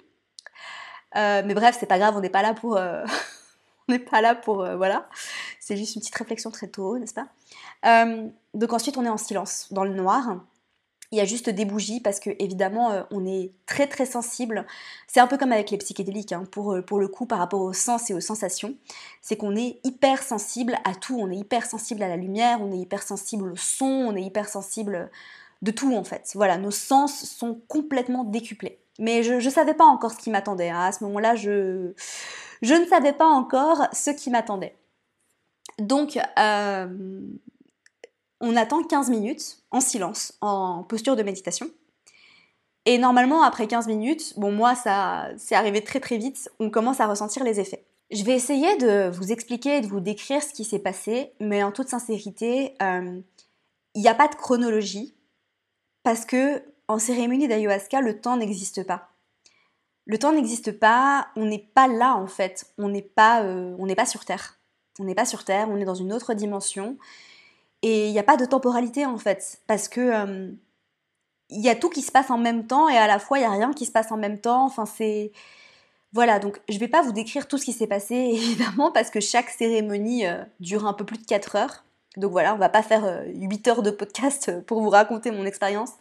Euh, 1.16 1.44
mais 1.46 1.54
bref, 1.54 1.78
c'est 1.80 1.86
pas 1.86 2.00
grave, 2.00 2.16
on 2.18 2.22
n'est 2.22 2.30
pas 2.30 2.42
là 2.42 2.56
pour. 2.56 2.72
on 3.88 3.92
n'est 3.92 4.00
pas 4.00 4.22
là 4.22 4.34
pour. 4.34 4.66
voilà. 4.76 5.08
C'est 5.60 5.78
juste 5.78 5.96
une 5.96 6.02
petite 6.02 6.16
réflexion 6.16 6.50
très 6.50 6.68
tôt, 6.68 6.98
n'est-ce 6.98 7.14
pas? 7.14 7.28
Donc 8.56 8.74
ensuite, 8.74 8.98
on 8.98 9.06
est 9.06 9.10
en 9.10 9.18
silence, 9.18 9.68
dans 9.72 9.84
le 9.84 9.94
noir 9.94 10.40
il 11.14 11.18
y 11.18 11.22
a 11.22 11.26
juste 11.26 11.48
des 11.48 11.64
bougies 11.64 12.00
parce 12.00 12.20
que 12.20 12.32
évidemment 12.40 12.92
euh, 12.92 13.04
on 13.12 13.24
est 13.24 13.52
très 13.68 13.86
très 13.86 14.08
sensible. 14.08 14.66
C'est 15.08 15.20
un 15.20 15.28
peu 15.28 15.38
comme 15.38 15.52
avec 15.52 15.70
les 15.70 15.78
psychédéliques 15.78 16.32
hein, 16.32 16.44
pour, 16.50 16.74
euh, 16.74 16.82
pour 16.82 17.00
le 17.00 17.08
coup 17.08 17.28
par 17.28 17.38
rapport 17.38 17.62
aux 17.62 17.72
sens 17.72 18.10
et 18.10 18.16
aux 18.16 18.20
sensations. 18.20 18.74
C'est 19.22 19.38
qu'on 19.38 19.56
est 19.56 19.80
hyper 19.84 20.24
sensible 20.24 20.76
à 20.86 20.96
tout, 20.96 21.16
on 21.20 21.30
est 21.30 21.38
hyper 21.38 21.68
sensible 21.68 22.02
à 22.02 22.08
la 22.08 22.18
lumière, 22.18 22.58
on 22.62 22.72
est 22.72 22.80
hyper 22.80 23.04
sensible 23.04 23.52
au 23.52 23.56
son, 23.56 23.86
on 23.86 24.16
est 24.16 24.24
hyper 24.24 24.50
sensible 24.50 25.12
de 25.62 25.70
tout 25.70 25.96
en 25.96 26.04
fait. 26.04 26.32
Voilà, 26.34 26.58
nos 26.58 26.72
sens 26.72 27.26
sont 27.26 27.62
complètement 27.68 28.24
décuplés. 28.24 28.80
Mais 28.98 29.22
je 29.22 29.34
ne 29.34 29.50
savais 29.52 29.76
pas 29.76 29.86
encore 29.86 30.14
ce 30.14 30.18
qui 30.18 30.32
m'attendait. 30.32 30.72
Hein. 30.72 30.82
À 30.82 30.92
ce 30.92 31.04
moment-là, 31.04 31.36
je, 31.36 31.94
je 32.64 32.74
ne 32.74 32.86
savais 32.86 33.14
pas 33.14 33.28
encore 33.28 33.88
ce 33.94 34.10
qui 34.10 34.32
m'attendait. 34.32 34.76
Donc, 35.78 36.20
euh, 36.40 36.88
on 38.44 38.58
attend 38.58 38.84
15 38.84 39.10
minutes 39.10 39.64
en 39.72 39.80
silence, 39.80 40.38
en 40.42 40.84
posture 40.84 41.16
de 41.16 41.24
méditation. 41.24 41.72
Et 42.86 42.98
normalement, 42.98 43.42
après 43.42 43.68
15 43.68 43.88
minutes, 43.88 44.34
bon, 44.36 44.52
moi, 44.52 44.76
ça, 44.76 45.30
c'est 45.38 45.56
arrivé 45.56 45.82
très 45.82 46.02
très 46.02 46.18
vite, 46.18 46.52
on 46.60 46.70
commence 46.70 47.00
à 47.00 47.08
ressentir 47.08 47.46
les 47.46 47.62
effets. 47.62 47.86
Je 48.12 48.22
vais 48.26 48.34
essayer 48.34 48.76
de 48.76 49.10
vous 49.10 49.32
expliquer 49.32 49.78
et 49.78 49.82
de 49.82 49.88
vous 49.88 50.02
décrire 50.02 50.44
ce 50.44 50.52
qui 50.52 50.66
s'est 50.66 50.80
passé, 50.80 51.32
mais 51.40 51.64
en 51.64 51.72
toute 51.72 51.88
sincérité, 51.88 52.76
euh, 52.82 53.22
il 53.96 54.02
n'y 54.02 54.10
a 54.10 54.14
pas 54.14 54.28
de 54.28 54.36
chronologie, 54.36 55.16
parce 56.04 56.26
que 56.26 56.62
en 56.90 57.00
cérémonie 57.00 57.48
d'ayahuasca, 57.48 58.02
le 58.02 58.20
temps 58.20 58.36
n'existe 58.36 58.86
pas. 58.86 59.08
Le 60.06 60.20
temps 60.20 60.34
n'existe 60.34 60.78
pas, 60.78 61.28
on 61.38 61.46
n'est 61.46 61.66
pas 61.74 61.88
là 61.88 62.18
en 62.18 62.28
fait, 62.28 62.66
on 62.78 62.90
n'est 62.90 63.02
pas, 63.02 63.42
euh, 63.44 63.74
on 63.80 63.86
n'est 63.86 63.96
pas 63.96 64.06
sur 64.06 64.26
Terre. 64.26 64.60
On 65.00 65.06
n'est 65.06 65.16
pas 65.16 65.26
sur 65.26 65.46
Terre, 65.46 65.70
on 65.70 65.78
est 65.78 65.86
dans 65.86 65.96
une 65.96 66.12
autre 66.12 66.34
dimension. 66.34 66.98
Et 67.84 68.08
il 68.08 68.14
n'y 68.14 68.20
a 68.20 68.24
pas 68.24 68.38
de 68.38 68.46
temporalité 68.46 69.06
en 69.06 69.18
fait, 69.18 69.62
parce 69.68 69.90
que 69.90 70.00
euh, 70.00 70.52
il 71.50 71.62
y 71.62 71.70
a 71.70 71.76
tout 71.76 71.90
qui 71.90 72.02
se 72.02 72.12
passe 72.12 72.32
en 72.32 72.38
même 72.38 72.66
temps 72.66 72.88
et 72.88 72.98
à 72.98 73.08
la 73.08 73.20
fois 73.20 73.38
il 73.38 73.42
n'y 73.42 73.48
a 73.48 73.52
rien 73.52 73.74
qui 73.74 73.86
se 73.86 73.92
passe 73.92 74.12
en 74.12 74.18
même 74.18 74.40
temps. 74.40 74.66
Enfin, 74.66 74.86
c'est. 74.86 75.32
Voilà, 76.14 76.40
donc 76.40 76.62
je 76.70 76.76
ne 76.76 76.80
vais 76.80 76.88
pas 76.88 77.02
vous 77.02 77.12
décrire 77.12 77.48
tout 77.48 77.58
ce 77.58 77.66
qui 77.66 77.74
s'est 77.74 77.88
passé 77.88 78.16
évidemment 78.34 78.92
parce 78.92 79.10
que 79.10 79.20
chaque 79.20 79.50
cérémonie 79.50 80.26
euh, 80.26 80.44
dure 80.60 80.88
un 80.88 80.94
peu 80.94 81.06
plus 81.06 81.18
de 81.18 81.26
4 81.26 81.56
heures. 81.58 81.84
Donc 82.16 82.32
voilà, 82.32 82.54
on 82.56 82.58
va 82.58 82.70
pas 82.70 82.84
faire 82.84 83.24
8 83.28 83.68
euh, 83.68 83.72
heures 83.72 83.82
de 83.84 83.92
podcast 83.92 84.62
pour 84.66 84.82
vous 84.82 84.90
raconter 84.90 85.32
mon 85.32 85.46
expérience. 85.46 85.92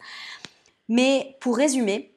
Mais 0.87 1.35
pour 1.41 1.57
résumer, 1.57 2.13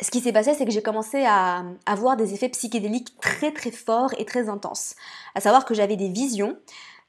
ce 0.00 0.10
qui 0.10 0.20
s'est 0.20 0.32
passé, 0.32 0.54
c'est 0.54 0.64
que 0.64 0.70
j'ai 0.70 0.82
commencé 0.82 1.24
à 1.26 1.64
avoir 1.86 2.16
des 2.16 2.34
effets 2.34 2.48
psychédéliques 2.48 3.20
très 3.20 3.52
très 3.52 3.70
forts 3.70 4.14
et 4.18 4.24
très 4.24 4.48
intenses. 4.48 4.94
À 5.34 5.40
savoir 5.40 5.64
que 5.64 5.74
j'avais 5.74 5.96
des 5.96 6.08
visions, 6.08 6.56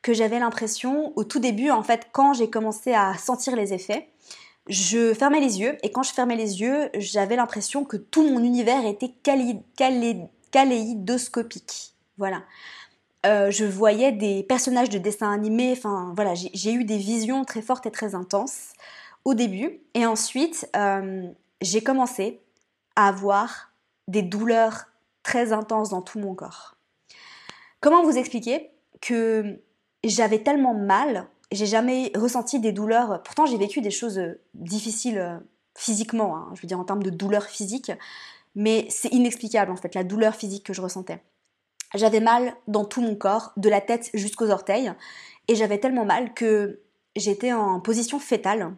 que 0.01 0.13
j'avais 0.13 0.39
l'impression, 0.39 1.13
au 1.15 1.23
tout 1.23 1.39
début, 1.39 1.69
en 1.69 1.83
fait, 1.83 2.07
quand 2.11 2.33
j'ai 2.33 2.49
commencé 2.49 2.93
à 2.93 3.15
sentir 3.17 3.55
les 3.55 3.73
effets, 3.73 4.09
je 4.67 5.13
fermais 5.13 5.39
les 5.39 5.59
yeux 5.59 5.77
et 5.83 5.91
quand 5.91 6.03
je 6.03 6.13
fermais 6.13 6.35
les 6.35 6.61
yeux, 6.61 6.89
j'avais 6.95 7.35
l'impression 7.35 7.83
que 7.83 7.97
tout 7.97 8.23
mon 8.23 8.43
univers 8.43 8.85
était 8.85 9.13
kaléidoscopique. 10.51 11.93
Voilà. 12.17 12.43
Euh, 13.25 13.51
je 13.51 13.65
voyais 13.65 14.11
des 14.11 14.43
personnages 14.43 14.89
de 14.89 14.97
dessins 14.97 15.31
animés, 15.31 15.73
enfin 15.77 16.13
voilà, 16.15 16.33
j'ai 16.35 16.73
eu 16.73 16.83
des 16.85 16.97
visions 16.97 17.45
très 17.45 17.61
fortes 17.61 17.85
et 17.85 17.91
très 17.91 18.15
intenses 18.15 18.69
au 19.25 19.35
début. 19.35 19.81
Et 19.93 20.05
ensuite, 20.05 20.67
euh, 20.75 21.27
j'ai 21.61 21.81
commencé 21.81 22.41
à 22.95 23.07
avoir 23.07 23.71
des 24.07 24.23
douleurs 24.23 24.85
très 25.23 25.53
intenses 25.53 25.89
dans 25.89 26.01
tout 26.01 26.17
mon 26.19 26.33
corps. 26.33 26.75
Comment 27.79 28.03
vous 28.03 28.17
expliquer 28.17 28.71
que 29.01 29.59
j'avais 30.09 30.39
tellement 30.39 30.73
mal, 30.73 31.27
j'ai 31.51 31.65
jamais 31.65 32.11
ressenti 32.15 32.59
des 32.59 32.71
douleurs, 32.71 33.21
pourtant 33.23 33.45
j'ai 33.45 33.57
vécu 33.57 33.81
des 33.81 33.91
choses 33.91 34.17
euh, 34.19 34.41
difficiles 34.53 35.41
physiquement, 35.77 36.35
hein, 36.35 36.49
je 36.53 36.61
veux 36.61 36.67
dire 36.67 36.79
en 36.79 36.83
termes 36.83 37.03
de 37.03 37.09
douleurs 37.09 37.45
physiques, 37.45 37.91
mais 38.55 38.87
c'est 38.89 39.09
inexplicable 39.09 39.71
en 39.71 39.75
fait, 39.75 39.95
la 39.95 40.03
douleur 40.03 40.35
physique 40.35 40.65
que 40.65 40.73
je 40.73 40.81
ressentais. 40.81 41.21
J'avais 41.93 42.19
mal 42.19 42.55
dans 42.67 42.85
tout 42.85 43.01
mon 43.01 43.15
corps, 43.15 43.51
de 43.57 43.69
la 43.69 43.81
tête 43.81 44.09
jusqu'aux 44.13 44.49
orteils, 44.49 44.91
et 45.47 45.55
j'avais 45.55 45.77
tellement 45.77 46.05
mal 46.05 46.33
que 46.33 46.81
j'étais 47.15 47.51
en 47.51 47.79
position 47.79 48.19
fétale, 48.19 48.73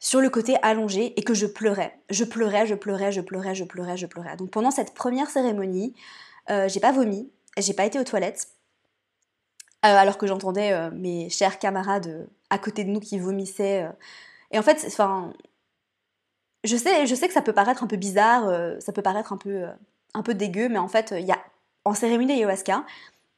sur 0.00 0.20
le 0.20 0.30
côté 0.30 0.56
allongé, 0.62 1.18
et 1.18 1.22
que 1.22 1.34
je 1.34 1.46
pleurais. 1.46 1.98
Je 2.10 2.24
pleurais, 2.24 2.66
je 2.66 2.74
pleurais, 2.74 3.12
je 3.12 3.20
pleurais, 3.20 3.54
je 3.54 3.64
pleurais, 3.64 3.96
je 3.96 4.06
pleurais. 4.06 4.36
Donc 4.36 4.50
pendant 4.50 4.70
cette 4.70 4.94
première 4.94 5.30
cérémonie, 5.30 5.94
euh, 6.50 6.68
j'ai 6.68 6.80
pas 6.80 6.92
vomi, 6.92 7.30
j'ai 7.58 7.72
pas 7.72 7.86
été 7.86 7.98
aux 7.98 8.04
toilettes, 8.04 8.48
euh, 8.48 8.63
alors 9.92 10.18
que 10.18 10.26
j'entendais 10.26 10.72
euh, 10.72 10.90
mes 10.92 11.30
chers 11.30 11.58
camarades 11.58 12.28
à 12.50 12.58
côté 12.58 12.84
de 12.84 12.90
nous 12.90 13.00
qui 13.00 13.18
vomissaient. 13.18 13.88
et 14.50 14.58
en 14.58 14.62
fait, 14.62 14.84
enfin, 14.86 15.32
je 16.64 16.76
sais, 16.76 17.06
je 17.06 17.14
sais 17.14 17.28
que 17.28 17.34
ça 17.34 17.42
peut 17.42 17.52
paraître 17.52 17.82
un 17.82 17.86
peu 17.86 17.96
bizarre, 17.96 18.50
ça 18.80 18.92
peut 18.92 19.02
paraître 19.02 19.32
un 19.32 19.36
peu, 19.36 19.64
un 20.14 20.22
peu 20.22 20.34
dégueu, 20.34 20.68
mais 20.68 20.78
en 20.78 20.88
fait, 20.88 21.14
il 21.16 21.26
y 21.26 21.32
a 21.32 21.38
en 21.84 21.94
cérémonie 21.94 22.28
d'ayahuasca, 22.28 22.84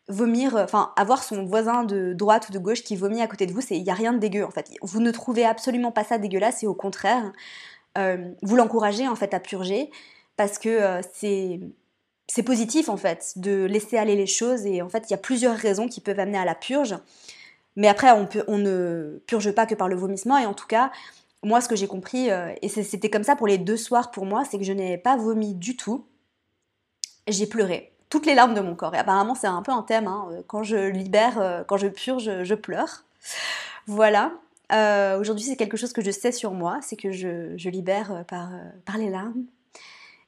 vomir, 0.09 0.57
euh, 0.57 0.65
enfin 0.65 0.93
avoir 0.97 1.23
son 1.23 1.45
voisin 1.45 1.85
de 1.85 2.13
droite 2.13 2.49
ou 2.49 2.53
de 2.53 2.59
gauche 2.59 2.83
qui 2.83 2.97
vomit 2.97 3.21
à 3.21 3.27
côté 3.27 3.47
de 3.47 3.53
vous, 3.53 3.61
il 3.71 3.83
n'y 3.83 3.91
a 3.91 3.95
rien 3.95 4.13
de 4.13 4.19
dégueu 4.19 4.45
en 4.45 4.51
fait. 4.51 4.71
Vous 4.83 5.01
ne 5.01 5.11
trouvez 5.11 5.45
absolument 5.45 5.93
pas 5.93 6.05
ça 6.05 6.19
dégueulasse 6.19 6.63
et 6.63 6.67
au 6.67 6.75
contraire, 6.75 7.33
euh, 7.99 8.31
vous 8.43 8.57
l'encouragez 8.57 9.09
en 9.09 9.17
fait 9.17 9.35
à 9.35 9.41
purger 9.41 9.91
parce 10.37 10.59
que 10.59 10.69
euh, 10.69 11.01
c'est 11.13 11.61
c'est 12.29 12.43
positif 12.43 12.89
en 12.89 12.97
fait 12.97 13.35
de 13.37 13.65
laisser 13.65 13.99
aller 13.99 14.17
les 14.17 14.27
choses 14.27 14.67
et 14.67 14.83
en 14.83 14.89
fait 14.89 15.05
il 15.09 15.13
y 15.13 15.15
a 15.15 15.19
plusieurs 15.19 15.57
raisons 15.57 15.89
qui 15.89 16.01
peuvent 16.01 16.21
amener 16.21 16.39
à 16.39 16.45
la 16.45 16.55
purge. 16.55 16.97
Mais 17.77 17.89
après 17.89 18.11
on, 18.11 18.59
ne 18.59 19.21
purge 19.27 19.53
pas 19.53 19.67
que 19.67 19.75
par 19.75 19.89
le 19.89 19.97
vomissement 19.97 20.39
et 20.39 20.47
en 20.47 20.55
tout 20.55 20.67
cas 20.67 20.91
moi 21.43 21.61
ce 21.61 21.69
que 21.69 21.77
j'ai 21.77 21.87
compris 21.87 22.29
et 22.63 22.69
c'était 22.69 23.11
comme 23.11 23.23
ça 23.23 23.37
pour 23.37 23.47
les 23.47 23.59
deux 23.59 23.77
soirs 23.77 24.11
pour 24.11 24.25
moi 24.25 24.45
c'est 24.45 24.59
que 24.59 24.65
je 24.65 24.73
n'ai 24.73 24.97
pas 24.99 25.17
vomi 25.17 25.55
du 25.55 25.77
tout. 25.77 26.07
J'ai 27.29 27.47
pleuré 27.47 27.93
toutes 28.09 28.27
les 28.27 28.35
larmes 28.35 28.55
de 28.55 28.61
mon 28.61 28.75
corps. 28.75 28.95
Et 28.95 28.99
apparemment, 28.99 29.35
c'est 29.35 29.47
un 29.47 29.63
peu 29.63 29.73
un 29.73 29.83
thème. 29.83 30.07
Hein. 30.07 30.29
Quand 30.47 30.63
je 30.63 30.77
libère, 30.89 31.41
euh, 31.41 31.65
quand 31.65 31.77
je 31.77 31.89
purge, 31.89 32.43
je 32.43 32.55
pleure. 32.55 33.05
Voilà. 33.87 34.33
Euh, 34.73 35.19
aujourd'hui, 35.19 35.45
c'est 35.45 35.57
quelque 35.57 35.77
chose 35.77 35.93
que 35.93 36.03
je 36.03 36.11
sais 36.11 36.33
sur 36.33 36.53
moi, 36.53 36.79
c'est 36.83 36.97
que 36.97 37.13
je, 37.13 37.69
libère 37.69 38.13
euh, 38.13 38.23
par, 38.25 38.51
par 38.85 38.99
les 38.99 39.11
larmes. 39.11 39.45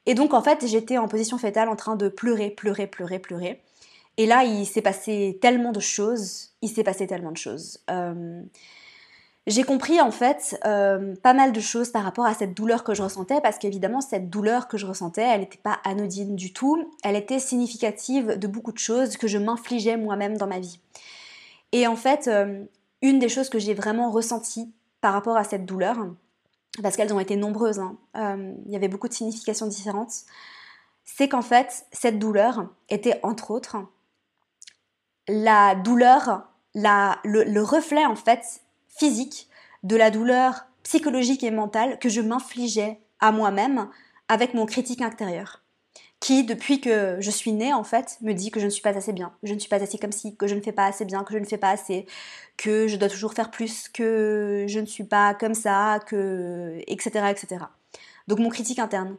Et 0.09 0.15
donc, 0.15 0.33
en 0.33 0.41
fait, 0.41 0.65
j'étais 0.65 0.97
en 0.97 1.07
position 1.07 1.37
fétale 1.37 1.69
en 1.69 1.75
train 1.75 1.95
de 1.95 2.09
pleurer, 2.09 2.49
pleurer, 2.49 2.87
pleurer, 2.87 3.19
pleurer. 3.19 3.61
Et 4.17 4.25
là, 4.25 4.43
il 4.43 4.65
s'est 4.65 4.81
passé 4.81 5.37
tellement 5.41 5.71
de 5.71 5.79
choses. 5.79 6.49
Il 6.61 6.69
s'est 6.69 6.83
passé 6.83 7.07
tellement 7.07 7.31
de 7.31 7.37
choses 7.37 7.79
j'ai 9.49 9.63
compris 9.63 9.99
en 9.99 10.11
fait 10.11 10.59
euh, 10.65 11.15
pas 11.23 11.33
mal 11.33 11.51
de 11.51 11.59
choses 11.59 11.89
par 11.91 12.03
rapport 12.03 12.25
à 12.25 12.33
cette 12.33 12.53
douleur 12.53 12.83
que 12.83 12.93
je 12.93 13.01
ressentais 13.01 13.41
parce 13.41 13.57
qu'évidemment 13.57 13.99
cette 13.99 14.29
douleur 14.29 14.67
que 14.67 14.77
je 14.77 14.85
ressentais 14.85 15.23
elle 15.23 15.41
n'était 15.41 15.57
pas 15.57 15.79
anodine 15.83 16.35
du 16.35 16.53
tout, 16.53 16.91
elle 17.03 17.15
était 17.15 17.39
significative 17.39 18.37
de 18.37 18.47
beaucoup 18.47 18.71
de 18.71 18.77
choses 18.77 19.17
que 19.17 19.27
je 19.27 19.37
m'infligeais 19.37 19.97
moi-même 19.97 20.37
dans 20.37 20.47
ma 20.47 20.59
vie. 20.59 20.79
Et 21.71 21.87
en 21.87 21.95
fait 21.95 22.27
euh, 22.27 22.63
une 23.01 23.19
des 23.19 23.29
choses 23.29 23.49
que 23.49 23.59
j'ai 23.59 23.73
vraiment 23.73 24.11
ressenties 24.11 24.71
par 25.01 25.13
rapport 25.13 25.37
à 25.37 25.43
cette 25.43 25.65
douleur, 25.65 25.97
parce 26.81 26.95
qu'elles 26.95 27.13
ont 27.13 27.19
été 27.19 27.35
nombreuses, 27.35 27.79
hein, 27.79 27.97
euh, 28.15 28.53
il 28.65 28.71
y 28.71 28.75
avait 28.75 28.87
beaucoup 28.87 29.07
de 29.07 29.13
significations 29.13 29.67
différentes, 29.67 30.13
c'est 31.03 31.27
qu'en 31.27 31.41
fait 31.41 31.85
cette 31.91 32.19
douleur 32.19 32.67
était 32.89 33.19
entre 33.23 33.51
autres 33.51 33.77
la 35.27 35.75
douleur, 35.75 36.49
le 36.73 37.61
reflet 37.61 38.05
en 38.05 38.15
fait 38.15 38.61
physique, 38.87 39.47
de 39.83 39.95
la 39.95 40.11
douleur 40.11 40.65
psychologique 40.83 41.43
et 41.43 41.51
mentale 41.51 41.99
que 41.99 42.09
je 42.09 42.21
m'infligeais 42.21 42.99
à 43.19 43.31
moi-même 43.31 43.89
avec 44.27 44.53
mon 44.53 44.65
critique 44.65 45.01
intérieur 45.01 45.61
qui, 46.19 46.43
depuis 46.43 46.81
que 46.81 47.17
je 47.19 47.31
suis 47.31 47.53
née, 47.53 47.73
en 47.73 47.83
fait, 47.83 48.17
me 48.21 48.33
dit 48.33 48.51
que 48.51 48.59
je 48.59 48.65
ne 48.65 48.69
suis 48.69 48.81
pas 48.81 48.95
assez 48.95 49.13
bien, 49.13 49.31
que 49.41 49.47
je 49.47 49.53
ne 49.53 49.59
suis 49.59 49.69
pas 49.69 49.81
assez 49.81 49.97
comme 49.97 50.11
si, 50.11 50.35
que 50.35 50.47
je 50.47 50.55
ne 50.55 50.61
fais 50.61 50.73
pas 50.73 50.85
assez 50.85 51.05
bien, 51.05 51.23
que 51.23 51.33
je 51.33 51.39
ne 51.39 51.45
fais 51.45 51.57
pas 51.57 51.69
assez, 51.69 52.07
que 52.57 52.87
je 52.87 52.97
dois 52.97 53.07
toujours 53.07 53.33
faire 53.33 53.51
plus, 53.51 53.87
que 53.87 54.65
je 54.67 54.79
ne 54.79 54.85
suis 54.85 55.05
pas 55.05 55.33
comme 55.33 55.53
ça, 55.53 55.99
que 56.05 56.81
etc. 56.87 57.25
etc. 57.29 57.65
Donc 58.27 58.39
mon 58.39 58.49
critique 58.49 58.79
interne. 58.79 59.17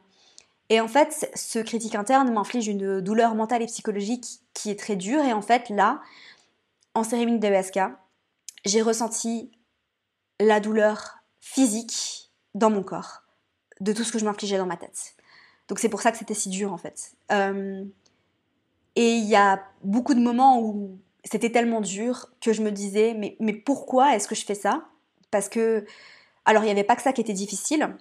Et 0.69 0.81
en 0.81 0.89
fait, 0.89 1.31
ce 1.35 1.59
critique 1.59 1.95
interne 1.97 2.33
m'inflige 2.33 2.69
une 2.69 3.01
douleur 3.01 3.35
mentale 3.35 3.63
et 3.63 3.67
psychologique 3.67 4.41
qui 4.55 4.71
est 4.71 4.79
très 4.79 4.95
dure. 4.95 5.25
Et 5.25 5.33
en 5.33 5.43
fait, 5.43 5.69
là, 5.69 6.01
en 6.95 7.03
cérémonie 7.03 7.45
ESK, 7.45 7.81
j'ai 8.65 8.83
ressenti 8.83 9.51
la 10.39 10.61
douleur 10.61 11.19
physique 11.41 12.31
dans 12.55 12.71
mon 12.71 12.83
corps, 12.83 13.23
de 13.81 13.93
tout 13.93 14.05
ce 14.05 14.13
que 14.13 14.19
je 14.19 14.25
m'infligeais 14.25 14.59
dans 14.59 14.67
ma 14.67 14.77
tête. 14.77 15.15
Donc 15.71 15.79
c'est 15.79 15.89
pour 15.89 16.03
ça 16.03 16.11
que 16.11 16.19
c'était 16.19 16.35
si 16.35 16.49
dur 16.49 16.73
en 16.73 16.77
fait. 16.77 17.13
Euh, 17.31 17.85
et 18.97 19.13
il 19.15 19.25
y 19.25 19.37
a 19.37 19.63
beaucoup 19.85 20.15
de 20.15 20.21
moments 20.21 20.61
où 20.61 20.99
c'était 21.23 21.51
tellement 21.51 21.81
dur 21.81 22.29
que 22.41 22.53
je 22.53 22.61
me 22.61 22.73
disais 22.73 23.15
mais, 23.39 23.53
pourquoi 23.53 24.17
est-ce 24.17 24.27
que 24.27 24.35
je 24.35 24.45
fais 24.45 24.57
ça? 24.57 24.89
Parce 25.31 25.49
que, 25.49 25.87
alors 26.45 26.65
il 26.65 26.67
n'y 26.67 26.73
avait 26.73 26.83
pas 26.83 26.97
que 26.97 27.03
ça 27.03 27.13
qui 27.13 27.21
était 27.21 27.33
difficile, 27.33 27.97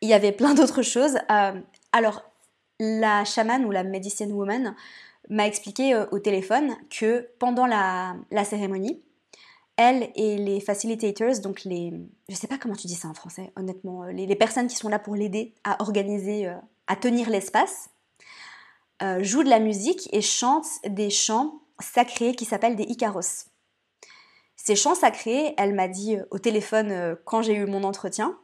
il 0.00 0.08
y 0.08 0.14
avait 0.14 0.32
plein 0.32 0.52
d'autres 0.54 0.82
choses. 0.82 1.16
Euh, 1.30 1.60
alors 1.92 2.24
la 2.80 3.24
chamane 3.24 3.64
ou 3.64 3.70
la 3.70 3.84
medicine 3.84 4.32
woman 4.32 4.74
m'a 5.30 5.46
expliqué 5.46 5.94
euh, 5.94 6.06
au 6.10 6.18
téléphone 6.18 6.76
que 6.90 7.28
pendant 7.38 7.66
la 7.66 8.44
cérémonie, 8.44 9.00
elle 9.76 10.10
et 10.14 10.36
les 10.36 10.60
facilitators, 10.60 11.40
donc 11.40 11.64
les, 11.64 11.92
je 12.28 12.34
sais 12.34 12.46
pas 12.46 12.58
comment 12.58 12.76
tu 12.76 12.86
dis 12.86 12.94
ça 12.94 13.08
en 13.08 13.14
français, 13.14 13.52
honnêtement, 13.56 14.04
euh, 14.04 14.12
les, 14.12 14.36
personnes 14.36 14.68
qui 14.68 14.76
sont 14.76 14.88
là 14.88 14.98
pour 14.98 15.16
l'aider 15.16 15.54
à 15.64 15.82
organiser, 15.82 16.46
euh, 16.46 16.54
à 16.86 16.96
tenir 16.96 17.28
l'espace, 17.28 17.90
euh, 19.02 19.22
jouent 19.22 19.42
de 19.42 19.50
la 19.50 19.58
musique 19.58 20.08
et 20.12 20.20
chantent 20.20 20.68
des 20.86 21.10
chants 21.10 21.60
sacrés 21.80 22.34
qui 22.34 22.44
s'appellent 22.44 22.76
des 22.76 22.84
Icaros. 22.84 23.48
Ces 24.56 24.76
chants 24.76 24.94
sacrés, 24.94 25.54
elle 25.58 25.74
m'a 25.74 25.88
dit 25.88 26.16
au 26.30 26.38
téléphone 26.38 27.16
quand 27.24 27.42
j'ai 27.42 27.54
eu 27.54 27.66
mon 27.66 27.82
entretien, 27.82 28.38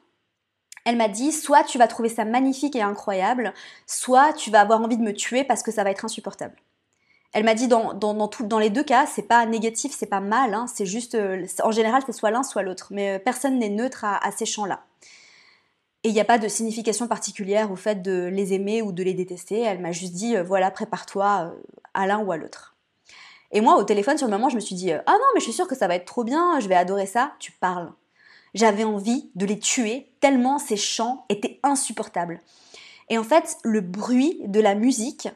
elle 0.84 0.96
m'a 0.96 1.08
dit 1.08 1.30
soit 1.30 1.62
tu 1.62 1.78
vas 1.78 1.86
trouver 1.86 2.08
ça 2.08 2.24
magnifique 2.24 2.74
et 2.74 2.82
incroyable, 2.82 3.54
soit 3.86 4.32
tu 4.32 4.50
vas 4.50 4.60
avoir 4.60 4.80
envie 4.80 4.96
de 4.96 5.02
me 5.02 5.14
tuer 5.14 5.44
parce 5.44 5.62
que 5.62 5.70
ça 5.70 5.84
va 5.84 5.90
être 5.92 6.04
insupportable. 6.04 6.56
Elle 7.32 7.44
m'a 7.44 7.54
dit 7.54 7.68
dans, 7.68 7.94
dans, 7.94 8.58
les 8.58 8.70
deux 8.70 8.82
cas, 8.82 9.06
c'est 9.06 9.22
pas 9.22 9.46
négatif, 9.46 9.94
c'est 9.96 10.06
pas 10.06 10.20
mal, 10.20 10.52
hein, 10.52 10.66
c'est 10.72 10.86
juste, 10.86 11.14
euh, 11.14 11.46
en 11.62 11.70
général, 11.70 12.02
c'est 12.04 12.12
soit 12.12 12.32
l'un, 12.32 12.42
soit 12.42 12.62
l'autre. 12.62 12.88
Mais 12.90 13.16
euh, 13.16 13.18
personne 13.20 13.58
n'est 13.58 13.68
neutre 13.68 14.04
à, 14.04 14.30
ces 14.32 14.46
champs-là. 14.46 14.84
Et 16.02 16.08
il 16.08 16.12
n'y 16.12 16.20
a 16.20 16.24
pas 16.24 16.38
de 16.38 16.48
signification 16.48 17.06
particulière 17.06 17.70
au 17.70 17.76
fait 17.76 18.02
de 18.02 18.28
les 18.32 18.52
aimer 18.52 18.82
ou 18.82 18.90
de 18.90 19.04
les 19.04 19.14
détester. 19.14 19.60
Elle 19.60 19.80
m'a 19.80 19.92
juste 19.92 20.14
dit, 20.14 20.36
euh, 20.36 20.42
voilà, 20.42 20.72
prépare-toi 20.72 21.54
à 21.94 22.06
l'un 22.06 22.18
ou 22.18 22.32
à 22.32 22.36
l'autre. 22.36 22.74
Et 23.52 23.60
moi, 23.60 23.76
au 23.76 23.84
téléphone, 23.84 24.18
sur 24.18 24.26
le 24.26 24.32
moment, 24.32 24.48
je 24.48 24.56
me 24.56 24.60
suis 24.60 24.74
dit, 24.74 24.92
ah 24.92 25.02
non, 25.06 25.26
mais 25.34 25.40
je 25.40 25.44
suis 25.44 25.52
sûre 25.52 25.68
que 25.68 25.76
ça 25.76 25.86
va 25.86 25.94
être 25.94 26.06
trop 26.06 26.24
bien, 26.24 26.58
je 26.58 26.68
vais 26.68 26.74
adorer 26.74 27.06
ça. 27.06 27.32
Tu 27.38 27.52
parles. 27.52 27.92
J'avais 28.54 28.84
envie 28.84 29.30
de 29.36 29.46
les 29.46 29.58
tuer 29.58 30.10
tellement 30.20 30.58
ces 30.58 30.76
chants 30.76 31.24
étaient 31.28 31.60
insupportables. 31.62 32.40
Et 33.08 33.18
en 33.18 33.24
fait, 33.24 33.58
le 33.62 33.80
bruit 33.80 34.40
de 34.46 34.60
la 34.60 34.74
musique 34.74 35.28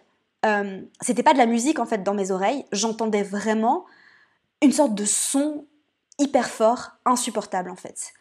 euh, 0.44 0.80
c'était 1.00 1.22
pas 1.22 1.32
de 1.32 1.38
la 1.38 1.46
musique 1.46 1.78
en 1.78 1.86
fait 1.86 2.02
dans 2.02 2.14
mes 2.14 2.30
oreilles, 2.30 2.64
j'entendais 2.72 3.22
vraiment 3.22 3.84
une 4.62 4.72
sorte 4.72 4.94
de 4.94 5.04
son 5.04 5.66
hyper 6.18 6.48
fort, 6.48 6.92
insupportable 7.04 7.70
en 7.70 7.76
fait. 7.76 8.12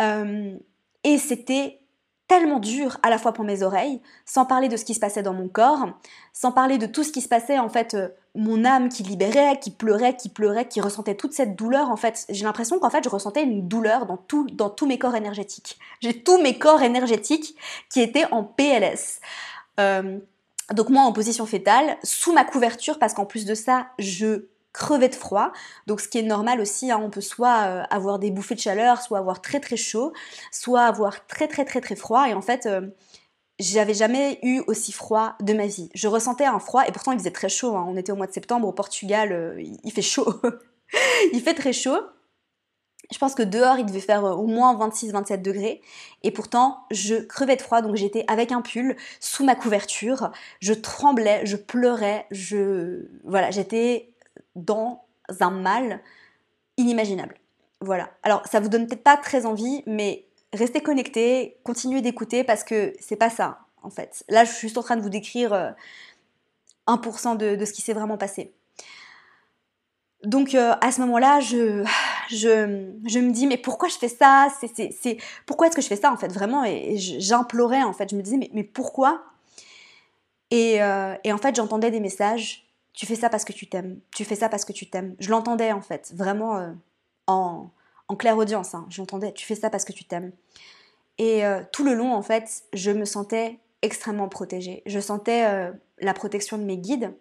Euh, 0.00 0.56
et 1.04 1.18
c'était 1.18 1.80
tellement 2.28 2.60
dur 2.60 2.98
à 3.02 3.10
la 3.10 3.18
fois 3.18 3.32
pour 3.32 3.44
mes 3.44 3.62
oreilles, 3.62 4.00
sans 4.24 4.46
parler 4.46 4.68
de 4.68 4.76
ce 4.76 4.84
qui 4.84 4.94
se 4.94 5.00
passait 5.00 5.22
dans 5.22 5.34
mon 5.34 5.48
corps, 5.48 5.86
sans 6.32 6.50
parler 6.50 6.78
de 6.78 6.86
tout 6.86 7.04
ce 7.04 7.12
qui 7.12 7.20
se 7.20 7.28
passait 7.28 7.58
en 7.58 7.68
fait, 7.68 7.94
euh, 7.94 8.08
mon 8.34 8.64
âme 8.64 8.88
qui 8.88 9.02
libérait, 9.02 9.58
qui 9.60 9.70
pleurait, 9.70 10.16
qui 10.16 10.30
pleurait, 10.30 10.66
qui 10.66 10.80
ressentait 10.80 11.14
toute 11.14 11.32
cette 11.32 11.56
douleur 11.56 11.90
en 11.90 11.96
fait. 11.96 12.24
J'ai 12.30 12.44
l'impression 12.44 12.78
qu'en 12.78 12.90
fait 12.90 13.04
je 13.04 13.10
ressentais 13.10 13.42
une 13.42 13.68
douleur 13.68 14.06
dans, 14.06 14.16
tout, 14.16 14.46
dans 14.52 14.70
tous 14.70 14.86
mes 14.86 14.98
corps 14.98 15.14
énergétiques. 15.14 15.78
J'ai 16.00 16.22
tous 16.22 16.40
mes 16.40 16.58
corps 16.58 16.82
énergétiques 16.82 17.54
qui 17.90 18.00
étaient 18.00 18.26
en 18.32 18.44
PLS. 18.44 19.20
Donc 20.72 20.88
moi 20.88 21.02
en 21.02 21.12
position 21.12 21.46
fétale, 21.46 21.96
sous 22.02 22.32
ma 22.32 22.44
couverture, 22.44 22.98
parce 22.98 23.14
qu'en 23.14 23.26
plus 23.26 23.44
de 23.44 23.54
ça, 23.54 23.88
je 23.98 24.46
crever 24.72 25.08
de 25.08 25.14
froid. 25.14 25.52
Donc 25.86 26.00
ce 26.00 26.08
qui 26.08 26.18
est 26.18 26.22
normal 26.22 26.60
aussi, 26.60 26.90
hein, 26.90 27.00
on 27.02 27.10
peut 27.10 27.20
soit 27.20 27.62
euh, 27.64 27.82
avoir 27.90 28.18
des 28.18 28.30
bouffées 28.30 28.54
de 28.54 28.60
chaleur, 28.60 29.02
soit 29.02 29.18
avoir 29.18 29.42
très 29.42 29.60
très 29.60 29.76
chaud, 29.76 30.12
soit 30.50 30.82
avoir 30.82 31.26
très 31.26 31.48
très 31.48 31.64
très 31.64 31.80
très 31.80 31.96
froid. 31.96 32.28
Et 32.28 32.34
en 32.34 32.40
fait, 32.40 32.66
euh, 32.66 32.88
j'avais 33.58 33.94
jamais 33.94 34.38
eu 34.42 34.62
aussi 34.66 34.92
froid 34.92 35.34
de 35.40 35.52
ma 35.52 35.66
vie. 35.66 35.90
Je 35.94 36.08
ressentais 36.08 36.46
un 36.46 36.58
froid, 36.58 36.84
et 36.86 36.92
pourtant 36.92 37.12
il 37.12 37.18
faisait 37.18 37.30
très 37.30 37.48
chaud. 37.48 37.76
Hein. 37.76 37.84
On 37.88 37.96
était 37.96 38.12
au 38.12 38.16
mois 38.16 38.26
de 38.26 38.32
septembre 38.32 38.66
au 38.66 38.72
Portugal, 38.72 39.32
euh, 39.32 39.62
il 39.84 39.92
fait 39.92 40.02
chaud. 40.02 40.40
il 41.32 41.40
fait 41.40 41.54
très 41.54 41.72
chaud. 41.72 41.98
Je 43.12 43.18
pense 43.18 43.34
que 43.34 43.42
dehors, 43.42 43.78
il 43.78 43.86
devait 43.86 44.00
faire 44.00 44.24
au 44.24 44.46
moins 44.46 44.74
26-27 44.74 45.42
degrés. 45.42 45.82
Et 46.22 46.30
pourtant, 46.30 46.84
je 46.90 47.16
crevais 47.16 47.56
de 47.56 47.62
froid, 47.62 47.82
donc 47.82 47.94
j'étais 47.96 48.24
avec 48.26 48.52
un 48.52 48.62
pull 48.62 48.96
sous 49.20 49.44
ma 49.44 49.54
couverture. 49.54 50.32
Je 50.60 50.72
tremblais, 50.72 51.44
je 51.44 51.56
pleurais, 51.56 52.26
je... 52.30 53.06
Voilà, 53.24 53.50
j'étais 53.50 54.12
dans 54.56 55.04
un 55.40 55.50
mal 55.50 56.00
inimaginable. 56.76 57.36
Voilà. 57.80 58.10
Alors, 58.22 58.46
ça 58.46 58.60
vous 58.60 58.68
donne 58.68 58.86
peut-être 58.86 59.02
pas 59.02 59.16
très 59.16 59.44
envie, 59.44 59.82
mais 59.86 60.24
restez 60.52 60.80
connectés, 60.80 61.58
continuez 61.64 62.00
d'écouter 62.00 62.44
parce 62.44 62.64
que 62.64 62.94
c'est 63.00 63.16
pas 63.16 63.30
ça, 63.30 63.60
en 63.82 63.90
fait. 63.90 64.24
Là, 64.28 64.44
je 64.44 64.52
suis 64.52 64.68
juste 64.68 64.78
en 64.78 64.82
train 64.82 64.96
de 64.96 65.02
vous 65.02 65.08
décrire 65.08 65.74
1% 66.86 67.42
euh, 67.42 67.56
de, 67.56 67.64
ce 67.64 67.72
qui 67.72 67.82
s'est 67.82 67.92
vraiment 67.92 68.16
passé. 68.16 68.54
Donc, 70.24 70.54
euh, 70.54 70.74
à 70.80 70.92
ce 70.92 71.00
moment-là, 71.00 71.40
je, 71.40 71.84
je, 72.34 73.18
me 73.18 73.30
dis, 73.30 73.46
mais 73.46 73.56
pourquoi 73.56 73.88
je 73.88 73.96
fais 73.96 74.08
ça? 74.08 74.48
C'est, 74.60 75.18
Pourquoi 75.46 75.66
est-ce 75.66 75.76
que 75.76 75.82
je 75.82 75.88
fais 75.88 75.96
ça, 75.96 76.12
en 76.12 76.16
fait, 76.16 76.32
vraiment? 76.32 76.64
Et, 76.64 76.96
j'implorais, 76.96 77.82
en 77.82 77.92
fait. 77.92 78.10
Je 78.10 78.16
me 78.16 78.22
disais, 78.22 78.38
mais, 78.52 78.64
pourquoi? 78.64 79.22
Et, 80.50 80.82
euh, 80.82 81.14
et 81.24 81.32
en 81.32 81.38
fait, 81.38 81.56
j'entendais 81.56 81.90
des 81.90 82.00
messages 82.00 82.68
tu 82.94 83.06
fais 83.06 83.14
ça 83.14 83.30
parce 83.30 83.46
que 83.46 83.52
tu 83.52 83.66
t'aimes, 83.66 84.00
tu 84.14 84.24
fais 84.24 84.34
ça 84.34 84.50
parce 84.50 84.66
que 84.66 84.72
tu 84.72 84.88
t'aimes. 84.88 85.16
Je 85.18 85.30
l'entendais 85.30 85.72
en 85.72 85.80
fait, 85.80 86.12
vraiment 86.14 86.58
euh, 86.58 86.72
en, 87.26 87.70
en, 88.08 88.16
claire 88.16 88.36
audience, 88.36 88.74
hein. 88.74 88.86
j'entendais, 88.90 89.32
tu 89.32 89.46
fais 89.46 89.54
ça 89.54 89.70
parce 89.70 89.86
que 89.86 89.92
tu 89.92 90.04
t'aimes. 90.04 90.30
Et 91.16 91.44
euh, 91.46 91.62
tout 91.72 91.84
le 91.84 91.94
long 91.94 92.12
en 92.12 92.20
fait, 92.20 92.64
je 92.74 92.90
me 92.90 93.06
sentais 93.06 93.58
extrêmement 93.80 94.28
protégée. 94.28 94.82
Je 94.84 95.00
sentais 95.00 95.72
la 96.00 96.14
protection 96.14 96.58
de 96.58 96.64
mes 96.64 96.76
guides, 96.76 97.14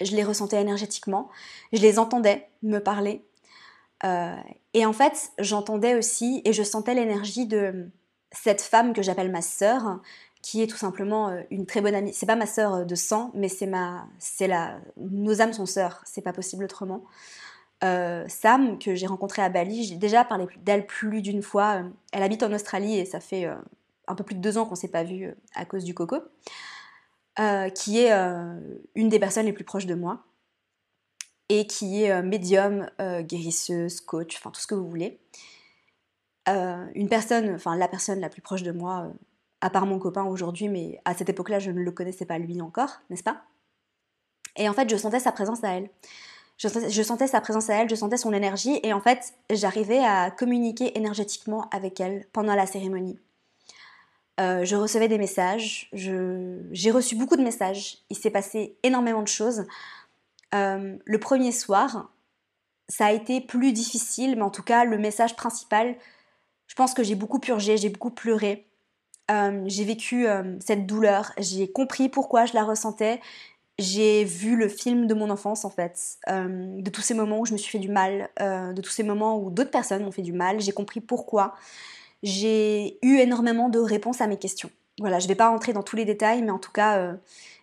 je 0.00 0.14
les 0.14 0.22
ressentais 0.22 0.60
énergétiquement, 0.60 1.28
je 1.72 1.80
les 1.80 1.98
entendais 1.98 2.48
me 2.62 2.78
parler. 2.78 3.24
Et 4.04 4.86
en 4.86 4.92
fait, 4.92 5.32
j'entendais 5.38 5.96
aussi 5.96 6.40
et 6.44 6.52
je 6.52 6.62
sentais 6.62 6.94
l'énergie 6.94 7.46
de 7.46 7.90
cette 8.32 8.60
femme 8.60 8.92
que 8.92 9.02
j'appelle 9.02 9.30
ma 9.30 9.42
sœur, 9.42 10.00
qui 10.42 10.62
est 10.62 10.66
tout 10.66 10.76
simplement 10.76 11.28
euh, 11.28 11.42
une 11.50 11.66
très 11.66 11.80
bonne 11.80 11.94
amie. 11.94 12.12
C'est 12.12 12.26
pas 12.26 12.36
ma 12.36 12.46
sœur 12.46 12.74
euh, 12.74 12.84
de 12.84 12.94
sang, 12.94 13.30
mais 13.34 13.48
c'est 13.48 13.66
ma, 13.66 14.06
c'est 14.18 14.46
la, 14.46 14.78
nos 14.96 15.40
âmes 15.40 15.52
sont 15.52 15.66
sœurs. 15.66 16.02
C'est 16.04 16.22
pas 16.22 16.32
possible 16.32 16.64
autrement. 16.64 17.04
Euh, 17.84 18.24
Sam, 18.28 18.78
que 18.78 18.94
j'ai 18.94 19.06
rencontrée 19.06 19.42
à 19.42 19.48
Bali, 19.48 19.84
j'ai 19.84 19.96
déjà 19.96 20.24
parlé 20.24 20.46
d'elle 20.62 20.86
plus 20.86 21.22
d'une 21.22 21.42
fois. 21.42 21.82
Elle 22.12 22.22
habite 22.22 22.42
en 22.42 22.52
Australie 22.52 22.98
et 22.98 23.04
ça 23.04 23.20
fait 23.20 23.46
un 24.08 24.14
peu 24.14 24.24
plus 24.24 24.34
de 24.34 24.40
deux 24.40 24.58
ans 24.58 24.66
qu'on 24.66 24.74
s'est 24.74 24.88
pas 24.88 25.04
vu 25.04 25.32
à 25.54 25.64
cause 25.64 25.84
du 25.84 25.94
coco. 25.94 26.16
qui 27.74 27.98
est 28.00 28.10
une 28.96 29.08
des 29.08 29.20
personnes 29.20 29.46
les 29.46 29.52
plus 29.52 29.64
proches 29.64 29.86
de 29.86 29.94
moi 29.94 30.24
et 31.48 31.66
qui 31.66 32.02
est 32.02 32.22
médium, 32.22 32.90
guérisseuse, 33.20 34.00
coach, 34.00 34.36
enfin 34.36 34.50
tout 34.50 34.60
ce 34.60 34.66
que 34.66 34.74
vous 34.74 34.88
voulez. 34.88 35.18
une 36.46 37.08
personne, 37.08 37.54
enfin 37.54 37.76
la 37.76 37.88
personne 37.88 38.20
la 38.20 38.28
plus 38.28 38.42
proche 38.42 38.62
de 38.62 38.72
moi 38.72 39.10
à 39.60 39.70
part 39.70 39.86
mon 39.86 39.98
copain 39.98 40.24
aujourd'hui, 40.24 40.68
mais 40.68 41.00
à 41.04 41.14
cette 41.14 41.28
époque-là, 41.28 41.58
je 41.58 41.70
ne 41.70 41.80
le 41.80 41.90
connaissais 41.90 42.26
pas 42.26 42.38
lui 42.38 42.60
encore, 42.60 43.00
n'est-ce 43.10 43.24
pas? 43.24 43.42
Et 44.56 44.68
en 44.68 44.72
fait, 44.72 44.88
je 44.90 44.96
sentais 44.96 45.20
sa 45.20 45.32
présence 45.32 45.64
à 45.64 45.70
elle. 45.70 45.90
Je 46.56 47.02
sentais, 47.02 47.28
sa 47.28 47.40
présence 47.40 47.70
à 47.70 47.74
elle, 47.74 47.88
je 47.88 47.94
sentais 47.94 48.16
son 48.16 48.32
énergie, 48.32 48.80
et 48.82 48.92
en 48.92 49.00
fait, 49.00 49.32
j'arrivais 49.48 50.00
à 50.00 50.32
communiquer 50.32 50.96
énergétiquement 50.98 51.68
avec 51.70 52.00
elle 52.00 52.26
pendant 52.32 52.56
la 52.56 52.66
cérémonie. 52.66 53.16
Euh, 54.40 54.64
je 54.64 54.74
recevais 54.74 55.06
des 55.06 55.18
messages, 55.18 55.88
j'ai 55.92 56.90
reçu 56.90 57.14
beaucoup 57.14 57.36
de 57.36 57.42
messages, 57.42 57.98
il 58.10 58.16
s'est 58.16 58.30
passé 58.30 58.76
énormément 58.82 59.22
de 59.22 59.28
choses. 59.28 59.66
Euh, 60.54 60.96
le 61.04 61.18
premier 61.18 61.52
soir, 61.52 62.10
ça 62.88 63.06
a 63.06 63.12
été 63.12 63.40
plus 63.40 63.72
difficile, 63.72 64.36
mais 64.36 64.42
en 64.42 64.50
tout 64.50 64.62
cas, 64.62 64.84
le 64.84 64.98
message 64.98 65.36
principal, 65.36 65.96
je 66.66 66.74
pense 66.74 66.94
que 66.94 67.02
j'ai 67.02 67.14
beaucoup 67.14 67.38
purgé, 67.38 67.76
j'ai 67.76 67.90
beaucoup 67.90 68.10
pleuré. 68.10 68.66
Euh, 69.30 69.62
j'ai 69.66 69.84
vécu 69.84 70.26
euh, 70.26 70.56
cette 70.60 70.86
douleur, 70.86 71.32
j'ai 71.38 71.70
compris 71.70 72.08
pourquoi 72.08 72.46
je 72.46 72.54
la 72.54 72.64
ressentais, 72.64 73.20
j'ai 73.78 74.24
vu 74.24 74.56
le 74.56 74.68
film 74.68 75.06
de 75.06 75.12
mon 75.12 75.28
enfance 75.28 75.66
en 75.66 75.70
fait, 75.70 76.18
de 76.26 76.90
tous 76.90 77.02
ces 77.02 77.14
moments 77.14 77.38
où 77.40 77.46
je 77.46 77.52
me 77.52 77.58
suis 77.58 77.70
fait 77.70 77.78
du 77.78 77.90
mal, 77.90 78.28
de 78.40 78.80
tous 78.80 78.90
ces 78.90 79.04
moments 79.04 79.38
où 79.38 79.50
d'autres 79.50 79.70
personnes 79.70 80.02
m'ont 80.02 80.10
fait 80.10 80.22
du 80.22 80.32
mal, 80.32 80.60
j'ai 80.60 80.72
compris 80.72 81.00
pourquoi. 81.00 81.54
J'ai 82.24 82.98
eu 83.02 83.18
énormément 83.18 83.68
de 83.68 83.78
réponses 83.78 84.20
à 84.20 84.26
mes 84.26 84.36
questions. 84.36 84.70
Voilà, 84.98 85.20
je 85.20 85.26
ne 85.26 85.28
vais 85.28 85.36
pas 85.36 85.48
rentrer 85.50 85.72
dans 85.72 85.84
tous 85.84 85.94
les 85.94 86.04
détails, 86.04 86.42
mais 86.42 86.50
en 86.50 86.58
tout 86.58 86.72
cas, 86.72 87.14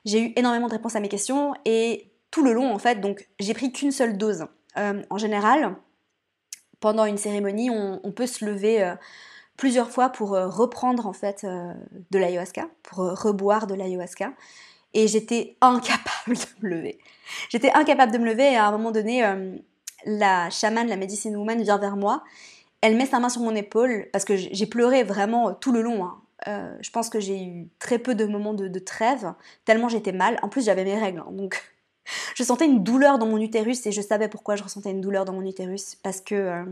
j'ai 0.05 0.21
eu 0.21 0.33
énormément 0.38 0.67
de 0.67 0.73
réponses 0.73 0.95
à 0.95 1.01
mes 1.01 1.09
questions 1.09 1.53
et 1.65 2.07
tout 2.36 2.43
le 2.43 2.51
long 2.51 2.73
en 2.73 2.79
fait, 2.79 2.99
donc 2.99 3.29
j'ai 3.39 3.53
pris 3.53 3.71
qu'une 3.71 3.93
seule 3.93 4.17
dose. 4.17 4.45
en 4.75 5.17
général, 5.17 5.73
pendant 6.81 7.05
une 7.05 7.17
cérémonie, 7.17 7.69
on, 7.69 8.11
peut 8.11 8.27
se 8.27 8.43
lever 8.43 8.93
plusieurs 9.57 9.89
fois 9.89 10.09
pour 10.09 10.36
euh, 10.36 10.47
reprendre 10.47 11.07
en 11.07 11.13
fait 11.13 11.43
euh, 11.43 11.73
de 12.11 12.19
l'ayahuasca, 12.19 12.67
pour 12.83 13.01
euh, 13.01 13.13
reboire 13.13 13.67
de 13.67 13.73
l'ayahuasca. 13.73 14.33
Et 14.93 15.07
j'étais 15.07 15.57
incapable 15.61 16.36
de 16.36 16.67
me 16.67 16.69
lever. 16.69 16.99
J'étais 17.49 17.71
incapable 17.71 18.11
de 18.11 18.17
me 18.17 18.25
lever 18.25 18.53
et 18.53 18.55
à 18.55 18.67
un 18.67 18.71
moment 18.71 18.91
donné, 18.91 19.23
la 20.05 20.49
chamane, 20.49 20.88
la 20.88 20.95
medicine 20.95 21.36
woman 21.36 21.61
vient 21.61 21.77
vers 21.77 21.97
moi. 21.97 22.23
Elle 22.81 22.95
met 22.95 23.05
sa 23.05 23.19
main 23.19 23.27
sur 23.27 23.41
mon 23.41 23.55
épaule 23.55 24.07
parce 24.13 24.23
que 24.23 24.36
j'ai 24.36 24.65
pleuré 24.65 25.03
vraiment 25.03 25.53
tout 25.53 25.73
le 25.73 25.81
long. 25.81 26.05
Hein. 26.05 26.77
je 26.79 26.89
pense 26.91 27.09
que 27.09 27.19
j'ai 27.19 27.43
eu 27.43 27.67
très 27.77 27.99
peu 27.99 28.15
de 28.15 28.25
moments 28.25 28.53
de, 28.53 28.79
trêve, 28.79 29.33
tellement 29.65 29.89
j'étais 29.89 30.13
mal. 30.13 30.39
En 30.43 30.47
plus, 30.47 30.63
j'avais 30.63 30.86
mes 30.86 30.97
règles, 30.97 31.19
hein, 31.19 31.31
donc 31.31 31.61
je 32.36 32.43
sentais 32.43 32.66
une 32.66 32.84
douleur 32.84 33.18
dans 33.18 33.28
mon 33.28 33.38
utérus 33.38 33.86
et 33.86 33.91
je 33.91 34.01
savais 34.01 34.28
pourquoi 34.28 34.56
je 34.56 34.64
ressentais 34.64 34.91
une 34.91 35.01
douleur 35.01 35.26
dans 35.26 35.34
mon 35.34 35.45
utérus 35.45 35.95
parce 35.95 36.22
que 36.22 36.64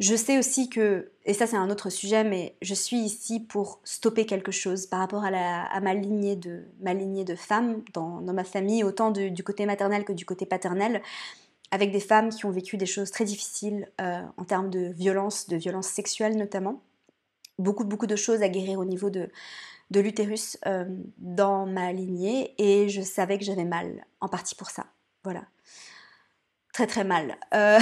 je 0.00 0.16
sais 0.16 0.38
aussi 0.38 0.68
que, 0.68 1.10
et 1.24 1.34
ça 1.34 1.46
c'est 1.46 1.56
un 1.56 1.70
autre 1.70 1.88
sujet, 1.88 2.24
mais 2.24 2.56
je 2.62 2.74
suis 2.74 2.98
ici 2.98 3.38
pour 3.38 3.80
stopper 3.84 4.26
quelque 4.26 4.50
chose 4.50 4.86
par 4.86 4.98
rapport 4.98 5.24
à, 5.24 5.80
ma, 5.80 5.94
lignée 5.94 6.34
de, 6.34 6.64
ma 6.80 6.94
lignée 6.94 7.24
de 7.24 7.36
femmes 7.36 7.82
dans, 7.92 8.20
ma 8.20 8.44
famille, 8.44 8.82
autant 8.82 9.12
du 9.12 9.44
côté 9.44 9.66
maternel 9.66 10.04
que 10.04 10.12
du 10.12 10.24
côté 10.24 10.46
paternel, 10.46 11.00
avec 11.70 11.92
des 11.92 12.00
femmes 12.00 12.30
qui 12.30 12.44
ont 12.44 12.50
vécu 12.50 12.76
des 12.76 12.86
choses 12.86 13.12
très 13.12 13.24
difficiles 13.24 13.88
euh, 14.00 14.20
en 14.36 14.44
termes 14.44 14.70
de 14.70 14.92
violence, 14.92 15.48
de 15.48 15.56
violence 15.56 15.86
sexuelle 15.86 16.36
notamment. 16.36 16.80
Beaucoup, 17.58 17.84
beaucoup 17.84 18.08
de 18.08 18.16
choses 18.16 18.42
à 18.42 18.48
guérir 18.48 18.80
au 18.80 18.84
niveau 18.84 19.10
de, 19.10 19.28
de 19.94 20.00
l'utérus 20.00 20.58
euh, 20.66 20.84
dans 21.18 21.66
ma 21.66 21.92
lignée 21.92 22.54
et 22.58 22.88
je 22.88 23.00
savais 23.00 23.38
que 23.38 23.44
j'avais 23.44 23.64
mal, 23.64 24.04
en 24.20 24.28
partie 24.28 24.56
pour 24.56 24.68
ça. 24.68 24.86
Voilà. 25.22 25.44
Très 26.72 26.86
très 26.86 27.04
mal. 27.04 27.36
Euh, 27.54 27.78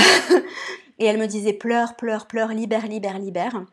Et 0.99 1.07
elle 1.07 1.19
me 1.19 1.27
disait 1.27 1.55
pleure, 1.55 1.97
pleure, 1.97 2.27
pleure, 2.27 2.49
libère, 2.49 2.87
libère, 2.87 3.19
libère. 3.19 3.65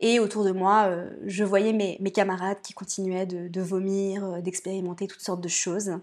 Et 0.00 0.20
autour 0.20 0.44
de 0.44 0.52
moi, 0.52 0.84
euh, 0.86 1.10
je 1.26 1.42
voyais 1.44 1.72
mes, 1.72 1.98
camarades 2.12 2.60
qui 2.62 2.72
continuaient 2.72 3.26
de, 3.26 3.60
vomir, 3.60 4.40
d'expérimenter 4.40 5.08
toutes 5.08 5.20
sortes 5.20 5.42
de 5.42 5.48
choses. 5.48 5.98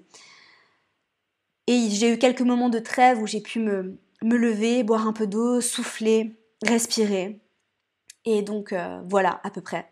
Et 1.67 1.89
j'ai 1.89 2.13
eu 2.13 2.17
quelques 2.17 2.41
moments 2.41 2.69
de 2.69 2.79
trêve 2.79 3.19
où 3.21 3.27
j'ai 3.27 3.41
pu 3.41 3.59
me, 3.59 3.97
lever, 4.21 4.83
boire 4.83 5.07
un 5.07 5.13
peu 5.13 5.25
d'eau, 5.25 5.61
souffler, 5.61 6.35
respirer. 6.63 7.39
Et 8.25 8.41
donc 8.41 8.75
voilà 9.07 9.39
à 9.43 9.49
peu 9.49 9.61
près 9.61 9.89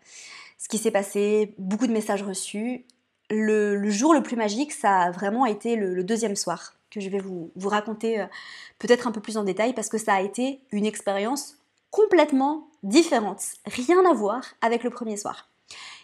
ce 0.60 0.68
qui 0.68 0.78
s'est 0.78 0.92
passé, 0.92 1.54
beaucoup 1.58 1.88
de 1.88 1.92
messages 1.92 2.22
reçus. 2.22 2.84
Le, 3.30 3.90
jour 3.90 4.14
le 4.14 4.22
plus 4.22 4.36
magique, 4.36 4.72
ça 4.72 5.00
a 5.00 5.10
vraiment 5.10 5.46
été 5.46 5.74
le 5.74 6.04
deuxième 6.04 6.36
soir 6.36 6.74
que 6.90 7.00
je 7.00 7.08
vais 7.08 7.20
vous, 7.20 7.50
raconter 7.64 8.20
euh, 8.20 8.26
peut-être 8.78 9.06
un 9.06 9.12
peu 9.12 9.20
plus 9.20 9.36
en 9.36 9.44
détail 9.44 9.72
parce 9.72 9.88
que 9.88 9.98
ça 9.98 10.14
a 10.14 10.20
été 10.20 10.60
une 10.72 10.84
expérience 10.84 11.56
complètement 11.90 12.68
différente, 12.82 13.42
rien 13.66 14.04
à 14.08 14.12
voir 14.12 14.42
avec 14.60 14.84
le 14.84 14.90
premier 14.90 15.16
soir. 15.16 15.48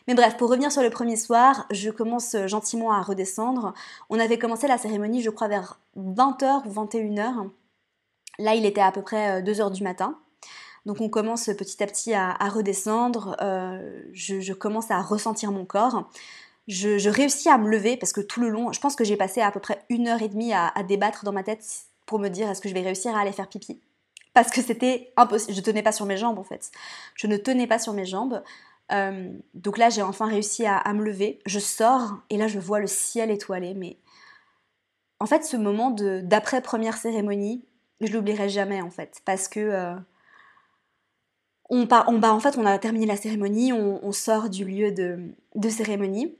Mais 0.09 0.15
bref, 0.15 0.37
pour 0.37 0.51
revenir 0.51 0.71
sur 0.71 0.83
le 0.83 0.91
premier 0.91 1.17
soir, 1.17 1.67
je 1.71 1.91
commence 1.91 2.35
euh, 2.35 2.47
gentiment 2.47 2.93
à 2.93 3.03
redescendre. 3.03 3.75
On 4.09 4.21
avait 4.21 4.39
commencé 4.39 4.69
la 4.69 4.79
cérémonie, 4.79 5.23
je 5.23 5.31
crois, 5.31 5.49
vers 5.49 5.81
20h 5.99 6.67
ou 6.67 6.73
21h. 6.73 7.51
Là, 8.39 8.55
il 8.55 8.67
était 8.67 8.81
à 8.81 8.93
peu 8.93 9.03
près 9.03 9.43
2h 9.43 9.63
euh, 9.63 9.71
du 9.71 9.83
matin. 9.83 10.17
Donc 10.87 11.01
on 11.01 11.11
commence 11.11 11.47
petit 11.47 11.82
à 11.82 11.87
petit 11.87 12.14
à, 12.14 12.32
redescendre. 12.49 13.37
je, 14.12 14.53
commence 14.55 14.91
à 14.91 15.03
ressentir 15.03 15.53
mon 15.53 15.66
corps 15.66 16.09
je, 16.68 17.09
réussis 17.09 17.49
à 17.49 17.59
me 17.59 17.68
lever 17.68 17.97
parce 17.97 18.12
que 18.12 18.20
tout 18.20 18.41
le 18.41 18.49
long, 18.49 18.72
je 18.72 18.80
pense 18.80 18.97
que 18.97 19.05
j'ai 19.05 19.16
passé 19.16 19.41
à 19.41 19.51
peu 19.51 19.61
près 19.61 19.84
une 19.89 20.09
heure 20.09 20.22
et 20.22 20.28
demie 20.28 20.53
à, 20.53 20.72
débattre 20.87 21.24
dans 21.24 21.32
ma 21.32 21.43
tête 21.43 21.64
pour 22.07 22.18
me 22.18 22.28
dire 22.28 22.49
est-ce 22.49 22.61
que 22.61 22.68
je 22.68 22.74
vais 22.74 22.82
réussir 22.82 23.16
à 23.16 23.20
aller 23.20 23.32
faire 23.32 23.49
pipi? 23.49 23.80
Parce 24.34 24.51
que 24.51 24.61
c'était 24.61 25.12
impossible, 25.16 25.55
je 25.55 25.61
tenais 25.61 25.82
pas 25.82 25.93
sur 25.93 26.07
mes 26.07 26.16
jambes 26.16 26.39
en 26.39 26.45
fait. 26.45 26.70
Je 27.14 27.26
ne 27.26 27.37
tenais 27.37 27.66
pas 27.66 27.78
sur 27.78 27.93
mes 27.93 28.05
jambes. 28.05 28.43
Euh, 28.93 29.32
donc 29.55 29.78
là, 29.78 29.91
j'ai 29.91 30.03
enfin 30.03 30.26
réussi 30.26 30.66
à, 30.66 30.93
me 30.93 31.03
lever. 31.03 31.41
Je 31.47 31.59
sors 31.59 32.18
et 32.30 32.37
là, 32.37 32.47
je 32.47 32.59
vois 32.59 32.78
le 32.78 32.87
ciel 32.87 33.30
étoilé, 33.30 33.74
mais 33.74 33.97
en 35.18 35.26
fait, 35.26 35.45
ce 35.45 35.57
moment 35.57 35.91
d'après 35.91 36.61
première 36.61 36.97
cérémonie, 36.97 37.64
je 38.01 38.12
l'oublierai 38.12 38.49
jamais 38.49 38.82
en 38.82 38.91
fait, 38.91 39.22
parce 39.24 39.49
que 39.49 39.61
euh, 39.61 39.95
on, 41.69 41.87
part, 41.87 42.09
on, 42.09 42.19
bah, 42.19 42.33
en 42.33 42.41
fait, 42.41 42.57
on 42.59 42.67
a 42.67 42.79
terminé 42.79 43.07
la 43.07 43.17
cérémonie, 43.17 43.73
on, 43.73 44.12
sort 44.12 44.49
du 44.49 44.64
lieu 44.64 44.93
de, 44.93 45.69
cérémonie. 45.69 46.37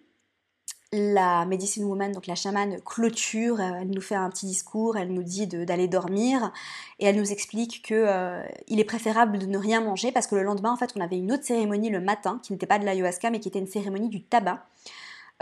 La 0.93 1.45
medicine 1.47 1.85
woman, 1.85 2.13
donc 2.13 2.29
la 2.29 2.37
chamane, 2.37 2.81
clôture, 2.83 3.61
euh, 3.61 3.81
elle 3.81 3.91
nous 3.91 4.01
fait 4.01 4.15
un 4.15 4.31
petit 4.31 4.47
discours, 4.47 4.97
elle 4.97 5.13
nous 5.13 5.25
dit 5.25 5.49
d'aller 5.49 5.89
dormir 5.89 6.53
et 7.01 7.07
elle 7.07 7.17
nous 7.17 7.33
explique 7.33 7.85
que 7.85 7.95
euh, 7.95 8.41
il 8.69 8.79
est 8.79 8.85
préférable 8.85 9.39
de 9.39 9.47
ne 9.47 9.59
rien 9.59 9.81
manger 9.81 10.13
parce 10.13 10.29
que 10.29 10.37
le 10.37 10.45
lendemain, 10.45 10.73
en 10.73 10.77
fait, 10.77 10.93
on 10.95 11.01
avait 11.01 11.19
une 11.19 11.33
autre 11.33 11.43
cérémonie 11.43 11.91
le 11.91 12.01
matin 12.01 12.41
qui 12.43 12.53
n'était 12.53 12.67
pas 12.67 12.79
de 12.79 12.85
l'ayahuasca 12.85 13.31
mais 13.31 13.41
qui 13.41 13.49
était 13.49 13.59
une 13.59 13.67
cérémonie 13.67 14.09
du 14.09 14.23
tabac. 14.23 14.65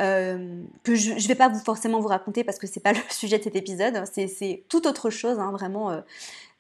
Euh, 0.01 0.65
que 0.83 0.97
je 0.97 1.13
ne 1.13 1.21
vais 1.21 1.37
pas 1.37 1.49
vous 1.49 1.61
forcément 1.61 2.01
vous 2.01 2.09
raconter 2.09 2.43
parce 2.43 2.59
que 2.59 2.67
c'est 2.67 2.81
pas 2.81 2.93
le 2.93 2.99
sujet 3.11 3.39
de 3.39 3.45
cet 3.45 3.55
épisode, 3.55 4.03
c'est 4.07 4.65
tout 4.69 4.87
autre 4.89 5.11
chose, 5.11 5.39
hein, 5.39 5.53
vraiment 5.53 5.91
euh, 5.91 6.01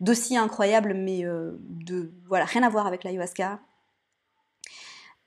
d'aussi 0.01 0.37
incroyable, 0.37 0.95
mais 0.95 1.24
euh, 1.24 1.53
de 1.61 2.12
voilà 2.28 2.45
rien 2.45 2.62
à 2.62 2.68
voir 2.68 2.87
avec 2.87 3.03
l'ayahuasca. 3.05 3.61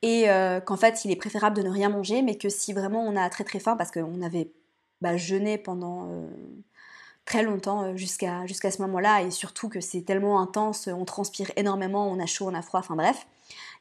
Et 0.04 0.28
qu'en 0.66 0.78
fait, 0.78 1.06
il 1.06 1.12
est 1.12 1.16
préférable 1.16 1.58
de 1.58 1.64
ne 1.64 1.72
rien 1.72 1.90
manger, 1.90 2.22
mais 2.22 2.36
que 2.38 2.50
si 2.50 2.72
vraiment 2.72 3.04
on 3.04 3.16
a 3.16 3.28
très 3.32 3.44
très 3.44 3.60
faim, 3.60 3.76
parce 3.76 3.90
qu'on 3.90 4.22
avait 4.22 4.52
bah, 5.02 5.18
jeûné 5.18 5.58
pendant 5.58 6.08
très 7.26 7.42
longtemps 7.42 7.98
jusqu'à 7.98 8.46
jusqu'à 8.46 8.70
ce 8.70 8.80
moment-là, 8.84 9.24
et 9.24 9.32
surtout 9.32 9.70
que 9.70 9.82
c'est 9.82 10.04
tellement 10.04 10.40
intense, 10.40 10.88
on 10.88 11.04
transpire 11.04 11.52
énormément, 11.56 12.08
on 12.12 12.20
a 12.20 12.28
chaud, 12.28 12.48
on 12.48 12.54
a 12.54 12.62
froid, 12.62 12.80
enfin 12.80 12.96
bref. 12.96 13.26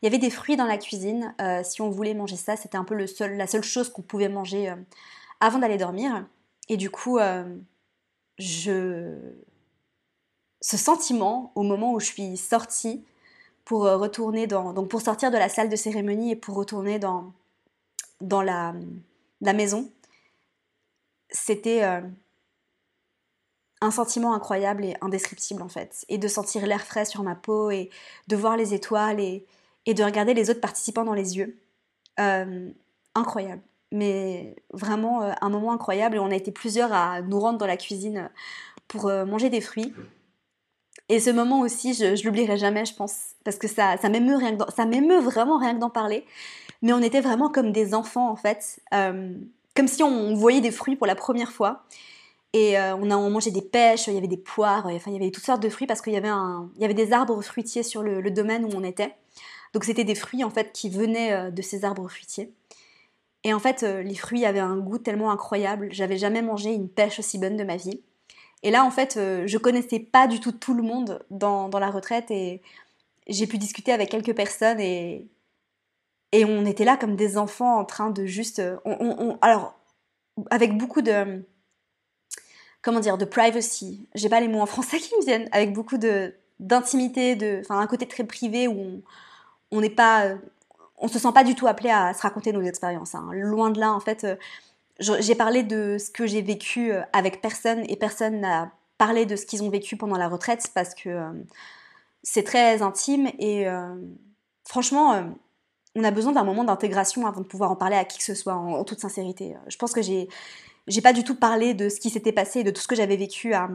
Il 0.03 0.07
y 0.07 0.09
avait 0.09 0.19
des 0.19 0.31
fruits 0.31 0.57
dans 0.57 0.67
la 0.67 0.79
cuisine. 0.79 1.35
Euh, 1.41 1.63
si 1.65 1.81
on 1.81 1.91
voulait 1.91 2.15
manger 2.15 2.37
ça, 2.37 2.57
c'était 2.57 2.77
un 2.77 2.85
peu 2.85 2.95
le 2.95 3.07
seul, 3.07 3.37
la 3.37 3.47
seule 3.47 3.63
chose 3.63 3.91
qu'on 3.91 4.03
pouvait 4.03 4.29
manger 4.29 4.71
euh, 4.71 4.77
avant 5.41 5.59
d'aller 5.59 5.79
dormir. 5.79 6.27
Et 6.69 6.77
du 6.77 6.91
coup, 6.91 7.19
euh, 7.19 7.45
je... 8.39 9.15
ce 10.61 10.77
sentiment, 10.77 11.53
au 11.55 11.63
moment 11.63 11.93
où 11.93 12.01
je 12.01 12.07
suis 12.07 12.37
sortie 12.37 13.05
pour 13.65 13.83
retourner 13.83 14.47
dans, 14.47 14.73
donc 14.73 14.89
pour 14.89 15.01
sortir 15.01 15.33
de 15.33 15.37
la 15.37 15.49
salle 15.49 15.69
de 15.69 15.77
cérémonie 15.77 16.31
et 16.31 16.37
pour 16.37 16.55
retourner 16.55 17.01
dans, 17.01 17.33
dans 18.21 18.43
la, 18.43 18.75
la 19.41 19.53
maison, 19.53 19.91
c'était 21.31 21.83
un 23.81 23.91
sentiment 23.91 24.35
incroyable 24.35 24.85
et 24.85 24.95
indescriptible 25.01 25.63
en 25.63 25.69
fait. 25.69 26.05
Et 26.09 26.17
de 26.17 26.29
sentir 26.29 26.65
l'air 26.65 26.83
frais 26.83 27.05
sur 27.05 27.25
ma 27.25 27.35
peau 27.35 27.73
et 27.73 27.91
de 28.29 28.37
voir 28.37 28.57
les 28.57 28.73
étoiles 28.73 29.19
et, 29.19 29.45
et 29.87 29.95
de 29.95 30.03
regarder 30.03 30.35
les 30.35 30.51
autres 30.51 30.61
participants 30.61 31.05
dans 31.05 31.15
les 31.15 31.39
yeux. 31.39 31.59
Euh, 32.21 32.71
incroyable. 33.15 33.63
Mais 33.93 34.57
vraiment 34.73 35.23
euh, 35.23 35.33
un 35.41 35.49
moment 35.49 35.73
incroyable. 35.73 36.19
On 36.19 36.31
a 36.31 36.35
été 36.35 36.51
plusieurs 36.51 36.93
à 36.93 37.23
nous 37.23 37.39
rendre 37.39 37.59
dans 37.59 37.67
la 37.67 37.77
cuisine 37.77 38.31
pour 38.89 39.07
euh, 39.07 39.25
manger 39.25 39.49
des 39.49 39.61
fruits. 39.61 39.95
Et 41.09 41.21
ce 41.21 41.31
moment 41.31 41.61
aussi, 41.61 41.95
je, 41.95 42.05
ne 42.05 42.25
l'oublierai 42.25 42.59
jamais, 42.59 42.85
je 42.85 42.95
pense, 42.95 43.15
parce 43.45 43.59
que 43.59 43.69
ça, 43.69 43.97
ça 43.97 44.09
m'émeut 44.09 45.21
vraiment 45.21 45.59
rien 45.59 45.75
que 45.75 45.79
d'en 45.79 45.91
parler. 45.91 46.25
Mais 46.83 46.93
on 46.93 47.01
était 47.01 47.21
vraiment 47.21 47.49
comme 47.49 47.71
des 47.71 47.95
enfants 47.95 48.29
en 48.29 48.37
fait, 48.37 48.81
comme 48.91 49.89
si 49.89 50.03
on 50.03 50.35
voyait 50.35 50.61
des 50.61 50.73
fruits 50.73 50.97
pour 50.97 51.07
la 51.07 51.15
première 51.15 51.53
fois. 51.53 51.85
Et 52.53 52.77
on 52.79 53.11
a 53.11 53.17
mangé 53.17 53.53
des 53.53 53.63
pêches, 53.63 54.09
il 54.09 54.15
y 54.15 54.19
avait 54.19 54.27
des 54.27 54.37
poires, 54.37 54.87
enfin 54.87 55.11
il 55.11 55.15
y 55.15 55.17
avait 55.17 55.31
toutes 55.31 55.45
sortes 55.45 55.63
de 55.63 55.69
fruits 55.69 55.87
parce 55.87 56.01
qu'il 56.01 56.13
y 56.13 56.17
avait 56.17 56.29
y 56.77 56.85
avait 56.85 56.95
des 56.95 57.13
arbres 57.13 57.41
fruitiers 57.41 57.85
sur 57.85 58.03
le 58.03 58.31
domaine 58.31 58.65
où 58.65 58.71
on 58.75 58.83
était. 58.83 59.15
Donc 59.73 59.85
c'était 59.85 60.05
des 60.05 60.15
fruits 60.15 60.45
en 60.45 60.51
fait 60.51 60.73
qui 60.73 60.89
venaient 60.89 61.33
euh, 61.33 61.51
de 61.51 61.63
ces 61.63 61.85
arbres 61.85 62.09
fruitiers. 62.09 62.53
Et 63.45 63.55
en 63.55 63.59
fait, 63.59 63.83
euh, 63.83 64.03
les 64.03 64.15
fruits 64.15 64.45
avaient 64.45 64.59
un 64.59 64.77
goût 64.77 64.99
tellement 64.99 65.31
incroyable. 65.31 65.89
J'avais 65.93 66.19
jamais 66.19 66.43
mangé 66.43 66.73
une 66.73 66.89
pêche 66.89 67.19
aussi 67.19 67.39
bonne 67.39 67.57
de 67.57 67.65
ma 67.65 67.77
vie. 67.77 68.01
Et 68.63 68.71
là, 68.71 68.85
en 68.85 68.91
fait, 68.91 69.17
euh, 69.17 69.45
je 69.47 69.59
connaissais 69.59 70.01
pas 70.01 70.27
du 70.27 70.41
tout 70.41 70.53
tout 70.53 70.75
le 70.75 70.83
monde 70.83 71.25
dans, 71.31 71.69
la 71.69 71.91
retraite 71.91 72.31
et 72.31 72.63
j'ai 73.29 73.47
pu 73.47 73.59
discuter 73.59 73.93
avec 73.93 74.11
quelques 74.11 74.35
personnes 74.35 74.81
et, 74.81 75.29
et 76.33 76.45
on 76.45 76.65
était 76.65 76.85
là 76.85 76.97
comme 76.97 77.17
des 77.17 77.39
enfants 77.39 77.79
en 77.79 77.85
train 77.85 78.11
de 78.11 78.27
juste. 78.27 78.63
alors, 79.43 79.79
avec 80.51 80.77
beaucoup 80.77 81.03
de. 81.03 81.45
Comment 82.83 83.01
dire 83.01 83.19
De 83.19 83.25
privacy. 83.25 84.09
J'ai 84.15 84.29
pas 84.29 84.41
les 84.41 84.49
mots 84.49 84.61
en 84.61 84.67
français 84.67 84.99
qui 84.99 85.15
me 85.17 85.25
viennent. 85.25 85.49
Avec 85.53 85.73
beaucoup 85.73 85.99
de 85.99 86.35
d'intimité, 86.59 87.37
de, 87.37 87.61
enfin 87.61 87.79
un 87.79 87.87
côté 87.87 88.07
très 88.07 88.25
privé 88.25 88.67
où 88.67 88.79
on, 88.81 89.03
on 89.71 89.81
n'est 89.81 89.91
pas, 89.91 90.27
euh, 90.27 90.37
on 90.99 91.09
se 91.09 91.19
sent 91.19 91.33
pas 91.35 91.45
du 91.45 91.55
tout 91.55 91.67
appelé 91.67 91.91
à 91.91 92.15
se 92.15 92.23
raconter 92.23 92.53
nos 92.53 92.63
expériences. 92.63 93.15
Hein. 93.15 93.29
Loin 93.33 93.71
de 93.71 93.81
là, 93.81 93.93
en 93.93 94.01
fait, 94.01 94.25
euh, 94.25 94.37
j'ai 94.99 95.35
parlé 95.35 95.63
de 95.63 95.99
ce 95.99 96.11
que 96.11 96.27
j'ai 96.27 96.43
vécu 96.43 96.93
euh, 96.93 97.03
avec 97.13 97.41
personne 97.41 97.85
et 97.89 97.97
personne 97.97 98.41
n'a 98.41 98.71
parlé 98.99 99.27
de 99.27 99.37
ce 99.37 99.45
qu'ils 99.45 99.63
ont 99.63 99.69
vécu 99.69 99.97
pendant 99.97 100.17
la 100.17 100.29
retraite 100.29 100.71
parce 100.75 100.95
que 100.95 101.45
c'est 102.23 102.45
très 102.45 102.81
intime 102.81 103.31
et 103.39 103.67
franchement, 104.65 105.23
on 105.95 106.03
a 106.03 106.11
besoin 106.11 106.33
d'un 106.33 106.45
moment 106.45 106.65
d'intégration 106.65 107.27
avant 107.27 107.43
de 107.43 107.47
pouvoir 107.47 107.71
en 107.71 107.77
parler 107.77 107.97
à 107.97 108.07
qui 108.07 108.17
que 108.17 108.25
ce 108.25 108.35
soit 108.35 108.55
en, 108.55 108.85
toute 108.85 109.01
sincérité. 109.01 109.55
Je 109.67 109.77
pense 109.77 109.93
que 109.93 110.01
j'ai, 110.01 110.31
j'ai 110.87 111.03
pas 111.03 111.13
du 111.13 111.25
tout 111.25 111.35
parlé 111.35 111.75
de 111.75 111.91
ce 111.91 112.01
qui 112.01 112.09
s'était 112.09 112.33
passé 112.33 112.61
et 112.61 112.65
de 112.65 112.71
tout 112.71 112.81
ce 112.81 112.89
que 112.89 112.95
j'avais 112.95 113.19
vécu 113.19 113.53
à 113.53 113.69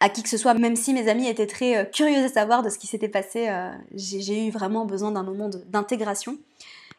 à 0.00 0.08
qui 0.08 0.22
que 0.22 0.28
ce 0.28 0.36
soit, 0.36 0.54
même 0.54 0.76
si 0.76 0.92
mes 0.92 1.08
amis 1.08 1.28
étaient 1.28 1.46
très 1.46 1.76
euh, 1.76 1.84
curieux 1.84 2.22
de 2.22 2.28
savoir 2.28 2.62
de 2.62 2.68
ce 2.68 2.78
qui 2.78 2.86
s'était 2.86 3.08
passé, 3.08 3.48
euh, 3.48 3.70
j'ai 3.94 4.46
eu 4.46 4.50
vraiment 4.50 4.84
besoin 4.84 5.12
d'un 5.12 5.22
moment 5.22 5.48
d'intégration. 5.48 6.38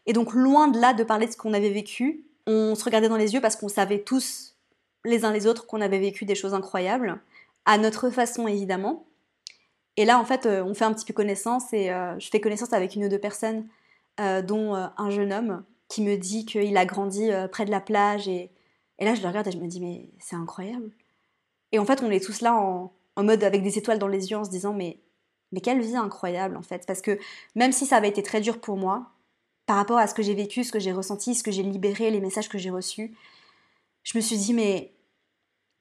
Et 0.06 0.14
donc 0.14 0.34
loin 0.34 0.68
de 0.68 0.80
là 0.80 0.93
de 0.93 1.04
parler 1.04 1.28
de 1.28 1.32
ce 1.32 1.38
qu'on 1.38 1.54
avait 1.54 1.70
vécu, 1.70 2.24
on 2.48 2.76
se 2.76 2.84
regardait 2.84 3.10
dans 3.10 3.18
les 3.18 3.34
yeux 3.34 3.41
parce 3.41 3.56
qu'on 3.56 3.68
savait 3.68 4.00
tous 4.00 4.56
les 5.06 5.26
uns 5.26 5.32
les 5.32 5.48
autres 5.48 5.68
qu'on 5.68 5.82
avait 5.82 6.00
vécu 6.00 6.26
des 6.26 6.36
choses 6.36 6.54
incroyables, 6.54 7.20
à 7.66 7.78
notre 7.78 8.10
façon 8.10 8.48
évidemment. 8.48 9.06
Et 9.98 10.06
là 10.06 10.20
en 10.20 10.26
fait 10.26 10.45
euh, 10.45 10.64
on 10.64 10.74
fait 10.74 10.86
un 10.86 10.93
petit 10.93 11.06
peu 11.06 11.14
connaissance 11.14 11.74
et 11.74 11.91
je 12.20 12.30
fais 12.30 12.39
connaissance 12.39 12.74
avec 12.74 12.95
une 12.95 13.06
ou 13.06 13.10
deux 13.10 13.20
personnes, 13.20 13.68
dont 14.18 14.74
un 14.74 15.10
jeune 15.12 15.32
homme 15.32 15.64
qui 15.89 16.02
me 16.02 16.16
dit 16.16 16.45
qu'il 16.45 16.76
a 16.76 16.86
grandi 16.86 17.30
près 17.52 17.66
de 17.66 17.72
la 17.72 17.80
plage 17.80 18.28
et, 18.28 18.50
et 18.98 19.06
là 19.06 19.14
je 19.14 19.22
le 19.22 19.28
regarde 19.28 19.48
et 19.48 19.52
je 19.52 19.58
me 19.58 19.68
dis 19.68 19.80
mais 19.80 20.10
c'est 20.20 20.36
incroyable 20.36 20.89
et 21.72 21.80
en 21.80 21.86
fait, 21.86 22.01
on 22.01 22.11
est 22.11 22.24
tous 22.24 22.41
là 22.41 22.55
en, 22.55 22.91
mode 23.18 23.43
avec 23.43 23.63
des 23.63 23.78
étoiles 23.78 23.99
dans 23.99 24.07
les 24.07 24.30
yeux 24.30 24.38
en 24.38 24.43
se 24.43 24.49
disant 24.49 24.74
mais, 24.74 24.99
mais 25.51 25.59
quelle 25.59 25.82
vie 25.82 25.95
incroyable 25.95 26.55
en 26.55 26.61
fait. 26.61 26.86
Parce 26.86 27.01
que 27.01 27.20
même 27.55 27.72
si 27.72 27.86
ça 27.86 27.97
avait 27.97 28.09
été 28.09 28.24
très 28.24 28.41
dur 28.41 28.59
pour 28.59 28.78
moi, 28.78 29.11
par 29.65 29.78
rapport 29.78 29.97
à 29.97 30.07
ce 30.07 30.13
que 30.13 30.24
j'ai 30.24 30.36
vécu, 30.36 30.63
ce 30.63 30.72
que 30.72 30.80
j'ai 30.80 30.93
ressenti, 30.93 31.36
ce 31.36 31.43
que 31.43 31.51
j'ai 31.51 31.63
libéré, 31.63 32.11
les 32.11 32.22
messages 32.22 32.49
que 32.49 32.57
j'ai 32.57 32.70
reçus, 32.70 33.15
je 34.03 34.18
me 34.18 34.22
suis 34.22 34.38
dit 34.38 34.53
mais 34.53 34.93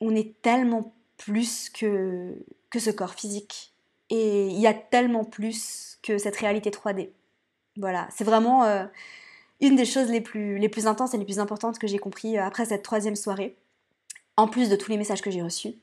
on 0.00 0.14
est 0.14 0.40
tellement 0.42 0.94
plus 1.16 1.70
que, 1.70 2.34
que 2.70 2.78
ce 2.78 2.90
corps 2.90 3.14
physique. 3.14 3.72
Et 4.10 4.48
il 4.48 4.60
y 4.60 4.66
a 4.66 4.74
tellement 4.74 5.24
plus 5.24 5.98
que 6.02 6.18
cette 6.18 6.36
réalité 6.36 6.70
3D. 6.70 7.10
Voilà, 7.76 8.08
c'est 8.14 8.24
vraiment 8.24 8.64
euh, 8.64 8.84
une 9.60 9.76
des 9.76 9.84
choses 9.84 10.08
les 10.08 10.20
plus, 10.20 10.58
les 10.58 10.68
plus 10.68 10.86
intenses 10.86 11.14
et 11.14 11.18
les 11.18 11.24
plus 11.24 11.38
importantes 11.38 11.78
que 11.78 11.86
j'ai 11.86 11.98
compris 11.98 12.38
euh, 12.38 12.44
après 12.44 12.66
cette 12.66 12.82
troisième 12.82 13.16
soirée 13.16 13.56
en 14.36 14.48
plus 14.48 14.68
de 14.68 14.76
tous 14.76 14.90
les 14.90 14.98
messages 14.98 15.22
que 15.22 15.30
j'ai 15.30 15.42
reçus. 15.42 15.74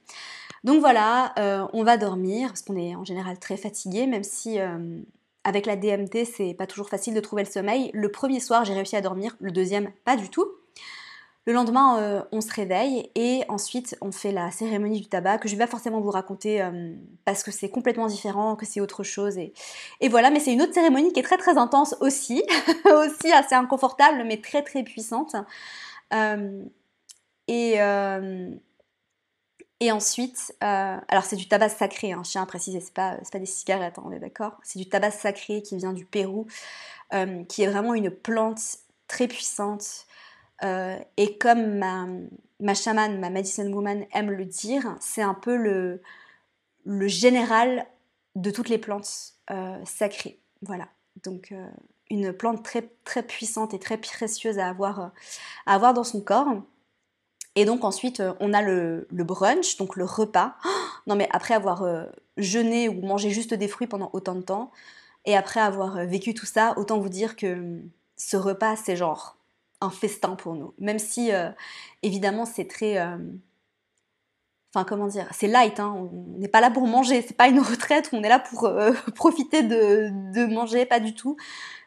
Donc 0.63 0.79
voilà, 0.79 1.33
euh, 1.39 1.67
on 1.73 1.83
va 1.83 1.97
dormir, 1.97 2.49
parce 2.49 2.61
qu'on 2.61 2.77
est 2.77 2.95
en 2.95 3.03
général 3.03 3.37
très 3.37 3.57
fatigué, 3.57 4.07
même 4.07 4.23
si 4.23 4.59
euh, 4.59 5.01
avec 5.43 5.65
la 5.65 5.75
DMT, 5.75 6.25
c'est 6.25 6.53
pas 6.53 6.67
toujours 6.67 6.89
facile 6.89 7.13
de 7.13 7.19
trouver 7.19 7.43
le 7.43 7.49
sommeil. 7.49 7.91
Le 7.93 8.09
premier 8.09 8.39
soir, 8.39 8.63
j'ai 8.63 8.73
réussi 8.73 8.95
à 8.95 9.01
dormir, 9.01 9.35
le 9.39 9.51
deuxième, 9.51 9.91
pas 10.05 10.15
du 10.15 10.29
tout. 10.29 10.47
Le 11.45 11.51
lendemain, 11.51 11.99
euh, 11.99 12.21
on 12.31 12.39
se 12.39 12.53
réveille 12.53 13.11
et 13.15 13.43
ensuite 13.49 13.97
on 13.99 14.13
fait 14.13 14.31
la 14.31 14.49
cérémonie 14.49 15.01
du 15.01 15.07
tabac 15.07 15.39
que 15.39 15.49
je 15.49 15.57
vais 15.57 15.65
pas 15.65 15.69
forcément 15.69 15.99
vous 15.99 16.09
raconter 16.09 16.65
parce 17.25 17.43
que 17.43 17.51
c'est 17.51 17.67
complètement 17.67 18.07
différent, 18.07 18.55
que 18.55 18.65
c'est 18.65 18.79
autre 18.79 19.03
chose. 19.03 19.37
Et, 19.37 19.51
voilà, 20.07 20.31
mais 20.31 20.39
c'est 20.39 20.53
une 20.53 20.61
autre 20.61 20.73
cérémonie 20.73 21.11
qui 21.11 21.19
est 21.19 21.23
très 21.23 21.35
très 21.35 21.57
intense 21.57 21.97
aussi, 21.99 22.41
aussi 22.85 23.33
assez 23.33 23.55
inconfortable 23.55 24.23
mais 24.25 24.37
très 24.37 24.61
très 24.61 24.83
puissante. 24.83 25.35
Et 27.47 27.79
ensuite, 29.91 30.55
euh, 30.63 30.97
alors 31.09 31.25
c'est 31.25 31.35
du 31.35 31.47
tabac 31.47 31.67
sacré, 31.67 32.13
hein, 32.13 32.21
je 32.23 32.31
tiens 32.31 32.43
à 32.43 32.45
préciser, 32.45 32.79
c'est 32.79 32.93
pas, 32.93 33.17
pas 33.31 33.39
des 33.39 33.45
cigarettes, 33.45 33.99
hein, 33.99 34.03
on 34.05 34.13
est 34.13 34.19
d'accord 34.19 34.57
C'est 34.63 34.79
du 34.79 34.87
tabac 34.87 35.11
sacré 35.11 35.61
qui 35.61 35.75
vient 35.75 35.91
du 35.91 36.05
Pérou, 36.05 36.47
euh, 37.13 37.43
qui 37.43 37.63
est 37.63 37.67
vraiment 37.67 37.93
une 37.93 38.09
plante 38.09 38.61
très 39.07 39.27
puissante. 39.27 40.05
et 41.17 41.37
comme 41.37 41.79
ma, 41.79 42.07
ma 42.61 42.73
chamane, 42.73 43.19
ma 43.19 43.29
medicine 43.29 43.73
woman 43.73 44.05
aime 44.13 44.31
le 44.31 44.45
dire, 44.45 44.95
c'est 45.01 45.21
un 45.21 45.33
peu 45.33 45.57
le, 45.57 46.01
le 46.85 47.07
général 47.07 47.85
de 48.35 48.51
toutes 48.51 48.69
les 48.69 48.77
plantes 48.77 49.33
sacrées. 49.83 50.39
Voilà, 50.61 50.87
donc 51.23 51.53
une 52.09 52.31
plante 52.31 52.63
très, 52.63 52.89
très 53.03 53.23
puissante 53.23 53.73
et 53.73 53.79
très 53.79 53.97
précieuse 53.97 54.59
à 54.59 54.69
avoir, 54.69 55.11
à 55.65 55.75
avoir 55.75 55.93
dans 55.93 56.05
son 56.05 56.21
corps. 56.21 56.63
Et 57.55 57.65
donc 57.65 57.83
ensuite, 57.83 58.19
euh, 58.19 58.33
on 58.39 58.53
a 58.53 58.61
le, 58.61 59.07
brunch, 59.11 59.77
donc 59.77 59.95
le 59.95 60.05
repas. 60.05 60.55
non 61.07 61.15
mais 61.15 61.29
après 61.31 61.53
avoir 61.53 61.83
euh, 61.83 62.05
jeûné 62.37 62.89
ou 62.89 63.01
mangé 63.01 63.29
juste 63.29 63.53
des 63.53 63.67
fruits 63.67 63.87
pendant 63.87 64.09
autant 64.13 64.35
de 64.35 64.41
temps, 64.41 64.71
et 65.25 65.37
après 65.37 65.59
avoir 65.59 65.97
euh, 65.97 66.05
vécu 66.05 66.33
tout 66.33 66.45
ça, 66.45 66.73
autant 66.77 66.99
vous 66.99 67.09
dire 67.09 67.35
que 67.35 67.53
hum, 67.53 67.89
ce 68.17 68.37
repas, 68.37 68.75
c'est 68.75 68.95
genre 68.95 69.37
un 69.81 69.89
festin 69.89 70.35
pour 70.35 70.55
nous. 70.55 70.73
Même 70.79 70.99
si, 70.99 71.29
évidemment, 72.03 72.45
c'est 72.45 72.69
très... 72.69 72.97
enfin 74.73 74.85
comment 74.87 75.07
dire, 75.07 75.27
c'est 75.33 75.47
light, 75.47 75.77
hein, 75.81 75.93
on 75.93 76.39
n'est 76.39 76.47
pas 76.47 76.61
là 76.61 76.71
pour 76.71 76.87
manger, 76.87 77.21
c'est 77.21 77.35
pas 77.35 77.49
une 77.49 77.59
retraite 77.59 78.09
où 78.13 78.15
on 78.15 78.23
est 78.23 78.29
là 78.29 78.39
pour 78.39 78.71
profiter 79.15 79.61
de, 79.61 80.45
manger, 80.45 80.85
pas 80.85 81.01
du 81.01 81.13
tout. 81.13 81.35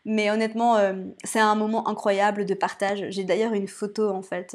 Mais 0.05 0.31
honnêtement, 0.31 0.77
c'est 1.25 1.41
un 1.41 1.55
moment 1.55 1.89
incroyable 1.89 2.45
de 2.45 2.53
partage. 2.53 3.07
J'ai 3.09 3.25
d'ailleurs 3.25 3.55
une 3.55 3.69
photo 3.69 4.11
en 4.11 4.23
fait, 4.23 4.55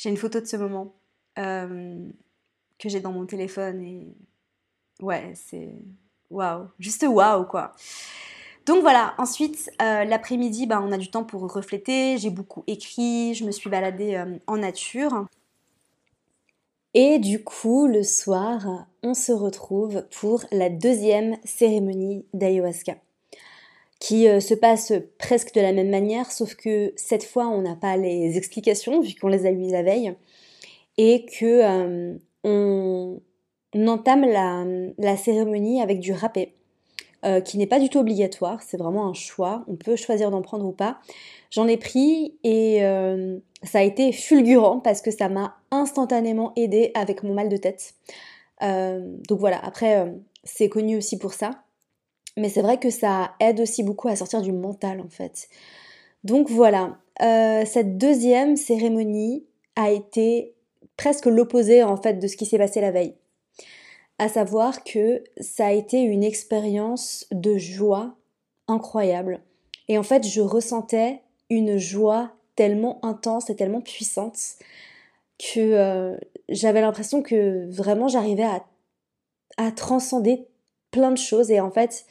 j'ai 0.00 0.08
une 0.08 0.16
photo 0.16 0.40
de 0.40 0.46
ce 0.46 0.56
moment 0.56 0.94
que 1.36 2.88
j'ai 2.88 3.00
dans 3.00 3.12
mon 3.12 3.26
téléphone 3.26 3.82
et 3.82 4.16
ouais, 5.02 5.34
c'est 5.34 5.74
waouh, 6.30 6.68
juste 6.78 7.04
waouh 7.06 7.44
quoi. 7.44 7.74
Donc 8.64 8.80
voilà, 8.80 9.14
ensuite 9.18 9.70
l'après-midi, 9.78 10.66
bah, 10.66 10.80
on 10.82 10.90
a 10.90 10.96
du 10.96 11.10
temps 11.10 11.24
pour 11.24 11.42
refléter, 11.52 12.16
j'ai 12.16 12.30
beaucoup 12.30 12.64
écrit, 12.66 13.34
je 13.34 13.44
me 13.44 13.50
suis 13.50 13.68
baladée 13.68 14.24
en 14.46 14.56
nature. 14.56 15.26
Et 16.94 17.18
du 17.18 17.44
coup, 17.44 17.86
le 17.86 18.02
soir, 18.02 18.86
on 19.02 19.12
se 19.12 19.32
retrouve 19.32 20.06
pour 20.18 20.44
la 20.50 20.70
deuxième 20.70 21.36
cérémonie 21.44 22.24
d'ayahuasca, 22.32 22.96
qui 24.00 24.26
euh, 24.26 24.40
se 24.40 24.54
passe 24.54 24.92
presque 25.18 25.54
de 25.54 25.60
la 25.60 25.72
même 25.72 25.90
manière, 25.90 26.32
sauf 26.32 26.54
que 26.54 26.92
cette 26.96 27.22
fois, 27.22 27.46
on 27.48 27.60
n'a 27.60 27.76
pas 27.76 27.96
les 27.96 28.36
explications, 28.36 29.00
vu 29.00 29.14
qu'on 29.14 29.28
les 29.28 29.46
a 29.46 29.50
eues 29.50 29.70
la 29.70 29.82
veille, 29.82 30.14
et 30.96 31.26
que 31.26 31.44
euh, 31.44 32.14
on, 32.42 33.20
entame 33.74 34.24
la, 34.24 35.16
cérémonie 35.16 35.82
avec 35.82 36.00
du 36.00 36.12
râpé, 36.12 36.54
euh, 37.26 37.42
qui 37.42 37.58
n'est 37.58 37.66
pas 37.66 37.78
du 37.78 37.90
tout 37.90 37.98
obligatoire, 37.98 38.62
c'est 38.62 38.78
vraiment 38.78 39.06
un 39.06 39.12
choix, 39.12 39.64
on 39.68 39.76
peut 39.76 39.96
choisir 39.96 40.30
d'en 40.30 40.40
prendre 40.40 40.64
ou 40.64 40.72
pas. 40.72 40.98
J'en 41.50 41.68
ai 41.68 41.76
pris 41.76 42.38
et 42.42 42.80
ça 43.64 43.80
a 43.80 43.82
été 43.82 44.12
fulgurant 44.12 44.78
parce 44.78 45.02
que 45.02 45.10
ça 45.10 45.28
m'a 45.28 45.56
instantanément 45.72 46.52
aidé 46.54 46.92
avec 46.94 47.24
mon 47.24 47.34
mal 47.34 47.48
de 47.48 47.56
tête. 47.56 47.94
Donc 48.62 49.40
voilà, 49.40 49.58
après, 49.64 50.14
c'est 50.44 50.68
connu 50.68 50.96
aussi 50.96 51.18
pour 51.18 51.34
ça. 51.34 51.64
Mais 52.40 52.48
c'est 52.48 52.62
vrai 52.62 52.78
que 52.78 52.88
ça 52.88 53.32
aide 53.38 53.60
aussi 53.60 53.82
beaucoup 53.82 54.08
à 54.08 54.16
sortir 54.16 54.40
du 54.40 54.50
mental 54.50 55.00
en 55.00 55.10
fait. 55.10 55.48
Donc 56.24 56.48
voilà, 56.48 56.96
euh, 57.20 57.64
cette 57.66 57.98
deuxième 57.98 58.56
cérémonie 58.56 59.44
a 59.76 59.90
été 59.90 60.54
presque 60.96 61.26
l'opposé 61.26 61.82
en 61.82 61.98
fait 61.98 62.14
de 62.14 62.26
ce 62.26 62.38
qui 62.38 62.46
s'est 62.46 62.56
passé 62.56 62.80
la 62.80 62.92
veille. 62.92 63.14
À 64.18 64.30
savoir 64.30 64.84
que 64.84 65.22
ça 65.38 65.66
a 65.66 65.72
été 65.72 66.00
une 66.00 66.24
expérience 66.24 67.26
de 67.30 67.58
joie 67.58 68.16
incroyable. 68.68 69.40
Et 69.88 69.98
en 69.98 70.02
fait, 70.02 70.26
je 70.26 70.40
ressentais 70.40 71.20
une 71.50 71.76
joie 71.76 72.32
tellement 72.56 73.04
intense 73.04 73.50
et 73.50 73.56
tellement 73.56 73.82
puissante 73.82 74.38
que 75.38 75.60
euh, 75.60 76.16
j'avais 76.48 76.80
l'impression 76.80 77.22
que 77.22 77.70
vraiment 77.70 78.08
j'arrivais 78.08 78.44
à, 78.44 78.64
à, 79.58 79.72
transcender 79.72 80.46
plein 80.90 81.10
de 81.10 81.18
choses 81.18 81.50
et 81.50 81.60
en 81.60 81.70
fait 81.70 82.06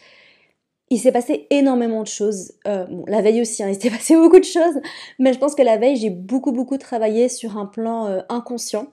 il 0.89 0.99
s'est 0.99 1.11
passé 1.11 1.47
énormément 1.49 2.03
de 2.03 2.07
choses. 2.07 2.53
Euh, 2.67 2.85
la 3.07 3.21
veille 3.21 3.41
aussi, 3.41 3.63
hein, 3.63 3.69
il 3.69 3.81
s'est 3.81 3.89
passé 3.97 4.15
beaucoup 4.15 4.39
de 4.39 4.45
choses, 4.45 4.79
mais 5.19 5.33
je 5.33 5.39
pense 5.39 5.55
que 5.55 5.61
la 5.61 5.77
veille 5.77 5.97
j'ai 5.97 6.09
beaucoup 6.09 6.51
beaucoup 6.51 6.77
travaillé 6.77 7.29
sur 7.29 7.57
un 7.57 7.65
plan 7.65 8.07
euh, 8.07 8.21
inconscient. 8.29 8.87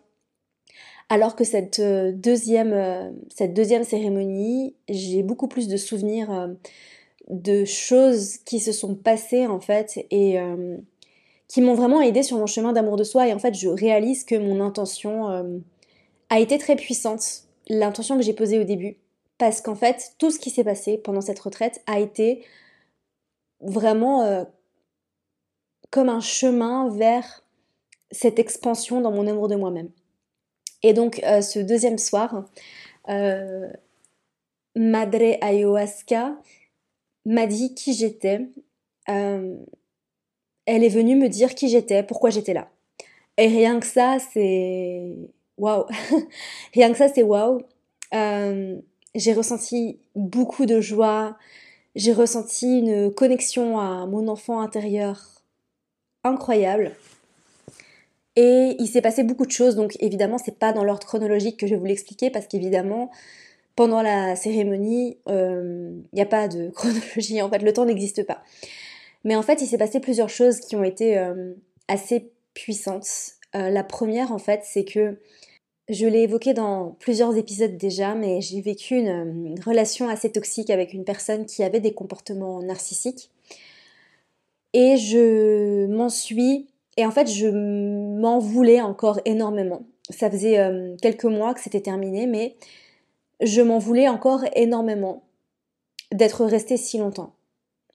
Alors 1.09 1.36
que 1.36 1.44
cette 1.44 1.80
deuxième, 1.80 3.14
cette 3.32 3.55
deuxième 3.55 3.84
cérémonie, 3.84 4.74
j'ai 4.88 5.22
beaucoup 5.22 5.47
plus 5.47 5.68
de 5.68 5.76
souvenirs 5.76 6.57
de 7.28 7.64
choses 7.64 8.38
qui 8.38 8.59
se 8.59 8.72
sont 8.72 8.97
passées 8.97 9.47
en 9.47 9.61
fait 9.61 10.05
et 10.11 10.40
qui 11.49 11.61
m'ont 11.61 11.74
vraiment 11.74 12.01
aidé 12.01 12.22
sur 12.22 12.38
mon 12.38 12.47
chemin 12.47 12.72
d'amour 12.72 12.97
de 12.97 13.05
soi. 13.05 13.28
Et 13.28 13.32
en 13.32 13.38
fait, 13.38 13.55
je 13.55 13.68
réalise 13.68 14.24
que 14.24 14.34
mon 14.34 14.61
intention 14.61 15.30
euh, 15.30 15.59
a 16.30 16.40
été 16.40 16.59
très 16.59 16.76
puissante, 16.76 17.44
l'intention 17.68 18.16
que 18.16 18.22
j'ai 18.22 18.32
posée 18.32 18.59
au 18.59 18.64
début. 18.64 18.97
Parce 19.39 19.61
qu'en 19.61 19.74
fait, 19.74 20.14
tout 20.18 20.30
ce 20.30 20.39
qui 20.39 20.51
s'est 20.51 20.64
passé 20.64 20.99
pendant 20.99 21.20
cette 21.20 21.39
retraite 21.39 21.82
a 21.87 22.01
été 22.01 22.45
vraiment 23.61 24.22
euh, 24.22 24.45
comme 25.91 26.09
un 26.09 26.20
chemin 26.20 26.89
vers 26.91 27.45
cette 28.11 28.39
expansion 28.39 29.01
dans 29.01 29.12
mon 29.12 29.26
amour 29.26 29.49
de 29.49 29.57
moi-même. 29.57 29.91
Et 30.82 30.93
donc, 30.93 31.20
euh, 31.24 31.41
ce 31.43 31.59
deuxième 31.59 31.99
soir, 31.99 32.45
Madre 34.74 35.39
Ayahuasca 35.41 36.37
m'a 37.24 37.47
dit 37.47 37.74
qui 37.74 37.93
j'étais, 37.95 38.49
elle 39.07 39.64
est 40.66 40.89
venue 40.89 41.16
me 41.16 41.28
dire 41.28 41.55
qui 41.55 41.68
j'étais, 41.68 42.03
pourquoi 42.03 42.30
j'étais 42.30 42.53
là. 42.53 42.68
Et 43.39 43.49
rien 43.49 43.78
que 43.80 43.87
ça, 43.87 44.18
c'est 44.32 45.14
waouh. 45.57 45.84
rien 46.74 46.91
que 46.91 46.99
ça, 46.99 47.09
c'est 47.09 47.22
waouh. 47.22 47.62
J'ai 49.16 49.32
ressenti 49.32 49.98
beaucoup 50.14 50.66
de 50.66 50.80
joie. 50.80 51.38
J'ai 51.94 52.12
ressenti 52.12 52.80
une 52.80 53.10
connexion 53.10 53.80
à 53.80 54.06
mon 54.06 54.28
enfant 54.28 54.60
intérieur 54.60 55.42
incroyable. 56.22 56.92
Et 58.36 58.76
il 58.78 58.86
s'est 58.86 59.00
passé 59.00 59.24
beaucoup 59.24 59.46
de 59.46 59.50
choses, 59.50 59.74
donc 59.74 59.96
évidemment, 60.00 60.36
c'est 60.36 60.58
pas 60.58 60.74
dans 60.74 60.84
l'ordre 60.84 61.06
chronologique 61.06 61.58
que 61.58 61.66
je 61.66 61.72
vais 61.72 61.80
vous 61.80 61.86
l'expliquer, 61.86 62.28
parce 62.28 62.46
qu'évidemment, 62.46 63.10
pendant 63.74 64.02
la 64.02 64.36
cérémonie, 64.36 65.16
il 65.26 65.32
euh, 65.32 65.92
n'y 66.12 66.20
a 66.20 66.26
pas 66.26 66.46
de 66.46 66.68
chronologie, 66.74 67.40
en 67.40 67.48
fait, 67.48 67.60
le 67.60 67.72
temps 67.72 67.86
n'existe 67.86 68.26
pas. 68.26 68.42
Mais 69.24 69.34
en 69.34 69.42
fait, 69.42 69.62
il 69.62 69.66
s'est 69.66 69.78
passé 69.78 70.00
plusieurs 70.00 70.28
choses 70.28 70.60
qui 70.60 70.76
ont 70.76 70.84
été 70.84 71.16
euh, 71.16 71.54
assez 71.88 72.30
puissantes. 72.52 73.36
Euh, 73.54 73.70
la 73.70 73.82
première, 73.82 74.30
en 74.32 74.38
fait, 74.38 74.60
c'est 74.64 74.84
que 74.84 75.18
je 75.89 76.07
l'ai 76.07 76.22
évoqué 76.22 76.53
dans 76.53 76.97
plusieurs 76.99 77.37
épisodes 77.37 77.76
déjà, 77.76 78.14
mais 78.14 78.41
j'ai 78.41 78.61
vécu 78.61 78.97
une, 78.97 79.55
relation 79.64 80.09
assez 80.09 80.30
toxique 80.32 80.70
avec 80.70 80.93
une 80.93 81.05
personne 81.05 81.47
qui 81.47 81.62
avait 81.62 81.80
des 81.80 81.95
comportements 81.95 82.61
narcissiques. 82.61 83.30
Et 84.72 84.97
je 84.97 85.87
m'en 85.87 86.09
suis... 86.09 86.68
Et 86.97 87.07
en 87.07 87.11
fait, 87.11 87.28
je 87.28 87.49
m'en 87.49 88.39
voulais 88.39 88.80
encore 88.80 89.20
énormément. 89.26 89.82
Ça 90.11 90.30
faisait 90.30 90.59
euh, 90.59 90.97
quelques 91.01 91.24
mois 91.24 91.55
que 91.55 91.61
c'était 91.61 91.80
terminé, 91.80 92.26
mais 92.26 92.57
je 93.41 93.61
m'en 93.61 93.78
voulais 93.78 94.09
encore 94.09 94.45
énormément 94.55 95.24
d'être 96.12 96.45
restée 96.45 96.76
si 96.76 96.99
longtemps. 96.99 97.34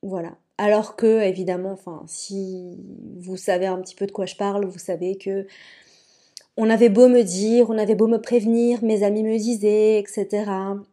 Voilà. 0.03 0.37
Alors 0.57 0.95
que, 0.95 1.21
évidemment, 1.21 1.71
enfin, 1.71 2.03
si 2.05 2.77
vous 3.17 3.37
savez 3.37 3.65
un 3.65 3.81
petit 3.81 3.95
peu 3.95 4.05
de 4.05 4.11
quoi 4.11 4.27
je 4.27 4.35
parle, 4.35 4.65
vous 4.65 4.79
savez 4.79 5.17
que 5.17 5.47
on 6.61 6.69
avait 6.69 6.89
beau 6.89 7.07
me 7.07 7.23
dire, 7.23 7.71
on 7.71 7.77
avait 7.79 7.95
beau 7.95 8.05
me 8.05 8.21
prévenir, 8.21 8.83
mes 8.83 9.01
amis 9.01 9.23
me 9.23 9.35
disaient, 9.35 9.97
etc. 9.97 10.45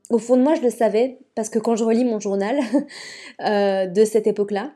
Au 0.09 0.17
fond 0.17 0.39
de 0.39 0.43
moi, 0.43 0.55
je 0.55 0.63
le 0.63 0.71
savais, 0.71 1.19
parce 1.35 1.51
que 1.51 1.59
quand 1.59 1.77
je 1.77 1.85
relis 1.85 2.07
mon 2.07 2.19
journal 2.19 2.59
euh, 3.45 3.85
de 3.85 4.05
cette 4.07 4.27
époque-là, 4.27 4.73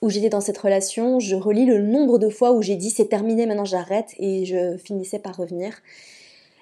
où 0.00 0.08
j'étais 0.08 0.30
dans 0.30 0.40
cette 0.40 0.56
relation, 0.56 1.20
je 1.20 1.36
relis 1.36 1.66
le 1.66 1.82
nombre 1.82 2.18
de 2.18 2.30
fois 2.30 2.52
où 2.52 2.62
j'ai 2.62 2.76
dit 2.76 2.88
c'est 2.88 3.08
terminé, 3.08 3.44
maintenant 3.44 3.66
j'arrête, 3.66 4.14
et 4.18 4.46
je 4.46 4.78
finissais 4.78 5.18
par 5.18 5.36
revenir. 5.36 5.74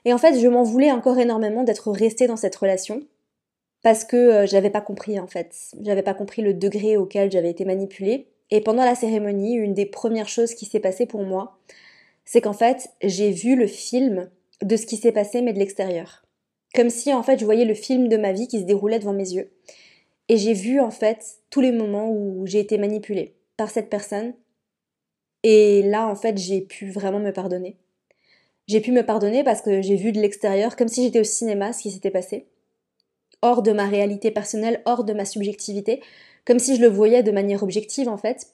Et 0.04 0.12
en 0.12 0.18
fait, 0.18 0.40
je 0.40 0.48
m'en 0.48 0.64
voulais 0.64 0.90
encore 0.90 1.16
énormément 1.20 1.62
d'être 1.62 1.92
restée 1.92 2.26
dans 2.26 2.36
cette 2.36 2.56
relation, 2.56 3.04
parce 3.84 4.04
que 4.04 4.16
euh, 4.16 4.46
j'avais 4.48 4.70
pas 4.70 4.80
compris 4.80 5.20
en 5.20 5.28
fait. 5.28 5.54
J'avais 5.82 6.02
pas 6.02 6.14
compris 6.14 6.42
le 6.42 6.52
degré 6.52 6.96
auquel 6.96 7.30
j'avais 7.30 7.50
été 7.50 7.64
manipulée. 7.64 8.26
Et 8.50 8.60
pendant 8.60 8.84
la 8.84 8.96
cérémonie, 8.96 9.54
une 9.54 9.74
des 9.74 9.86
premières 9.86 10.28
choses 10.28 10.54
qui 10.54 10.66
s'est 10.66 10.80
passée 10.80 11.06
pour 11.06 11.22
moi, 11.22 11.58
c'est 12.26 12.42
qu'en 12.42 12.52
fait, 12.52 12.90
j'ai 13.02 13.30
vu 13.30 13.56
le 13.56 13.66
film 13.66 14.28
de 14.62 14.76
ce 14.76 14.84
qui 14.84 14.98
s'est 14.98 15.12
passé 15.12 15.40
mais 15.40 15.54
de 15.54 15.58
l'extérieur. 15.58 16.26
Comme 16.74 16.90
si 16.90 17.14
en 17.14 17.22
fait, 17.22 17.38
je 17.38 17.46
voyais 17.46 17.64
le 17.64 17.72
film 17.72 18.08
de 18.08 18.18
ma 18.18 18.32
vie 18.32 18.48
qui 18.48 18.60
se 18.60 18.64
déroulait 18.64 18.98
devant 18.98 19.14
mes 19.14 19.32
yeux. 19.32 19.50
Et 20.28 20.36
j'ai 20.36 20.52
vu 20.52 20.78
en 20.78 20.90
fait 20.90 21.38
tous 21.48 21.62
les 21.62 21.72
moments 21.72 22.10
où 22.10 22.46
j'ai 22.46 22.60
été 22.60 22.76
manipulée 22.76 23.36
par 23.56 23.70
cette 23.70 23.88
personne. 23.88 24.34
Et 25.42 25.82
là, 25.84 26.06
en 26.06 26.16
fait, 26.16 26.36
j'ai 26.36 26.60
pu 26.60 26.90
vraiment 26.90 27.20
me 27.20 27.30
pardonner. 27.30 27.78
J'ai 28.66 28.82
pu 28.82 28.92
me 28.92 29.06
pardonner 29.06 29.42
parce 29.42 29.62
que 29.62 29.80
j'ai 29.80 29.96
vu 29.96 30.12
de 30.12 30.20
l'extérieur, 30.20 30.76
comme 30.76 30.88
si 30.88 31.04
j'étais 31.04 31.20
au 31.20 31.24
cinéma, 31.24 31.72
ce 31.72 31.80
qui 31.82 31.90
s'était 31.92 32.10
passé 32.10 32.46
hors 33.42 33.62
de 33.62 33.72
ma 33.72 33.86
réalité 33.86 34.30
personnelle, 34.30 34.82
hors 34.84 35.04
de 35.04 35.12
ma 35.12 35.24
subjectivité, 35.24 36.02
comme 36.44 36.58
si 36.58 36.76
je 36.76 36.80
le 36.80 36.88
voyais 36.88 37.22
de 37.22 37.30
manière 37.30 37.62
objective 37.62 38.08
en 38.08 38.16
fait. 38.16 38.48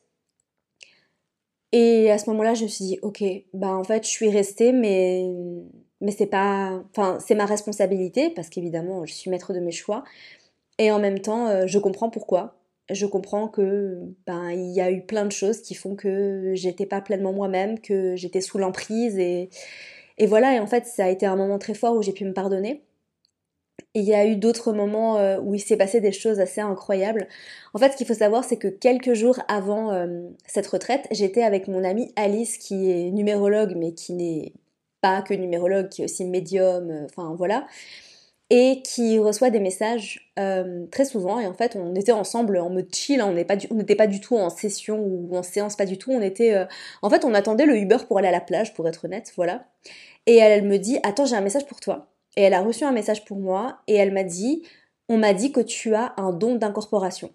Et 1.73 2.11
à 2.11 2.19
ce 2.19 2.29
moment-là, 2.31 2.55
je 2.55 2.65
me 2.65 2.69
suis 2.69 2.85
dit, 2.85 2.99
ok, 3.03 3.25
bah 3.55 3.75
en 3.75 3.85
fait, 3.85 4.05
je 4.05 4.11
suis 4.11 4.31
restée, 4.31 4.73
mais 4.73 5.27
mais 6.01 6.11
c'est 6.11 6.27
pas, 6.27 6.83
enfin, 6.91 7.19
c'est 7.21 7.35
ma 7.37 7.47
responsabilité 7.47 8.31
parce 8.31 8.49
qu'évidemment, 8.51 9.07
je 9.07 9.15
suis 9.15 9.31
maître 9.31 9.53
de 9.55 9.61
mes 9.61 9.71
choix. 9.71 10.05
Et 10.79 10.91
en 10.93 10.99
même 11.01 11.21
temps, 11.21 11.49
euh, 11.49 11.67
je 11.67 11.79
comprends 11.79 12.11
pourquoi. 12.11 12.57
Je 12.91 13.07
comprends 13.07 13.49
que 13.49 14.01
ben 14.27 14.51
il 14.51 14.73
y 14.73 14.81
a 14.81 14.91
eu 14.91 15.03
plein 15.07 15.25
de 15.25 15.33
choses 15.33 15.63
qui 15.63 15.75
font 15.75 15.95
que 15.97 16.53
j'étais 16.55 16.87
pas 16.87 17.01
pleinement 17.01 17.33
moi-même, 17.33 17.79
que 17.81 18.17
j'étais 18.17 18.41
sous 18.41 18.59
l'emprise 18.59 19.19
et 19.19 19.51
et 20.19 20.27
voilà. 20.27 20.55
Et 20.57 20.61
en 20.61 20.67
fait, 20.67 20.87
ça 20.87 21.07
a 21.07 21.09
été 21.11 21.27
un 21.27 21.37
moment 21.37 21.59
très 21.59 21.75
fort 21.75 21.97
où 21.97 22.03
j'ai 22.03 22.13
pu 22.13 22.25
me 22.25 22.35
pardonner 22.35 22.83
il 23.95 24.05
y 24.05 24.15
a 24.15 24.27
eu 24.27 24.37
d'autres 24.37 24.73
moments 24.73 25.19
euh, 25.19 25.39
où 25.41 25.55
il 25.55 25.61
s'est 25.61 25.77
passé 25.77 26.01
des 26.01 26.13
choses 26.13 26.41
assez 26.41 26.61
incroyables. 26.61 27.29
En 27.75 27.79
fait, 27.79 27.93
ce 27.93 27.97
qu'il 27.97 28.07
faut 28.07 28.15
savoir, 28.15 28.45
c'est 28.45 28.57
que 28.57 28.69
quelques 28.69 29.13
jours 29.15 29.41
avant 29.49 29.93
euh, 29.93 30.23
cette 30.47 30.67
retraite, 30.67 31.07
j'étais 31.11 31.43
avec 31.43 31.69
mon 31.69 31.85
amie 31.85 32.13
Alice, 32.17 32.57
qui 32.59 32.91
est 32.91 33.11
numérologue, 33.11 33.75
mais 33.77 33.93
qui 33.93 34.15
n'est 34.15 34.53
pas 35.03 35.23
que 35.23 35.35
numérologue, 35.35 35.89
qui 35.91 36.03
est 36.03 36.05
aussi 36.07 36.25
médium, 36.25 36.91
euh, 36.91 37.05
enfin 37.05 37.35
voilà, 37.37 37.67
et 38.51 38.83
qui 38.83 39.19
reçoit 39.19 39.51
des 39.51 39.61
messages 39.61 40.33
très 40.91 41.05
souvent. 41.07 41.41
Et 41.41 41.47
en 41.47 41.55
fait, 41.55 41.77
on 41.77 41.95
était 41.95 42.13
ensemble 42.13 42.59
en 42.59 42.69
mode 42.69 42.95
chill, 42.95 43.21
hein. 43.21 43.29
on 43.29 43.75
n'était 43.75 43.97
pas, 43.97 44.07
du 44.07 44.21
tout 44.21 44.37
en 44.37 44.51
session 44.51 44.99
ou 45.01 45.35
en 45.35 45.43
séance, 45.43 45.75
pas 45.77 45.87
du 45.87 45.97
tout. 45.97 46.13
On 46.13 46.21
était, 46.21 46.67
en 47.01 47.09
fait, 47.09 47.25
on 47.25 47.33
attendait 47.33 47.65
le 47.65 47.79
Uber 47.79 47.97
pour 48.07 48.19
aller 48.19 48.29
à 48.29 48.33
la 48.33 48.43
plage, 48.43 48.75
pour 48.75 48.87
être 48.89 49.07
honnête, 49.07 49.33
voilà. 49.37 49.65
Et 50.27 50.37
elle 50.37 50.65
me 50.67 50.77
dit, 50.79 50.99
attends, 51.03 51.25
j'ai 51.25 51.37
un 51.37 51.41
message 51.41 51.67
pour 51.67 51.81
toi. 51.81 52.12
Et 52.37 52.43
elle 52.43 52.55
a 52.55 52.63
reçu 52.63 52.85
un 52.85 52.93
message 52.93 53.25
pour 53.25 53.39
moi 53.39 53.79
et 53.87 53.95
elle 53.95 54.13
m'a 54.13 54.25
dit, 54.25 54.63
on 55.09 55.19
m'a 55.19 55.35
dit 55.35 55.53
que 55.53 55.61
tu 55.61 55.95
as 55.95 56.15
un 56.17 56.33
don 56.33 56.55
d'incorporation. 56.55 57.31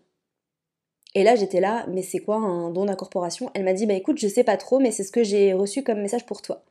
Et 1.13 1.23
là, 1.23 1.35
j'étais 1.35 1.59
là, 1.59 1.85
mais 1.89 2.01
c'est 2.01 2.19
quoi 2.19 2.35
un 2.37 2.69
don 2.69 2.85
d'incorporation? 2.85 3.49
Elle 3.53 3.63
m'a 3.63 3.73
dit, 3.73 3.85
bah 3.85 3.93
écoute, 3.93 4.17
je 4.19 4.27
sais 4.27 4.43
pas 4.43 4.57
trop, 4.57 4.79
mais 4.79 4.91
c'est 4.91 5.03
ce 5.03 5.11
que 5.11 5.23
j'ai 5.23 5.53
reçu 5.53 5.83
comme 5.83 6.01
message 6.01 6.25
pour 6.25 6.41
toi. 6.41 6.63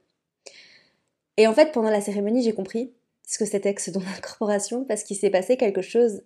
Et 1.37 1.47
en 1.47 1.55
fait, 1.55 1.73
pendant 1.73 1.91
la 1.91 2.01
cérémonie, 2.01 2.43
j'ai 2.43 2.53
compris 2.53 2.93
ce 3.27 3.39
que 3.39 3.45
c'était 3.45 3.75
que 3.75 3.83
ce 3.83 3.91
don 3.91 4.01
d'incorporation 4.15 4.85
parce 4.85 5.03
qu'il 5.03 5.17
s'est 5.17 5.31
passé 5.31 5.57
quelque 5.57 5.83
chose. 5.83 6.23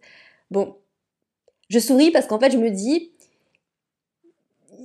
Bon, 0.50 0.76
je 1.68 1.78
souris 1.78 2.10
parce 2.10 2.26
qu'en 2.26 2.38
fait, 2.38 2.50
je 2.50 2.58
me 2.58 2.70
dis, 2.70 3.12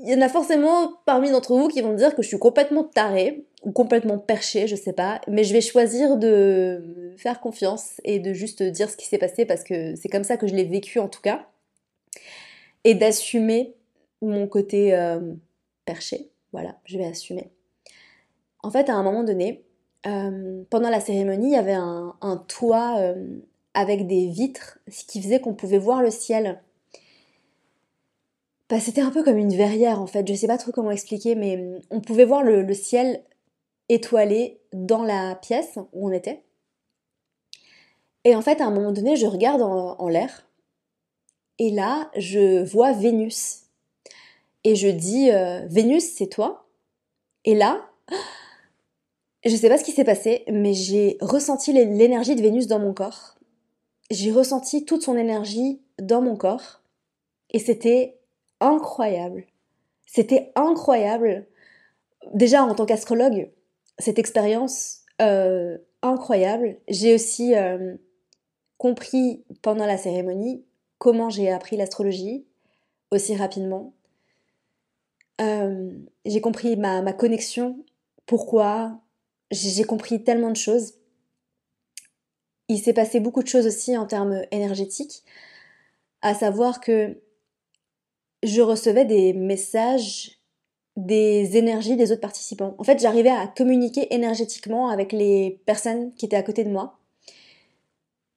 il 0.03 0.09
y 0.09 0.15
en 0.15 0.21
a 0.21 0.29
forcément 0.29 0.93
parmi 1.05 1.31
d'entre 1.31 1.55
vous 1.57 1.67
qui 1.67 1.81
vont 1.81 1.91
me 1.91 1.97
dire 1.97 2.15
que 2.15 2.21
je 2.21 2.27
suis 2.27 2.39
complètement 2.39 2.83
tarée 2.83 3.45
complètement 3.73 4.17
perchée, 4.17 4.67
je 4.67 4.75
sais 4.75 4.93
pas, 4.93 5.21
mais 5.27 5.43
je 5.43 5.53
vais 5.53 5.61
choisir 5.61 6.17
de 6.17 7.13
faire 7.17 7.39
confiance 7.39 7.99
et 8.03 8.19
de 8.19 8.33
juste 8.33 8.61
dire 8.61 8.89
ce 8.89 8.97
qui 8.97 9.05
s'est 9.05 9.17
passé 9.17 9.45
parce 9.45 9.63
que 9.63 9.95
c'est 9.95 10.09
comme 10.09 10.23
ça 10.23 10.37
que 10.37 10.47
je 10.47 10.55
l'ai 10.55 10.65
vécu 10.65 10.99
en 10.99 11.07
tout 11.07 11.21
cas 11.21 11.47
et 12.83 12.93
d'assumer 12.93 13.75
mon 14.21 14.47
côté 14.47 14.95
euh, 14.95 15.33
perché. 15.85 16.29
Voilà, 16.53 16.77
je 16.85 16.97
vais 16.97 17.05
assumer. 17.05 17.51
En 18.63 18.71
fait, 18.71 18.89
à 18.89 18.95
un 18.95 19.03
moment 19.03 19.23
donné, 19.23 19.65
euh, 20.07 20.63
pendant 20.69 20.89
la 20.89 20.99
cérémonie, 20.99 21.47
il 21.47 21.53
y 21.53 21.57
avait 21.57 21.73
un, 21.73 22.45
toit 22.47 22.99
euh, 22.99 23.39
avec 23.73 24.07
des 24.07 24.27
vitres, 24.27 24.79
ce 24.87 25.03
qui 25.03 25.21
faisait 25.21 25.39
qu'on 25.39 25.53
pouvait 25.53 25.79
voir 25.79 26.01
le 26.01 26.11
ciel. 26.11 26.61
Bah, 28.69 28.79
c'était 28.79 29.01
un 29.01 29.11
peu 29.11 29.23
comme 29.23 29.37
une 29.37 29.55
verrière 29.55 30.01
en 30.01 30.07
fait, 30.07 30.27
je 30.27 30.33
sais 30.33 30.47
pas 30.47 30.57
trop 30.57 30.71
comment 30.71 30.89
expliquer, 30.91 31.35
mais 31.35 31.63
on 31.91 32.01
pouvait 32.01 32.25
voir 32.25 32.41
le, 32.41 32.73
ciel 32.73 33.21
étoilé 33.89 34.59
dans 34.73 35.03
la 35.03 35.35
pièce 35.35 35.77
où 35.93 36.09
on 36.09 36.11
était. 36.11 36.43
Et 38.23 38.35
en 38.35 38.41
fait, 38.41 38.61
à 38.61 38.65
un 38.65 38.71
moment 38.71 38.91
donné, 38.91 39.15
je 39.15 39.27
regarde 39.27 39.61
en 39.61 40.07
l'air 40.07 40.45
et 41.57 41.69
là, 41.69 42.09
je 42.17 42.63
vois 42.63 42.91
Vénus. 42.91 43.63
Et 44.63 44.75
je 44.75 44.87
dis, 44.87 45.31
euh, 45.31 45.65
Vénus, 45.67 46.03
c'est 46.15 46.27
toi? 46.27 46.67
Et 47.45 47.55
là, 47.55 47.89
je 49.45 49.55
sais 49.55 49.69
pas 49.69 49.77
ce 49.77 49.83
qui 49.83 49.91
s'est 49.91 50.03
passé, 50.03 50.43
mais 50.51 50.73
j'ai 50.73 51.17
ressenti 51.21 51.71
l'énergie 51.71 52.35
de 52.35 52.41
Vénus 52.41 52.67
dans 52.67 52.79
mon 52.79 52.93
corps. 52.93 53.35
J'ai 54.11 54.31
ressenti 54.31 54.85
toute 54.85 55.03
son 55.03 55.15
énergie 55.15 55.81
dans 55.99 56.21
mon 56.21 56.35
corps. 56.35 56.81
Et 57.51 57.59
c'était 57.59 58.19
incroyable. 58.59 59.45
C'était 60.05 60.51
incroyable. 60.55 61.45
Déjà, 62.33 62.63
en 62.63 62.75
tant 62.75 62.85
qu'astrologue, 62.85 63.49
cette 63.99 64.19
expérience 64.19 65.01
euh, 65.21 65.77
incroyable. 66.01 66.77
J'ai 66.87 67.15
aussi 67.15 67.55
euh, 67.55 67.95
compris 68.77 69.43
pendant 69.61 69.85
la 69.85 69.97
cérémonie 69.97 70.63
comment 70.97 71.29
j'ai 71.29 71.51
appris 71.51 71.77
l'astrologie 71.77 72.45
aussi 73.11 73.35
rapidement. 73.35 73.93
Euh, 75.41 75.91
j'ai 76.25 76.41
compris 76.41 76.77
ma, 76.77 77.01
ma, 77.01 77.13
connexion, 77.13 77.83
pourquoi, 78.25 78.99
j'ai 79.51 79.83
compris 79.83 80.23
tellement 80.23 80.51
de 80.51 80.55
choses. 80.55 80.95
Il 82.67 82.79
s'est 82.79 82.93
passé 82.93 83.19
beaucoup 83.19 83.43
de 83.43 83.47
choses 83.47 83.67
aussi 83.67 83.97
en 83.97 84.05
termes 84.05 84.41
énergétiques, 84.51 85.23
à 86.21 86.33
savoir 86.33 86.79
que 86.79 87.21
je 88.43 88.61
recevais 88.61 89.05
des 89.05 89.33
messages, 89.33 90.39
des 90.95 91.57
énergies 91.57 91.97
des 91.97 92.11
autres 92.11 92.21
participants. 92.21 92.75
En 92.77 92.83
fait, 92.83 92.99
j'arrivais 92.99 93.29
à 93.29 93.47
communiquer 93.47 94.13
énergétiquement 94.13 94.89
avec 94.89 95.11
les 95.11 95.61
personnes 95.65 96.13
qui 96.15 96.25
étaient 96.25 96.35
à 96.37 96.43
côté 96.43 96.63
de 96.63 96.69
moi. 96.69 96.97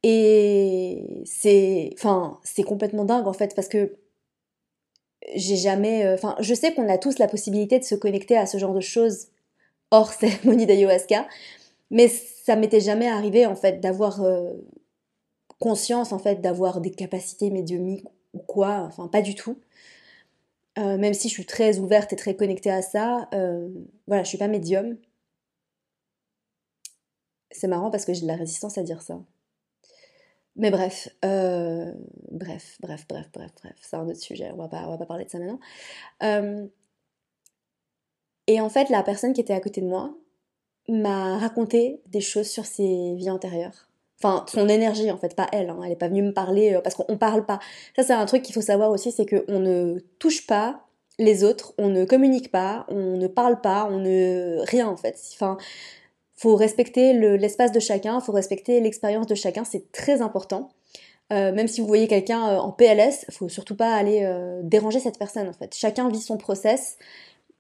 Et 0.03 1.23
c'est, 1.25 1.91
enfin, 1.95 2.39
c'est 2.45 2.63
complètement 2.63 3.05
dingue 3.05 3.27
en 3.27 3.33
fait 3.33 3.55
parce 3.55 3.69
que 3.69 3.97
j'ai 5.35 5.57
jamais, 5.57 6.05
euh, 6.07 6.15
enfin, 6.15 6.37
je 6.41 6.55
sais 6.55 6.73
qu'on 6.73 6.89
a 6.89 6.99
tous 6.99 7.19
la 7.19 7.29
possibilité 7.29 7.79
de 7.79 7.85
se 7.85 7.95
connecter 7.95 8.37
à 8.37 8.47
ce 8.47 8.59
genre 8.59 8.75
de 8.75 8.81
choses 8.81 9.29
hors 9.91 10.13
cérémonie 10.13 10.67
d'ayahuasca, 10.67 11.27
mais 11.91 12.09
ça 12.09 12.57
m'était 12.57 12.81
jamais 12.81 13.09
arrivé 13.09 13.47
en 13.47 13.57
fait 13.57 13.81
d'avoir 13.81 14.23
euh, 14.23 14.53
conscience 15.59 16.13
en 16.13 16.19
fait 16.19 16.41
d'avoir 16.41 16.81
des 16.81 16.91
capacités 16.91 17.51
médiumiques 17.51 18.07
ou 18.35 18.39
quoi, 18.39 18.85
enfin 18.87 19.09
pas 19.09 19.23
du 19.23 19.35
tout. 19.35 19.59
Euh, 20.79 20.97
même 20.97 21.15
si 21.15 21.29
je 21.29 21.35
suis 21.35 21.47
très 21.47 21.79
ouverte 21.79 22.13
et 22.13 22.17
très 22.17 22.37
connectée 22.37 22.71
à 22.71 22.83
ça, 22.83 23.29
voilà, 24.07 24.23
je 24.23 24.29
suis 24.29 24.39
pas 24.39 24.49
médium. 24.49 24.97
C'est 27.51 27.69
marrant 27.69 27.91
parce 27.91 28.05
que 28.05 28.13
j'ai 28.15 28.23
de 28.23 28.27
la 28.27 28.37
résistance 28.37 28.79
à 28.79 28.83
dire 28.83 29.03
ça. 29.03 29.21
Mais 30.59 30.73
bref, 30.73 31.09
euh, 31.25 31.93
bref, 32.33 32.79
bref, 32.81 33.07
bref, 33.09 33.31
bref, 33.33 33.53
bref, 33.63 33.77
c'est 33.81 33.97
un 33.97 34.09
autre 34.09 34.21
sujet, 34.21 34.51
on 34.53 34.57
va 34.57 34.69
pas, 34.69 34.89
on 34.89 34.91
va 34.91 34.99
pas 34.99 35.07
parler 35.07 35.25
de 35.25 35.31
ça 35.31 35.39
maintenant. 35.39 35.61
Euh, 36.25 36.67
et 38.49 38.61
en 38.61 38.69
fait, 38.69 38.91
la 38.91 39.05
personne 39.05 39.33
qui 39.33 39.41
était 39.41 39.55
à 39.55 39.61
côté 39.61 39.81
de 39.81 39.87
moi 39.87 40.19
m'a 40.89 41.39
raconté 41.39 42.03
des 42.07 42.21
choses 42.21 42.49
sur 42.49 42.67
ses 42.67 43.15
vies 43.15 43.31
antérieures. 43.31 43.88
Enfin, 44.21 44.45
son 44.49 44.69
énergie 44.69 45.11
en 45.13 45.17
fait, 45.17 45.37
pas 45.37 45.47
elle. 45.53 45.71
Hein. 45.71 45.79
Elle 45.85 45.93
est 45.93 45.97
pas 45.97 46.09
venue 46.09 46.23
me 46.23 46.33
parler 46.33 46.75
euh, 46.75 46.81
parce 46.81 46.97
qu'on 46.97 47.17
parle 47.17 47.47
pas. 47.47 47.61
Ça, 47.97 48.03
c'est 48.03 48.13
un 48.13 48.27
truc 48.27 48.43
qu'il 48.43 48.55
faut 48.55 48.61
savoir 48.61 48.91
aussi, 48.91 49.13
c'est 49.13 49.27
qu'on 49.27 49.61
ne 49.61 50.01
touche 50.19 50.47
pas 50.47 50.85
les 51.21 51.45
autres, 51.45 51.75
on 51.79 51.89
ne 51.89 52.05
communique 52.05 52.51
pas, 52.51 52.87
on 52.89 53.17
ne 53.17 53.27
parle 53.27 53.61
pas, 53.61 53.89
on 53.91 53.99
ne 53.99 54.59
rien 54.67 54.89
en 54.89 54.97
fait. 54.97 55.21
Enfin, 55.35 55.57
faut 56.37 56.57
respecter 56.57 57.13
l'espace 57.13 57.73
de 57.73 57.81
chacun, 57.81 58.21
faut 58.21 58.33
respecter 58.33 58.81
l'expérience 58.81 59.27
de 59.27 59.35
chacun, 59.35 59.65
c'est 59.65 59.91
très 59.93 60.23
important. 60.23 60.71
Euh, 61.33 61.53
même 61.53 61.69
si 61.69 61.81
vous 61.81 61.87
voyez 61.87 62.09
quelqu'un 62.09 62.49
euh, 62.49 62.59
en 62.59 62.73
PLS, 62.73 63.27
faut 63.31 63.49
surtout 63.49 63.77
pas 63.77 63.95
aller 63.95 64.29
déranger 64.63 65.01
cette 65.01 65.19
personne 65.19 65.49
en 65.49 65.53
fait. 65.53 65.75
Chacun 65.75 66.09
vit 66.09 66.21
son 66.21 66.39
process 66.39 66.99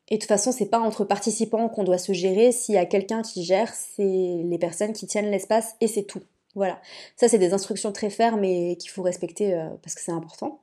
et 0.08 0.16
de 0.16 0.20
toute 0.20 0.28
façon 0.28 0.52
c'est 0.52 0.66
pas 0.66 0.80
entre 0.80 1.04
participants 1.04 1.68
qu'on 1.68 1.84
doit 1.84 1.98
se 1.98 2.12
gérer. 2.12 2.50
S'il 2.52 2.74
y 2.76 2.78
a 2.78 2.86
quelqu'un 2.86 3.22
qui 3.22 3.44
gère, 3.44 3.72
c'est 3.74 4.02
les 4.44 4.58
personnes 4.58 4.92
qui 4.92 5.06
tiennent 5.06 5.30
l'espace 5.30 5.76
et 5.80 5.86
c'est 5.86 6.04
tout. 6.04 6.22
Voilà. 6.54 6.80
Ça 7.16 7.28
c'est 7.28 7.38
des 7.38 7.52
instructions 7.52 7.92
très 7.92 8.10
fermes 8.10 8.44
et 8.44 8.76
qu'il 8.76 8.90
faut 8.90 9.02
respecter 9.02 9.54
parce 9.82 9.94
que 9.94 10.00
c'est 10.00 10.12
important. 10.12 10.60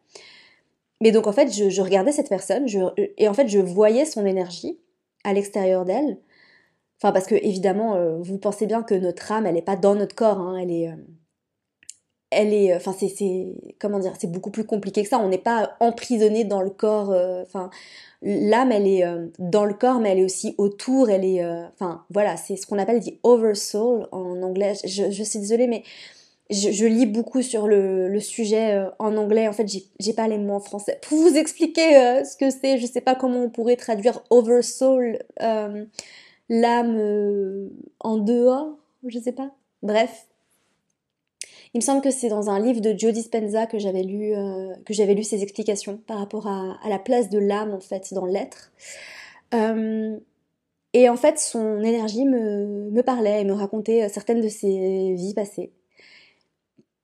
Mais 1.02 1.12
donc 1.12 1.28
en 1.28 1.34
fait 1.34 1.52
je, 1.52 1.82
regardais 1.82 2.12
cette 2.12 2.30
personne 2.30 2.66
et 3.18 3.28
en 3.28 3.34
fait 3.34 3.48
je 3.48 3.60
voyais 3.60 4.06
son 4.06 4.26
énergie 4.26 4.80
à 5.24 5.34
l'extérieur 5.34 5.86
d'elle 5.86 6.18
Enfin, 7.02 7.12
parce 7.12 7.28
que 7.28 7.36
évidemment, 7.36 7.96
euh, 7.96 8.18
vous 8.22 8.38
pensez 8.38 8.66
bien 8.68 8.82
que 8.84 8.96
notre 8.96 9.32
âme, 9.32 9.46
elle 9.46 9.56
n'est 9.56 9.62
pas 9.62 9.76
dans 9.76 9.96
notre 9.96 10.16
corps, 10.16 10.40
hein, 10.40 10.58
elle 10.58 10.72
est. 10.72 10.90
Euh, 10.90 10.96
elle 12.36 12.54
est. 12.54 12.74
Euh, 12.74 12.78
enfin, 12.78 12.96
c'est. 12.98 13.56
Comment 13.80 14.00
dire 14.00 14.14
C'est 14.20 14.32
beaucoup 14.32 14.52
plus 14.52 14.66
compliqué 14.66 15.04
que 15.04 15.10
ça. 15.10 15.20
On 15.20 15.30
n'est 15.30 15.38
pas 15.38 15.76
emprisonné 15.80 16.44
dans 16.44 16.62
le 16.62 16.70
corps. 16.70 17.10
Enfin, 17.42 17.70
l'âme, 18.22 18.72
elle 18.72 18.88
est 18.88 19.04
dans 19.40 19.66
le 19.66 19.74
corps, 19.74 20.00
mais 20.00 20.12
elle 20.12 20.20
est 20.20 20.26
aussi 20.26 20.56
autour. 20.58 21.10
Elle 21.10 21.26
est. 21.26 21.46
Enfin, 21.46 22.04
voilà, 22.10 22.38
c'est 22.38 22.56
ce 22.56 22.68
qu'on 22.68 22.78
appelle 22.78 23.00
dit 23.00 23.20
oversoul 23.24 24.08
en 24.12 24.42
anglais. 24.42 24.74
Je, 24.84 25.24
suis 25.24 25.40
désolée, 25.40 25.68
mais. 25.68 25.84
Je, 26.52 26.86
lis 26.86 27.08
beaucoup 27.08 27.42
sur 27.42 27.68
le, 27.68 28.08
le 28.08 28.20
sujet 28.20 28.86
en 29.00 29.18
anglais. 29.18 29.48
En 29.48 29.54
fait, 29.54 29.68
j'ai 30.00 30.14
pas 30.14 30.28
les 30.28 30.38
mots 30.38 30.56
en 30.56 30.60
français. 30.60 31.00
Pour 31.08 31.18
vous 31.18 31.36
expliquer 31.36 32.24
ce 32.24 32.38
que 32.38 32.52
c'est, 32.52 32.78
je 32.78 32.86
sais 32.86 33.02
pas 33.02 33.16
comment 33.16 33.44
on 33.44 33.50
pourrait 33.50 33.78
traduire 33.78 34.22
oversoul 34.30 35.18
l'âme 36.50 36.96
euh, 36.98 37.70
en 38.00 38.18
dehors, 38.18 38.78
je 39.08 39.20
sais 39.20 39.32
pas. 39.32 39.52
Bref. 39.82 40.28
Il 41.76 41.80
me 41.80 41.84
semble 41.84 42.02
que 42.02 42.10
c'est 42.10 42.30
dans 42.30 42.50
un 42.50 42.58
livre 42.58 42.80
de 42.80 42.98
Joe 42.98 43.12
Dispenza 43.12 43.68
que 43.68 43.80
j'avais 43.80 44.02
lu, 44.02 44.34
euh, 44.34 44.74
que 44.86 44.94
j'avais 44.94 45.14
lu 45.14 45.24
ses 45.24 45.44
explications 45.44 45.98
par 46.08 46.20
rapport 46.20 46.48
à, 46.48 46.80
la 46.88 47.00
place 47.00 47.30
de 47.30 47.38
l'âme 47.38 47.74
en 47.74 47.82
fait 47.82 48.14
dans 48.14 48.26
l'être. 48.26 48.72
Euh, 49.54 50.18
et 50.94 51.10
en 51.10 51.18
fait, 51.18 51.38
son 51.38 51.82
énergie 51.82 52.24
me, 52.24 53.02
parlait 53.02 53.42
et 53.42 53.44
me 53.44 53.52
racontait 53.52 54.08
certaines 54.08 54.40
de 54.40 54.48
ses 54.48 55.16
vies 55.16 55.34
passées. 55.34 55.74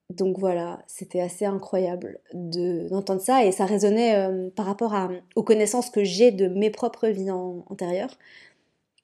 Donc 0.09 0.39
voilà, 0.39 0.81
c'était 0.87 1.19
assez 1.19 1.43
incroyable 1.43 2.21
d'entendre 2.33 3.19
ça 3.19 3.43
et 3.43 3.51
ça 3.51 3.65
résonnait 3.65 4.29
par 4.55 4.67
rapport 4.67 4.95
aux 5.35 5.43
connaissances 5.43 5.89
que 5.89 6.05
j'ai 6.05 6.31
de 6.31 6.47
mes 6.47 6.69
propres 6.69 7.09
vies 7.09 7.29
antérieures 7.31 8.17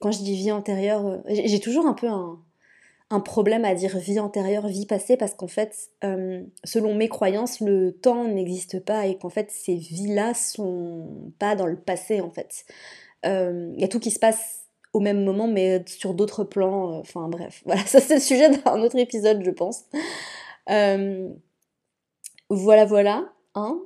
quand 0.00 0.12
je 0.12 0.18
dis 0.18 0.36
vie 0.36 0.52
antérieure, 0.52 1.06
euh, 1.06 1.18
j'ai 1.28 1.60
toujours 1.60 1.86
un 1.86 1.94
peu 1.94 2.08
un, 2.08 2.38
problème 3.20 3.64
à 3.64 3.74
dire 3.74 3.96
vie 3.98 4.20
antérieure, 4.20 4.66
vie 4.68 4.84
passée, 4.84 5.16
parce 5.16 5.32
qu'en 5.32 5.48
fait, 5.48 5.90
euh, 6.04 6.42
selon 6.64 6.94
mes 6.94 7.08
croyances, 7.08 7.60
le 7.60 7.92
temps 7.92 8.24
n'existe 8.24 8.80
pas 8.84 9.06
et 9.06 9.16
qu'en 9.16 9.30
fait, 9.30 9.50
ces 9.50 9.76
vies-là 9.76 10.34
sont 10.34 11.32
pas 11.38 11.56
dans 11.56 11.66
le 11.66 11.76
passé, 11.76 12.20
en 12.20 12.30
fait. 12.30 12.66
Il 13.24 13.30
euh, 13.30 13.72
y 13.76 13.84
a 13.84 13.88
tout 13.88 13.98
qui 13.98 14.10
se 14.10 14.18
passe 14.18 14.66
au 14.92 15.00
même 15.00 15.24
moment, 15.24 15.46
mais 15.48 15.82
sur 15.86 16.12
d'autres 16.12 16.44
plans. 16.44 16.92
euh, 16.92 17.00
Enfin 17.00 17.28
bref, 17.28 17.62
voilà, 17.66 17.84
ça 17.86 18.00
c'est 18.00 18.16
le 18.16 18.20
sujet 18.20 18.50
d'un 18.50 18.80
autre 18.82 18.96
épisode, 18.96 19.42
je 19.42 19.50
pense. 19.50 19.84
Voilà, 22.50 22.84
voilà. 22.84 23.32
Hein 23.54 23.82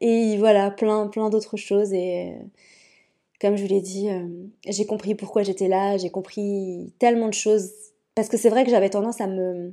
et 0.00 0.36
voilà, 0.38 0.70
plein, 0.70 1.08
plein 1.08 1.28
d'autres 1.28 1.56
choses. 1.56 1.92
Et 1.92 2.34
comme 3.40 3.56
je 3.56 3.62
vous 3.62 3.68
l'ai 3.68 3.80
dit, 3.80 4.08
j'ai 4.66 4.86
compris 4.86 5.14
pourquoi 5.14 5.42
j'étais 5.42 5.68
là, 5.68 5.96
j'ai 5.98 6.10
compris 6.10 6.92
tellement 6.98 7.28
de 7.28 7.34
choses. 7.34 7.87
Parce 8.18 8.28
que 8.28 8.36
c'est 8.36 8.48
vrai 8.48 8.64
que 8.64 8.70
j'avais 8.72 8.90
tendance 8.90 9.20
à 9.20 9.28
me, 9.28 9.72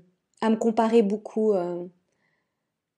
comparer 0.60 1.02
beaucoup 1.02 1.54
euh, 1.54 1.84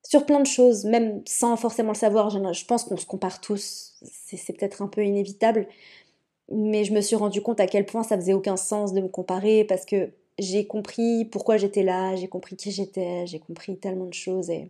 sur 0.03 0.25
plein 0.25 0.41
de 0.41 0.45
choses, 0.45 0.83
même 0.83 1.21
sans 1.25 1.55
forcément 1.55 1.93
le 1.93 1.97
savoir. 1.97 2.29
Je, 2.29 2.65
pense 2.65 2.83
qu'on 2.83 2.97
se 2.97 3.05
compare 3.05 3.39
tous, 3.39 3.93
c'est 4.01 4.51
peut-être 4.51 4.81
un 4.81 4.87
peu 4.87 5.05
inévitable. 5.05 5.69
Mais 6.51 6.83
je 6.83 6.91
me 6.91 6.99
suis 6.99 7.15
rendu 7.15 7.41
compte 7.41 7.61
à 7.61 7.67
quel 7.67 7.85
point 7.85 8.03
ça 8.03 8.17
faisait 8.17 8.33
aucun 8.33 8.57
sens 8.57 8.91
de 8.91 8.99
me 8.99 9.07
comparer 9.07 9.63
parce 9.63 9.85
que 9.85 10.09
j'ai 10.37 10.67
compris 10.67 11.23
pourquoi 11.23 11.55
j'étais 11.55 11.83
là, 11.83 12.17
j'ai 12.17 12.27
compris 12.27 12.57
qui 12.57 12.71
j'étais, 12.71 13.25
j'ai 13.25 13.39
compris 13.39 13.77
tellement 13.77 14.07
de 14.07 14.13
choses. 14.13 14.49
Et, 14.49 14.69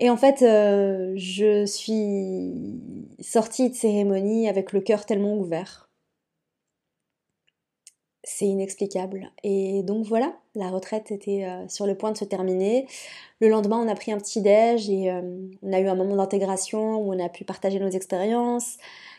et 0.00 0.10
en 0.10 0.16
fait, 0.16 0.42
euh, 0.42 1.12
je 1.14 1.64
suis 1.66 2.80
sortie 3.20 3.70
de 3.70 3.76
cérémonie 3.76 4.48
avec 4.48 4.72
le 4.72 4.80
cœur 4.80 5.06
tellement 5.06 5.36
ouvert. 5.36 5.85
C'est 8.28 8.46
inexplicable. 8.46 9.30
Et 9.44 9.84
donc 9.84 10.04
voilà, 10.04 10.34
la 10.56 10.68
retraite 10.68 11.12
était 11.12 11.44
euh, 11.44 11.68
sur 11.68 11.86
le 11.86 11.94
point 11.94 12.10
de 12.10 12.16
se 12.16 12.24
terminer. 12.24 12.88
Le 13.40 13.48
lendemain, 13.48 13.78
on 13.78 13.86
a 13.88 13.94
pris 13.94 14.10
un 14.10 14.18
petit 14.18 14.42
déj 14.42 14.90
et 14.90 15.12
euh, 15.12 15.22
on 15.62 15.72
a 15.72 15.78
eu 15.78 15.86
un 15.86 15.94
moment 15.94 16.16
d'intégration 16.16 16.96
où 16.96 17.14
on 17.14 17.24
a 17.24 17.28
pu 17.28 17.44
partager 17.44 17.78
nos 17.78 17.88
expériences. 17.88 18.78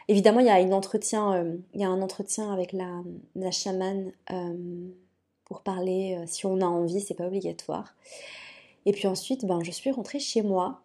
Évidemment, 0.10 0.42
il 0.42 0.48
y 0.48 0.50
a, 0.50 0.60
une 0.60 0.74
entretien, 0.74 1.36
euh, 1.36 1.56
un 1.80 2.02
entretien 2.02 2.52
avec 2.52 2.74
la, 2.74 3.02
la 3.36 3.52
chamane 3.52 4.12
pour 5.46 5.62
parler, 5.62 6.20
si 6.26 6.46
on 6.46 6.60
a 6.60 6.66
envie, 6.66 7.00
c'est 7.00 7.14
pas 7.14 7.28
obligatoire. 7.28 7.96
Et 8.86 8.92
puis 8.92 9.08
ensuite, 9.08 9.46
ben, 9.46 9.64
je 9.64 9.72
suis 9.72 9.90
rentrée 9.90 10.20
chez 10.20 10.42
moi. 10.42 10.82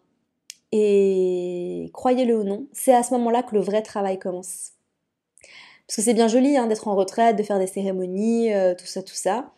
Et 0.70 1.90
croyez-le 1.92 2.38
ou 2.38 2.44
non, 2.44 2.68
c'est 2.72 2.94
à 2.94 3.02
ce 3.02 3.12
moment-là 3.14 3.42
que 3.42 3.56
le 3.56 3.60
vrai 3.62 3.82
travail 3.82 4.20
commence. 4.20 4.74
Parce 5.86 5.96
que 5.96 6.02
c'est 6.02 6.14
bien 6.14 6.28
joli 6.28 6.56
hein, 6.56 6.66
d'être 6.66 6.88
en 6.88 6.94
retraite, 6.94 7.36
de 7.36 7.42
faire 7.42 7.58
des 7.58 7.66
cérémonies, 7.66 8.52
euh, 8.54 8.74
tout 8.74 8.86
ça, 8.86 9.02
tout 9.02 9.14
ça. 9.14 9.50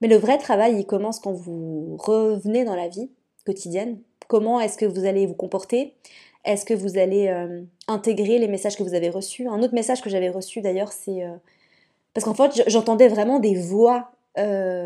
Mais 0.00 0.08
le 0.08 0.16
vrai 0.16 0.38
travail, 0.38 0.78
il 0.78 0.86
commence 0.86 1.20
quand 1.20 1.32
vous 1.32 1.96
revenez 1.98 2.64
dans 2.64 2.74
la 2.74 2.88
vie 2.88 3.10
quotidienne. 3.44 3.98
Comment 4.28 4.60
est-ce 4.60 4.76
que 4.76 4.86
vous 4.86 5.04
allez 5.04 5.26
vous 5.26 5.34
comporter? 5.34 5.94
Est-ce 6.44 6.64
que 6.64 6.74
vous 6.74 6.98
allez 6.98 7.28
euh, 7.28 7.62
intégrer 7.88 8.38
les 8.38 8.48
messages 8.48 8.76
que 8.76 8.82
vous 8.82 8.94
avez 8.94 9.10
reçus? 9.10 9.48
Un 9.48 9.62
autre 9.62 9.74
message 9.74 10.02
que 10.02 10.10
j'avais 10.10 10.30
reçu 10.30 10.60
d'ailleurs, 10.60 10.92
c'est... 10.92 11.22
euh, 11.22 11.34
Parce 12.14 12.24
qu'en 12.24 12.34
fait, 12.34 12.64
j'entendais 12.68 13.08
vraiment 13.08 13.38
des 13.38 13.54
voix. 13.54 14.10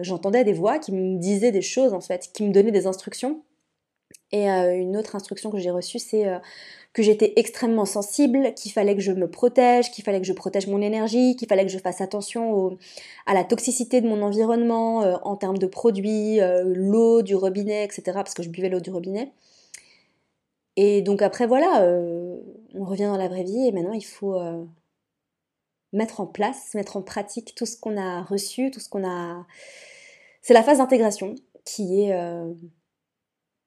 j'entendais 0.02 0.44
des 0.44 0.52
voix 0.52 0.78
qui 0.78 0.92
me 0.92 1.18
disaient 1.18 1.52
des 1.52 1.62
choses, 1.62 1.92
en 1.92 2.00
fait, 2.00 2.30
qui 2.32 2.44
me 2.44 2.52
donnaient 2.52 2.70
des 2.70 2.86
instructions. 2.86 3.42
Et 4.32 4.48
une 4.48 4.96
autre 4.96 5.16
instruction 5.16 5.50
que 5.50 5.58
j'ai 5.58 5.70
reçue, 5.70 5.98
c'est 5.98 6.26
que 6.92 7.02
j'étais 7.02 7.32
extrêmement 7.36 7.84
sensible, 7.84 8.52
qu'il 8.54 8.72
fallait 8.72 8.96
que 8.96 9.00
je 9.00 9.12
me 9.12 9.30
protège, 9.30 9.92
qu'il 9.92 10.02
fallait 10.02 10.20
que 10.20 10.26
je 10.26 10.32
protège 10.32 10.66
mon 10.66 10.80
énergie, 10.80 11.36
qu'il 11.36 11.46
fallait 11.46 11.64
que 11.64 11.70
je 11.70 11.78
fasse 11.78 12.00
attention 12.00 12.76
à 13.26 13.34
la 13.34 13.44
toxicité 13.44 14.00
de 14.00 14.08
mon 14.08 14.22
environnement 14.22 15.02
euh, 15.02 15.16
en 15.22 15.36
termes 15.36 15.58
de 15.58 15.66
produits, 15.66 16.40
euh, 16.40 16.64
l'eau 16.66 17.22
du 17.22 17.36
robinet, 17.36 17.84
etc. 17.84 18.02
Parce 18.14 18.34
que 18.34 18.42
je 18.42 18.48
buvais 18.48 18.68
l'eau 18.68 18.80
du 18.80 18.90
robinet. 18.90 19.32
Et 20.76 21.02
donc 21.02 21.22
après, 21.22 21.46
voilà, 21.46 21.82
euh, 21.82 22.36
on 22.74 22.84
revient 22.84 23.04
dans 23.04 23.16
la 23.16 23.28
vraie 23.28 23.44
vie 23.44 23.68
et 23.68 23.72
maintenant 23.72 23.92
il 23.92 24.04
faut 24.04 24.40
mettre 25.92 26.20
en 26.20 26.26
place, 26.26 26.74
mettre 26.74 26.96
en 26.96 27.02
pratique 27.02 27.54
tout 27.54 27.66
ce 27.66 27.76
qu'on 27.76 27.96
a 27.96 28.22
reçu, 28.22 28.70
tout 28.70 28.80
ce 28.80 28.88
qu'on 28.88 29.06
a... 29.08 29.46
C'est 30.42 30.54
la 30.54 30.62
phase 30.62 30.78
d'intégration 30.78 31.34
qui 31.64 32.02
est... 32.02 32.12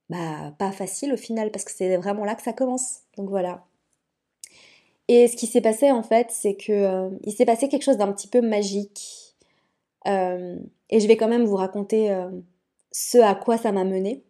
bah, 0.09 0.53
pas 0.57 0.71
facile 0.71 1.13
au 1.13 1.17
final 1.17 1.51
parce 1.51 1.65
que 1.65 1.71
c'est 1.71 1.97
vraiment 1.97 2.25
là 2.25 2.35
que 2.35 2.41
ça 2.43 2.53
commence. 2.53 3.01
Donc 3.17 3.29
voilà. 3.29 3.65
Et 5.07 5.27
ce 5.27 5.35
qui 5.35 5.47
s'est 5.47 5.61
passé 5.61 5.91
en 5.91 6.03
fait, 6.03 6.27
c'est 6.31 6.55
que 6.55 6.71
euh, 6.71 7.09
il 7.23 7.33
s'est 7.33 7.45
passé 7.45 7.67
quelque 7.67 7.83
chose 7.83 7.97
d'un 7.97 8.11
petit 8.11 8.27
peu 8.27 8.41
magique. 8.41 9.35
Euh, 10.07 10.57
et 10.89 10.99
je 10.99 11.07
vais 11.07 11.17
quand 11.17 11.27
même 11.27 11.45
vous 11.45 11.55
raconter 11.55 12.11
euh, 12.11 12.29
ce 12.91 13.17
à 13.17 13.35
quoi 13.35 13.57
ça 13.57 13.71
m'a 13.71 13.83
mené 13.83 14.23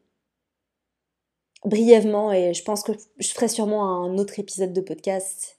brièvement. 1.66 2.32
Et 2.32 2.54
je 2.54 2.64
pense 2.64 2.84
que 2.84 2.92
je 3.20 3.30
ferai 3.30 3.48
sûrement 3.48 3.84
un 3.86 4.18
autre 4.18 4.40
épisode 4.40 4.74
de 4.74 4.82
podcast 4.82 5.58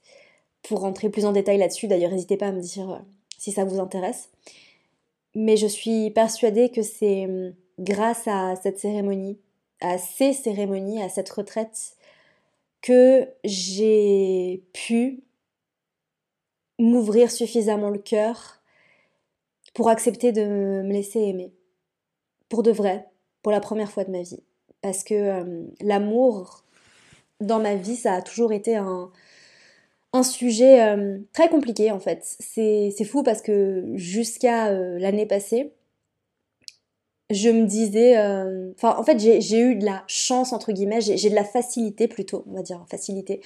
pour 0.62 0.80
rentrer 0.80 1.10
plus 1.10 1.24
en 1.24 1.32
détail 1.32 1.58
là-dessus. 1.58 1.88
D'ailleurs, 1.88 2.10
n'hésitez 2.10 2.36
pas 2.36 2.48
à 2.48 2.52
me 2.52 2.60
dire 2.60 3.02
si 3.38 3.52
ça 3.52 3.64
vous 3.64 3.80
intéresse. 3.80 4.30
Mais 5.34 5.56
je 5.56 5.66
suis 5.66 6.10
persuadée 6.10 6.70
que 6.70 6.82
c'est 6.82 7.28
grâce 7.78 8.28
à 8.28 8.54
cette 8.56 8.78
cérémonie, 8.78 9.38
à 9.80 9.98
ces 9.98 10.32
cérémonies, 10.32 11.02
à 11.02 11.08
cette 11.08 11.30
retraite, 11.30 11.96
que 12.82 13.28
j'ai 13.44 14.62
pu 14.72 15.24
m'ouvrir 16.78 17.30
suffisamment 17.30 17.90
le 17.90 17.98
cœur 17.98 18.60
pour 19.74 19.88
accepter 19.88 20.32
de 20.32 20.44
me 20.82 20.92
laisser 20.92 21.20
aimer. 21.20 21.52
Pour 22.48 22.62
de 22.62 22.70
vrai, 22.70 23.08
pour 23.42 23.52
la 23.52 23.60
première 23.60 23.90
fois 23.90 24.04
de 24.04 24.10
ma 24.10 24.22
vie. 24.22 24.42
Parce 24.80 25.02
que 25.02 25.14
euh, 25.14 25.64
l'amour 25.80 26.64
dans 27.40 27.58
ma 27.58 27.74
vie, 27.74 27.96
ça 27.96 28.14
a 28.14 28.22
toujours 28.22 28.52
été 28.52 28.76
un, 28.76 29.10
sujet 30.22 30.82
euh, 30.82 31.18
très 31.32 31.48
compliqué 31.48 31.90
en 31.90 31.98
fait. 31.98 32.36
C'est 32.38 32.92
c'est 32.96 33.04
fou 33.04 33.22
parce 33.22 33.42
que 33.42 33.84
jusqu'à 33.94 34.68
euh, 34.68 34.98
l'année 34.98 35.26
passée, 35.26 35.72
je 37.30 37.48
me 37.48 37.66
disais, 37.66 38.18
euh, 38.18 38.70
enfin 38.76 38.96
en 38.98 39.02
fait 39.02 39.18
j'ai 39.18 39.58
eu 39.58 39.76
de 39.76 39.84
la 39.84 40.04
chance 40.06 40.52
entre 40.52 40.72
guillemets, 40.72 41.00
j'ai 41.00 41.16
j'ai 41.16 41.30
de 41.30 41.34
la 41.34 41.44
facilité 41.44 42.08
plutôt, 42.08 42.44
on 42.50 42.54
va 42.54 42.62
dire 42.62 42.84
facilité, 42.90 43.40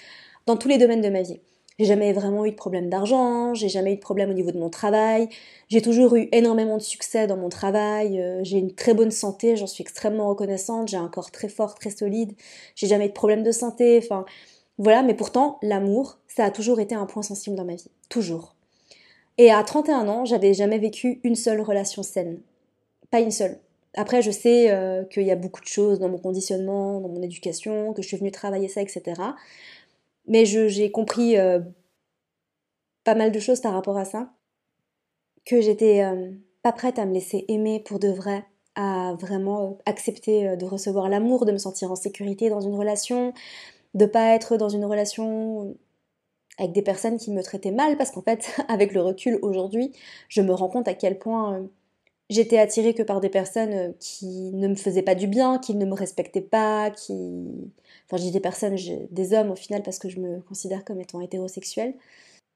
dans 0.47 0.57
tous 0.57 0.68
les 0.68 0.79
domaines 0.79 1.01
de 1.01 1.09
ma 1.09 1.22
vie. 1.22 1.41
J'ai 1.79 1.85
jamais 1.85 2.12
vraiment 2.12 2.45
eu 2.45 2.51
de 2.51 2.57
problème 2.57 2.89
d'argent, 2.91 3.55
j'ai 3.55 3.68
jamais 3.68 3.93
eu 3.93 3.97
de 3.97 4.01
problème 4.01 4.31
au 4.31 4.33
niveau 4.33 4.51
de 4.51 4.59
mon 4.59 4.68
travail, 4.68 5.29
j'ai 5.68 5.81
toujours 5.81 6.16
eu 6.16 6.29
énormément 6.33 6.76
de 6.76 6.83
succès 6.83 7.29
dans 7.29 7.37
mon 7.37 7.49
travail, 7.51 8.20
euh, 8.20 8.41
j'ai 8.43 8.59
une 8.59 8.74
très 8.74 8.95
bonne 8.95 9.12
santé, 9.12 9.55
j'en 9.57 9.68
suis 9.68 9.83
extrêmement 9.83 10.29
reconnaissante, 10.29 10.89
j'ai 10.89 10.97
un 10.97 11.09
corps 11.09 11.31
très 11.31 11.49
fort, 11.49 11.76
très 11.76 11.91
solide, 11.91 12.33
j'ai 12.74 12.89
jamais 12.89 13.07
eu 13.07 13.09
de 13.09 13.12
problème 13.12 13.45
de 13.45 13.53
santé, 13.53 14.01
enfin 14.03 14.24
voilà, 14.79 15.03
mais 15.03 15.14
pourtant 15.14 15.59
l'amour, 15.62 16.18
ça 16.26 16.45
a 16.45 16.51
toujours 16.51 16.81
été 16.81 16.97
un 16.97 17.07
point 17.07 17.22
sensible 17.22 17.55
dans 17.55 17.64
ma 17.64 17.76
vie, 17.76 17.91
toujours. 18.09 18.57
Et 19.39 19.53
à 19.53 19.62
31 19.62 20.09
ans, 20.09 20.24
j'avais 20.24 20.55
jamais 20.55 20.79
vécu 20.79 21.20
une 21.22 21.37
seule 21.37 21.61
relation 21.61 22.03
saine, 22.03 22.41
pas 23.12 23.20
une 23.20 23.31
seule. 23.31 23.61
Après, 23.95 24.22
je 24.22 24.30
sais 24.30 24.70
euh, 24.70 25.05
qu'il 25.05 25.24
y 25.24 25.30
a 25.30 25.36
beaucoup 25.36 25.61
de 25.61 25.66
choses 25.66 25.99
dans 25.99 26.09
mon 26.09 26.18
conditionnement, 26.18 27.01
dans 27.01 27.09
mon 27.09 27.22
éducation, 27.22 27.93
que 27.95 28.03
je 28.03 28.09
suis 28.09 28.16
venue 28.16 28.30
travailler 28.30 28.68
ça, 28.68 28.82
etc. 28.82 29.20
Mais 30.26 30.45
j'ai 30.45 30.91
compris 30.91 31.39
euh, 31.39 31.61
pas 33.05 33.14
mal 33.14 33.32
de 33.32 33.41
choses 33.41 33.61
par 33.61 33.72
rapport 33.72 33.97
à 33.97 34.05
ça, 34.05 34.30
que 35.47 35.61
j'étais 35.61 36.05
euh, 36.05 36.30
pas 36.62 36.72
prête 36.72 36.99
à 36.99 37.07
me 37.07 37.14
laisser 37.14 37.45
aimer 37.49 37.80
pour 37.80 37.99
de 37.99 38.09
vrai, 38.09 38.45
à 38.74 39.14
vraiment 39.18 39.78
accepter 39.86 40.57
de 40.57 40.64
recevoir 40.66 41.09
l'amour, 41.09 41.47
de 41.47 41.53
me 41.53 41.59
sentir 41.59 41.91
en 41.91 41.97
sécurité 41.97 42.51
dans 42.51 42.61
une 42.61 42.74
relation, 42.74 43.32
de 43.95 44.07
pas 44.07 44.34
être 44.34 44.57
dans 44.57 44.68
une 44.68 44.84
relation 44.84 45.76
avec 46.59 46.72
des 46.72 46.82
personnes 46.82 47.18
qui 47.18 47.30
me 47.30 47.43
traitaient 47.43 47.70
mal, 47.70 47.97
parce 47.97 48.11
qu'en 48.11 48.22
fait, 48.22 48.61
avec 48.68 48.93
le 48.93 49.01
recul 49.01 49.39
aujourd'hui, 49.43 49.93
je 50.28 50.43
me 50.43 50.53
rends 50.53 50.68
compte 50.68 50.89
à 50.89 50.95
quel 50.95 51.18
point 51.18 51.68
j'étais 52.31 52.59
attirée 52.59 52.95
que 52.95 53.03
par 53.03 53.20
des 53.20 53.29
personnes 53.29 53.72
euh, 53.72 53.93
qui 54.01 54.53
ne 54.53 54.68
me 54.68 54.74
faisaient 54.74 55.03
pas 55.03 55.14
du 55.14 55.26
bien, 55.26 55.59
qui 55.59 55.74
ne 55.74 55.85
me 55.85 55.95
respectaient 55.95 56.41
pas, 56.41 56.91
qui... 56.91 57.47
Enfin, 58.07 58.22
dis 58.22 58.31
des 58.31 58.41
personnes, 58.41 58.76
des 59.11 59.35
hommes 59.35 59.51
au 59.51 59.57
final, 59.57 59.83
parce 59.83 59.99
que 59.99 60.09
je 60.09 60.20
me 60.20 60.41
considère 60.41 60.85
comme 60.85 61.01
étant 61.01 61.20
hétérosexuelle. 61.20 61.95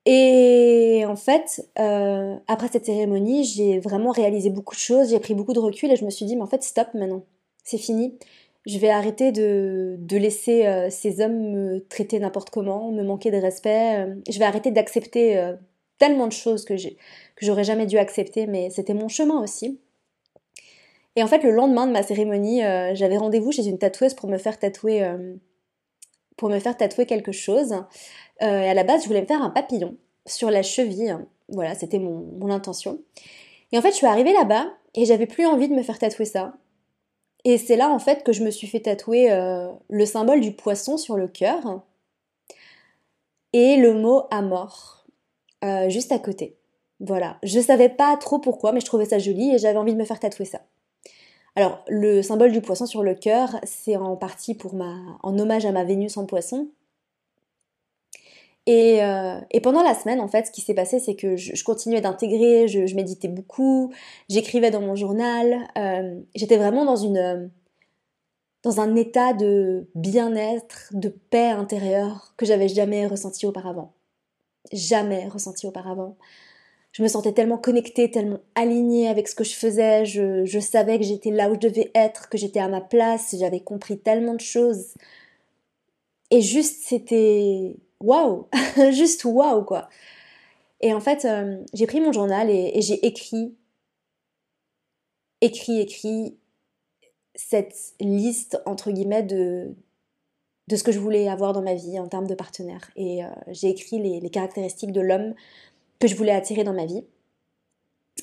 Et 0.04 1.04
en 1.06 1.16
fait, 1.16 1.68
euh, 1.78 2.36
après 2.48 2.68
cette 2.68 2.86
cérémonie, 2.86 3.44
j'ai 3.44 3.78
vraiment 3.78 4.10
réalisé 4.10 4.50
beaucoup 4.50 4.74
de 4.74 4.80
choses, 4.80 5.10
j'ai 5.10 5.20
pris 5.20 5.34
beaucoup 5.34 5.52
de 5.52 5.60
recul 5.60 5.92
et 5.92 5.96
je 5.96 6.04
me 6.04 6.10
suis 6.10 6.26
dit, 6.26 6.36
mais 6.36 6.42
en 6.42 6.46
fait, 6.46 6.62
stop 6.62 6.88
maintenant, 6.94 7.24
c'est 7.64 7.78
fini. 7.78 8.18
Je 8.66 8.78
vais 8.78 8.90
arrêter 8.90 9.32
de, 9.32 9.98
laisser 10.10 10.66
euh, 10.66 10.88
ces 10.90 11.20
hommes 11.20 11.50
me 11.50 11.78
traiter 11.88 12.18
n'importe 12.18 12.50
comment, 12.50 12.90
me 12.92 13.02
manquer 13.04 13.30
de 13.30 13.36
respect. 13.36 14.06
je 14.28 14.38
vais 14.38 14.44
arrêter 14.44 14.70
d'accepter 14.70 15.54
tellement 15.98 16.26
de 16.26 16.32
choses 16.32 16.64
que 16.64 16.76
j'ai, 16.76 16.96
que 17.36 17.46
j'aurais 17.46 17.64
jamais 17.64 17.86
dû 17.86 17.98
accepter, 17.98 18.46
mais 18.46 18.70
c'était 18.70 18.94
mon 18.94 19.08
chemin 19.08 19.42
aussi. 19.42 19.80
Et 21.16 21.22
en 21.22 21.26
fait, 21.26 21.42
le 21.42 21.50
lendemain 21.50 21.86
de 21.86 21.92
ma 21.92 22.02
cérémonie, 22.02 22.64
euh, 22.64 22.94
j'avais 22.94 23.18
rendez-vous 23.18 23.52
chez 23.52 23.66
une 23.66 23.78
tatoueuse 23.78 24.14
pour 24.14 24.28
me 24.28 24.38
faire 24.38 24.58
tatouer, 24.58 25.02
euh, 25.04 25.34
tatouer 26.36 27.06
quelque 27.06 27.32
chose. 27.32 27.72
Euh, 28.42 28.60
et 28.60 28.68
à 28.68 28.74
la 28.74 28.84
base, 28.84 29.02
je 29.02 29.08
voulais 29.08 29.20
me 29.20 29.26
faire 29.26 29.42
un 29.42 29.50
papillon 29.50 29.96
sur 30.26 30.50
la 30.50 30.62
cheville. 30.62 31.18
Voilà, 31.48 31.74
c'était 31.74 31.98
mon, 31.98 32.50
intention. 32.50 33.00
Et 33.72 33.78
en 33.78 33.82
fait, 33.82 33.90
je 33.90 33.96
suis 33.96 34.06
arrivée 34.06 34.32
là-bas 34.32 34.72
et 34.94 35.04
j'avais 35.04 35.26
plus 35.26 35.46
envie 35.46 35.68
de 35.68 35.74
me 35.74 35.82
faire 35.82 35.98
tatouer 35.98 36.24
ça. 36.24 36.54
Et 37.44 37.58
c'est 37.58 37.76
là, 37.76 37.90
en 37.90 37.98
fait, 37.98 38.22
que 38.22 38.32
je 38.32 38.44
me 38.44 38.50
suis 38.50 38.66
fait 38.66 38.80
tatouer 38.80 39.28
le 39.88 40.06
symbole 40.06 40.40
du 40.40 40.52
poisson 40.52 40.96
sur 40.96 41.16
le 41.16 41.26
cœur 41.26 41.82
et 43.52 43.76
le 43.76 43.94
mot 43.94 44.28
euh, 45.64 45.88
juste 45.88 46.12
à 46.12 46.18
côté. 46.18 46.56
Voilà, 47.02 47.36
je 47.42 47.58
savais 47.58 47.88
pas 47.88 48.16
trop 48.16 48.38
pourquoi, 48.38 48.70
mais 48.70 48.78
je 48.78 48.86
trouvais 48.86 49.06
ça 49.06 49.18
joli 49.18 49.52
et 49.52 49.58
j'avais 49.58 49.76
envie 49.76 49.92
de 49.92 49.98
me 49.98 50.04
faire 50.04 50.20
tatouer 50.20 50.44
ça. 50.44 50.60
Alors, 51.56 51.84
le 51.88 52.22
symbole 52.22 52.52
du 52.52 52.62
poisson 52.62 52.86
sur 52.86 53.02
le 53.02 53.14
cœur, 53.14 53.58
c'est 53.64 53.96
en 53.96 54.16
partie 54.16 54.54
pour 54.54 54.74
ma, 54.74 54.94
en 55.24 55.36
hommage 55.36 55.66
à 55.66 55.72
ma 55.72 55.82
Vénus 55.82 56.16
en 56.16 56.26
poisson. 56.26 56.68
Et, 58.66 59.02
euh, 59.02 59.40
pendant 59.64 59.82
la 59.82 59.94
semaine, 59.94 60.20
en 60.20 60.28
fait, 60.28 60.46
ce 60.46 60.52
qui 60.52 60.60
s'est 60.60 60.74
passé, 60.74 61.00
c'est 61.00 61.16
que 61.16 61.36
je, 61.36 61.64
continuais 61.64 62.00
d'intégrer, 62.00 62.68
je, 62.68 62.94
méditais 62.94 63.26
beaucoup, 63.26 63.92
j'écrivais 64.28 64.70
dans 64.70 64.80
mon 64.80 64.94
journal, 64.94 65.68
euh, 65.76 66.20
j'étais 66.36 66.56
vraiment 66.56 66.84
dans 66.84 66.94
une, 66.94 67.50
dans 68.62 68.80
un 68.80 68.94
état 68.94 69.32
de 69.32 69.88
bien-être, 69.96 70.90
de 70.92 71.08
paix 71.08 71.48
intérieure 71.48 72.34
que 72.36 72.46
j'avais 72.46 72.68
jamais 72.68 73.08
ressenti 73.08 73.44
auparavant. 73.44 73.92
Jamais 74.72 75.26
ressenti 75.28 75.66
auparavant 75.66 76.16
je 76.92 77.02
me 77.02 77.08
sentais 77.08 77.32
tellement 77.32 77.56
connectée, 77.56 78.10
tellement 78.10 78.40
alignée 78.54 79.08
avec 79.08 79.26
ce 79.26 79.34
que 79.34 79.44
je 79.44 79.54
faisais, 79.54 80.04
je, 80.04 80.60
savais 80.60 80.98
que 80.98 81.04
j'étais 81.04 81.30
là 81.30 81.50
où 81.50 81.54
je 81.54 81.60
devais 81.60 81.90
être, 81.94 82.28
que 82.28 82.36
j'étais 82.36 82.60
à 82.60 82.68
ma 82.68 82.82
place, 82.82 83.34
j'avais 83.38 83.60
compris 83.60 83.98
tellement 83.98 84.34
de 84.34 84.40
choses. 84.40 84.94
Et 86.30 86.42
juste, 86.42 86.84
c'était 86.84 87.76
waouh, 88.00 88.46
juste 88.90 89.24
waouh 89.24 89.64
quoi. 89.64 89.88
Et 90.80 90.92
en 90.92 91.00
fait, 91.00 91.24
euh, 91.24 91.62
j'ai 91.72 91.86
pris 91.86 92.00
mon 92.00 92.12
journal 92.12 92.50
et, 92.50 92.82
j'ai 92.82 93.06
écrit, 93.06 93.54
écrit, 95.40 95.80
écrit 95.80 96.36
cette 97.34 97.94
liste 98.00 98.60
entre 98.66 98.90
guillemets 98.90 99.22
de, 99.22 99.74
de 100.68 100.76
ce 100.76 100.82
que 100.82 100.92
je 100.92 100.98
voulais 100.98 101.28
avoir 101.28 101.54
dans 101.54 101.62
ma 101.62 101.74
vie 101.74 101.98
en 101.98 102.08
termes 102.08 102.26
de 102.26 102.34
partenaire. 102.34 102.90
Et 102.96 103.24
euh, 103.24 103.28
j'ai 103.48 103.70
écrit 103.70 103.98
les 103.98 104.30
caractéristiques 104.30 104.92
de 104.92 105.00
l'homme 105.00 105.34
que 106.02 106.08
je 106.08 106.16
voulais 106.16 106.32
attirer 106.32 106.64
dans 106.64 106.72
ma 106.72 106.84
vie, 106.84 107.04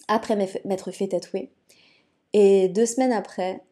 après 0.09 0.36
m'être 0.65 0.91
fait 0.91 1.07
tatouer. 1.07 1.49
Et 2.34 2.67
deux 2.67 2.86
semaines 2.86 3.13
après, 3.13 3.63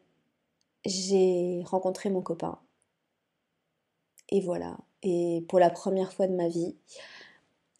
j'ai 0.86 1.60
rencontré 1.66 2.08
mon 2.08 2.22
copain. 2.22 2.58
Et 4.30 4.40
voilà. 4.40 4.78
Et 5.02 5.44
pour 5.50 5.58
la 5.58 5.68
première 5.68 6.14
fois 6.14 6.26
de 6.26 6.32
ma 6.32 6.48
vie, 6.48 6.74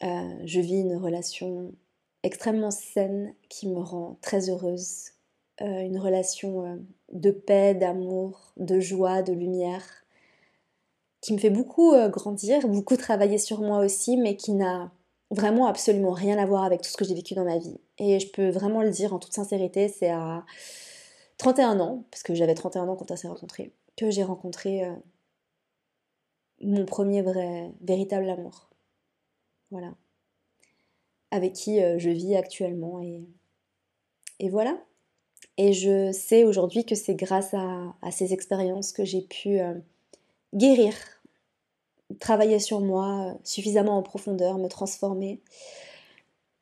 euh, 0.05 0.35
je 0.45 0.61
vis 0.61 0.81
une 0.81 0.97
relation 0.97 1.73
extrêmement 2.23 2.71
saine 2.71 3.35
qui 3.49 3.67
me 3.67 3.81
rend 3.81 4.19
très 4.21 4.51
heureuse. 4.51 5.13
Euh, 5.63 5.81
une 5.81 5.99
relation 5.99 6.67
euh, 6.67 6.77
de 7.11 7.31
paix, 7.31 7.75
d'amour, 7.75 8.53
de 8.59 8.81
joie, 8.81 9.23
de 9.23 9.33
lumière, 9.33 10.05
qui 11.23 11.33
me 11.33 11.39
fait 11.39 11.49
beaucoup 11.49 11.95
grandir, 12.11 12.69
beaucoup 12.69 12.99
travailler 12.99 13.39
sur 13.39 13.63
moi 13.63 13.79
aussi, 13.79 14.19
mais 14.19 14.37
qui 14.37 14.53
n'a 14.53 14.93
vraiment 15.31 15.67
absolument 15.67 16.13
rien 16.13 16.39
à 16.39 16.47
voir 16.47 16.65
avec 16.65 16.83
tout 16.83 16.91
ce 16.91 16.97
que 16.97 17.05
j'ai 17.05 17.15
vécu 17.15 17.35
dans 17.35 17.45
ma 17.45 17.59
vie. 17.59 17.79
Et 17.99 18.19
je 18.19 18.31
peux 18.31 18.49
vraiment 18.49 18.83
le 18.83 18.91
dire 18.91 19.13
en 19.13 19.19
toute 19.19 19.35
sincérité, 19.35 19.89
c'est 19.89 20.11
à 20.11 20.45
31 21.39 21.81
ans, 21.81 22.05
parce 22.11 22.23
que 22.23 22.35
j'avais 22.35 22.55
31 22.55 22.89
ans 22.89 22.97
quand 22.97 23.11
on 23.11 23.17
s'est 23.17 23.29
rencontrés, 23.29 23.73
que 23.97 24.11
j'ai 24.11 24.25
rencontré 24.25 24.85
euh, 24.85 24.93
mon 26.63 26.85
premier 26.85 27.23
vrai, 27.23 27.73
véritable 27.81 28.29
amour. 28.29 28.69
Voilà. 29.71 29.95
Avec 31.31 31.53
qui 31.53 31.81
euh, 31.83 31.99
je 31.99 32.11
vis 32.11 32.35
actuellement. 32.35 33.01
Et, 33.01 34.49
voilà. 34.49 34.79
Et 35.59 35.73
je 35.73 36.11
sais 36.13 36.45
aujourd'hui 36.45 36.85
que 36.85 36.95
c'est 36.95 37.15
grâce 37.15 37.53
à, 37.53 38.11
ces 38.11 38.33
expériences 38.33 38.93
que 38.93 39.05
j'ai 39.05 39.23
pu 39.23 39.61
euh, 39.61 39.75
guérir 40.55 40.95
travailler 42.21 42.59
sur 42.59 42.81
moi 42.81 43.39
suffisamment 43.45 43.99
en 43.99 44.03
profondeur, 44.03 44.59
me 44.59 44.69
transformer 44.69 45.43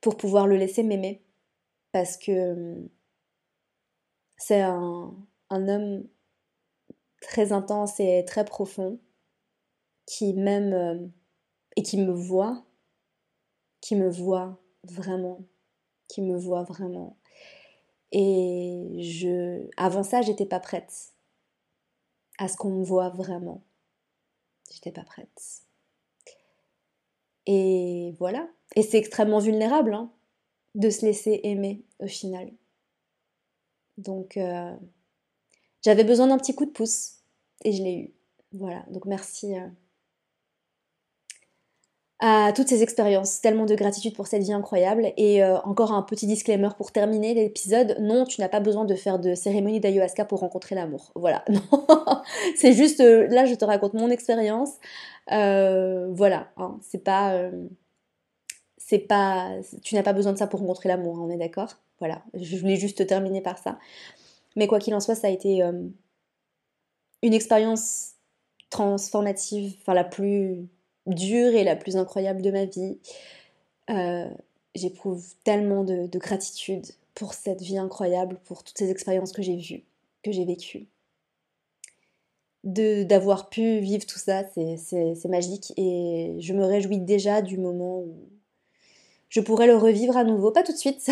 pour 0.01 0.17
pouvoir 0.17 0.47
le 0.47 0.57
laisser 0.57 0.83
m'aimer. 0.83 1.23
Parce 1.93 2.17
que 2.17 2.53
hum, 2.53 2.89
c'est 4.37 4.61
un, 4.61 5.15
homme 5.51 6.05
très 7.21 7.53
intense 7.53 7.99
et 8.01 8.25
très 8.27 8.45
profond 8.45 8.99
qui 10.07 10.35
m'aime 10.35 10.75
hum, 10.75 11.13
et 11.77 11.83
qui 11.83 11.99
me 11.99 12.13
voit, 12.13 12.65
qui 13.81 13.97
me 13.97 14.09
voit 14.09 14.59
vraiment, 14.85 15.41
qui 16.09 16.23
me 16.23 16.37
voit 16.37 16.63
vraiment. 16.63 17.17
Et 18.13 18.99
je, 19.01 19.69
avant 19.77 20.03
ça, 20.03 20.23
j'étais 20.23 20.47
pas 20.47 20.61
prête 20.61 21.13
à 22.39 22.49
ce 22.49 22.57
qu'on 22.57 22.71
me 22.71 22.85
voit 22.85 23.11
vraiment. 23.11 23.66
J'étais 24.73 24.93
pas 24.93 25.05
prête. 25.05 25.63
Et 27.47 28.15
voilà. 28.19 28.49
Et 28.75 28.83
c'est 28.83 28.99
extrêmement 28.99 29.39
vulnérable 29.39 29.95
hein, 29.95 30.11
de 30.75 30.91
se 30.91 31.07
laisser 31.07 31.41
aimer 31.45 31.85
au 32.01 32.07
final. 32.07 32.53
Donc 33.99 34.37
euh, 34.37 34.77
j'avais 35.83 36.05
besoin 36.05 36.27
d'un 36.27 36.39
petit 36.39 36.55
coup 36.55 36.67
de 36.67 36.71
pouce 36.71 37.21
et 37.65 37.73
je 37.73 37.83
l'ai 37.83 37.97
eu. 37.97 38.15
Voilà. 38.53 38.85
Donc 38.91 39.07
merci. 39.07 39.57
Euh, 39.57 39.67
à 42.19 42.53
toutes 42.55 42.69
ces 42.69 42.83
expériences. 42.83 43.41
Tellement 43.41 43.67
de 43.67 43.75
gratitude 43.75 44.15
pour 44.15 44.27
cette 44.27 44.43
vie 44.43 44.53
incroyable. 44.53 45.13
Et 45.17 45.43
euh, 45.43 45.59
encore 45.61 45.93
un 45.93 46.03
petit 46.03 46.27
disclaimer 46.27 46.71
pour 46.77 46.93
terminer 46.93 47.35
l'épisode. 47.35 47.97
Non, 48.01 48.25
tu 48.25 48.41
n'as 48.41 48.49
pas 48.49 48.61
besoin 48.61 48.85
de 48.85 48.95
faire 48.95 49.19
de 49.19 49.35
cérémonie 49.35 49.81
d'ayahuasca 49.81 50.25
pour 50.25 50.41
rencontrer 50.41 50.75
l'amour. 50.75 51.13
Voilà. 51.15 51.45
c'est 52.57 52.73
juste, 52.73 53.01
euh, 53.01 53.27
là, 53.29 53.45
je 53.45 53.55
te 53.55 53.65
raconte 53.65 53.95
mon 53.95 54.11
expérience. 54.11 54.71
Euh, 55.33 56.09
voilà. 56.13 56.49
Hein. 56.57 56.79
c'est 56.83 57.03
pas... 57.03 57.51
c'est 58.79 58.99
pas... 58.99 59.51
Tu 59.83 59.95
n'as 59.95 60.03
pas 60.03 60.13
besoin 60.13 60.33
de 60.33 60.39
ça 60.39 60.47
pour 60.47 60.61
rencontrer 60.61 60.89
l'amour, 60.89 61.19
hein, 61.19 61.23
on 61.27 61.31
est 61.31 61.39
d'accord? 61.39 61.75
Voilà. 61.99 62.23
Je 62.35 62.57
voulais 62.57 62.77
juste 62.77 63.07
terminer 63.07 63.41
par 63.41 63.59
ça. 63.59 63.79
Mais 64.57 64.67
quoi 64.67 64.79
qu'il 64.79 64.95
en 64.95 65.01
soit, 65.01 65.15
ça 65.15 65.27
a 65.27 65.31
été 65.31 65.63
une 67.23 67.35
expérience 67.35 68.13
transformative, 68.71 69.77
enfin 69.81 69.95
la 69.95 70.05
plus 70.05 70.69
dure 71.07 71.55
et 71.55 71.65
la 71.65 71.77
plus 71.77 71.97
incroyable 71.97 72.43
de 72.43 72.51
ma 72.51 72.65
vie. 72.65 72.99
Euh, 73.91 74.29
j'éprouve 74.75 75.25
tellement 75.45 75.85
de, 75.85 76.09
gratitude 76.19 76.87
pour 77.15 77.35
cette 77.35 77.63
vie 77.63 77.79
incroyable, 77.79 78.39
pour 78.45 78.63
toutes 78.63 78.79
ces 78.79 78.91
expériences 78.91 79.33
que 79.33 79.43
j'ai 79.43 79.57
vues, 79.57 79.85
que 80.23 80.33
j'ai 80.33 80.45
vécues. 80.45 80.87
D'avoir 82.65 83.49
pu 83.49 83.79
vivre 83.79 84.05
tout 84.07 84.19
ça, 84.19 84.43
c'est 84.55 85.29
magique 85.29 85.73
et 85.77 86.35
je 86.41 86.53
me 86.53 86.65
réjouis 86.65 86.99
déjà 86.99 87.41
du 87.41 87.59
moment 87.59 88.01
où 88.01 88.29
je 89.29 89.41
pourrais 89.41 89.69
le 89.69 89.77
revivre 89.77 90.17
à 90.17 90.25
nouveau. 90.25 90.51
Pas 90.51 90.65
tout 90.65 90.73
de 90.73 90.77
suite, 90.77 91.09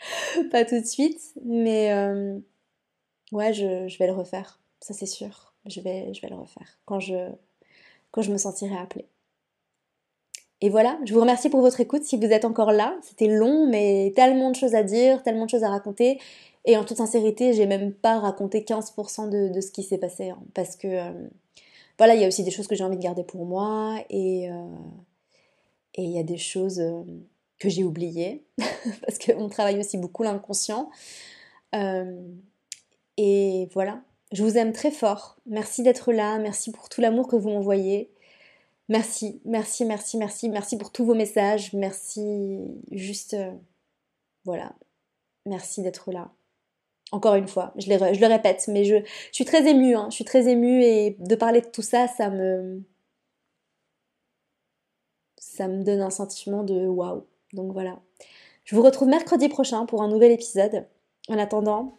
pas 0.52 0.64
tout 0.64 0.80
de 0.80 0.86
suite, 0.86 1.34
mais 1.44 1.92
euh, 1.92 2.38
ouais, 3.32 3.52
je, 3.52 3.88
je, 3.88 3.98
vais 3.98 4.06
le 4.06 4.12
refaire, 4.12 4.60
ça 4.80 4.94
c'est 4.94 5.06
sûr. 5.06 5.52
Je 5.66 5.80
vais, 5.80 6.14
je 6.14 6.22
vais 6.22 6.28
le 6.28 6.36
refaire 6.36 6.78
quand 6.86 7.00
je, 7.00 7.30
quand 8.10 8.22
je 8.22 8.32
me 8.32 8.38
sentirai 8.38 8.76
appelée. 8.76 9.08
Et 10.62 10.68
voilà, 10.68 10.98
je 11.04 11.14
vous 11.14 11.20
remercie 11.20 11.48
pour 11.48 11.60
votre 11.60 11.80
écoute 11.80 12.02
si 12.04 12.18
vous 12.18 12.24
êtes 12.24 12.44
encore 12.44 12.72
là. 12.72 12.98
C'était 13.02 13.28
long, 13.28 13.66
mais 13.66 14.12
tellement 14.14 14.50
de 14.50 14.56
choses 14.56 14.74
à 14.74 14.82
dire, 14.82 15.22
tellement 15.22 15.46
de 15.46 15.50
choses 15.50 15.64
à 15.64 15.70
raconter. 15.70 16.20
Et 16.66 16.76
en 16.76 16.84
toute 16.84 16.98
sincérité, 16.98 17.54
j'ai 17.54 17.66
même 17.66 17.92
pas 17.92 18.18
raconté 18.18 18.60
15% 18.60 19.30
de, 19.30 19.60
ce 19.60 19.70
qui 19.70 19.82
s'est 19.82 19.98
passé. 19.98 20.30
Hein, 20.30 20.38
parce 20.54 20.76
que 20.76 20.86
euh, 20.86 21.28
voilà, 21.96 22.14
il 22.14 22.20
y 22.20 22.24
a 22.24 22.28
aussi 22.28 22.44
des 22.44 22.50
choses 22.50 22.66
que 22.66 22.74
j'ai 22.74 22.84
envie 22.84 22.98
de 22.98 23.02
garder 23.02 23.24
pour 23.24 23.46
moi. 23.46 23.96
Et 24.10 24.50
euh, 24.50 24.66
il 25.96 26.10
y 26.10 26.18
a 26.18 26.22
des 26.22 26.36
choses 26.36 26.78
euh, 26.80 27.02
que 27.58 27.70
j'ai 27.70 27.82
oubliées. 27.82 28.44
parce 29.06 29.18
qu'on 29.18 29.48
travaille 29.48 29.78
aussi 29.78 29.96
beaucoup 29.96 30.24
l'inconscient. 30.24 30.90
et 33.16 33.68
voilà, 33.72 34.02
je 34.32 34.42
vous 34.44 34.56
aime 34.56 34.72
très 34.72 34.90
fort. 34.90 35.36
Merci 35.46 35.82
d'être 35.82 36.12
là. 36.12 36.38
Merci 36.38 36.70
pour 36.70 36.88
tout 36.88 37.00
l'amour 37.00 37.26
que 37.28 37.36
vous 37.36 37.48
m'envoyez. 37.50 38.10
Merci, 38.88 39.40
merci, 39.44 39.84
merci, 39.84 40.18
merci. 40.18 40.48
Merci 40.48 40.78
pour 40.78 40.92
tous 40.92 41.04
vos 41.04 41.14
messages. 41.14 41.72
Merci 41.72 42.58
juste... 42.92 43.34
Euh, 43.34 43.52
voilà. 44.44 44.72
Merci 45.46 45.82
d'être 45.82 46.12
là. 46.12 46.30
Encore 47.12 47.34
une 47.34 47.48
fois, 47.48 47.72
je, 47.76 47.86
je 47.86 48.20
le 48.20 48.26
répète, 48.26 48.66
mais 48.68 48.84
je, 48.84 48.96
suis 49.32 49.44
très 49.44 49.68
émue. 49.68 49.96
Hein. 49.96 50.06
Je 50.10 50.14
suis 50.14 50.24
très 50.24 50.48
émue 50.48 50.82
et 50.82 51.16
de 51.18 51.34
parler 51.34 51.60
de 51.60 51.66
tout 51.66 51.82
ça, 51.82 52.06
ça 52.06 52.30
me... 52.30 52.82
Ça 55.38 55.66
me 55.66 55.82
donne 55.82 56.00
un 56.00 56.10
sentiment 56.10 56.62
de 56.62 56.86
waouh. 56.86 57.24
Donc 57.52 57.72
voilà. 57.72 57.98
Je 58.64 58.76
vous 58.76 58.82
retrouve 58.82 59.08
mercredi 59.08 59.48
prochain 59.48 59.84
pour 59.86 60.02
un 60.02 60.08
nouvel 60.08 60.30
épisode. 60.30 60.86
En 61.28 61.38
attendant, 61.38 61.98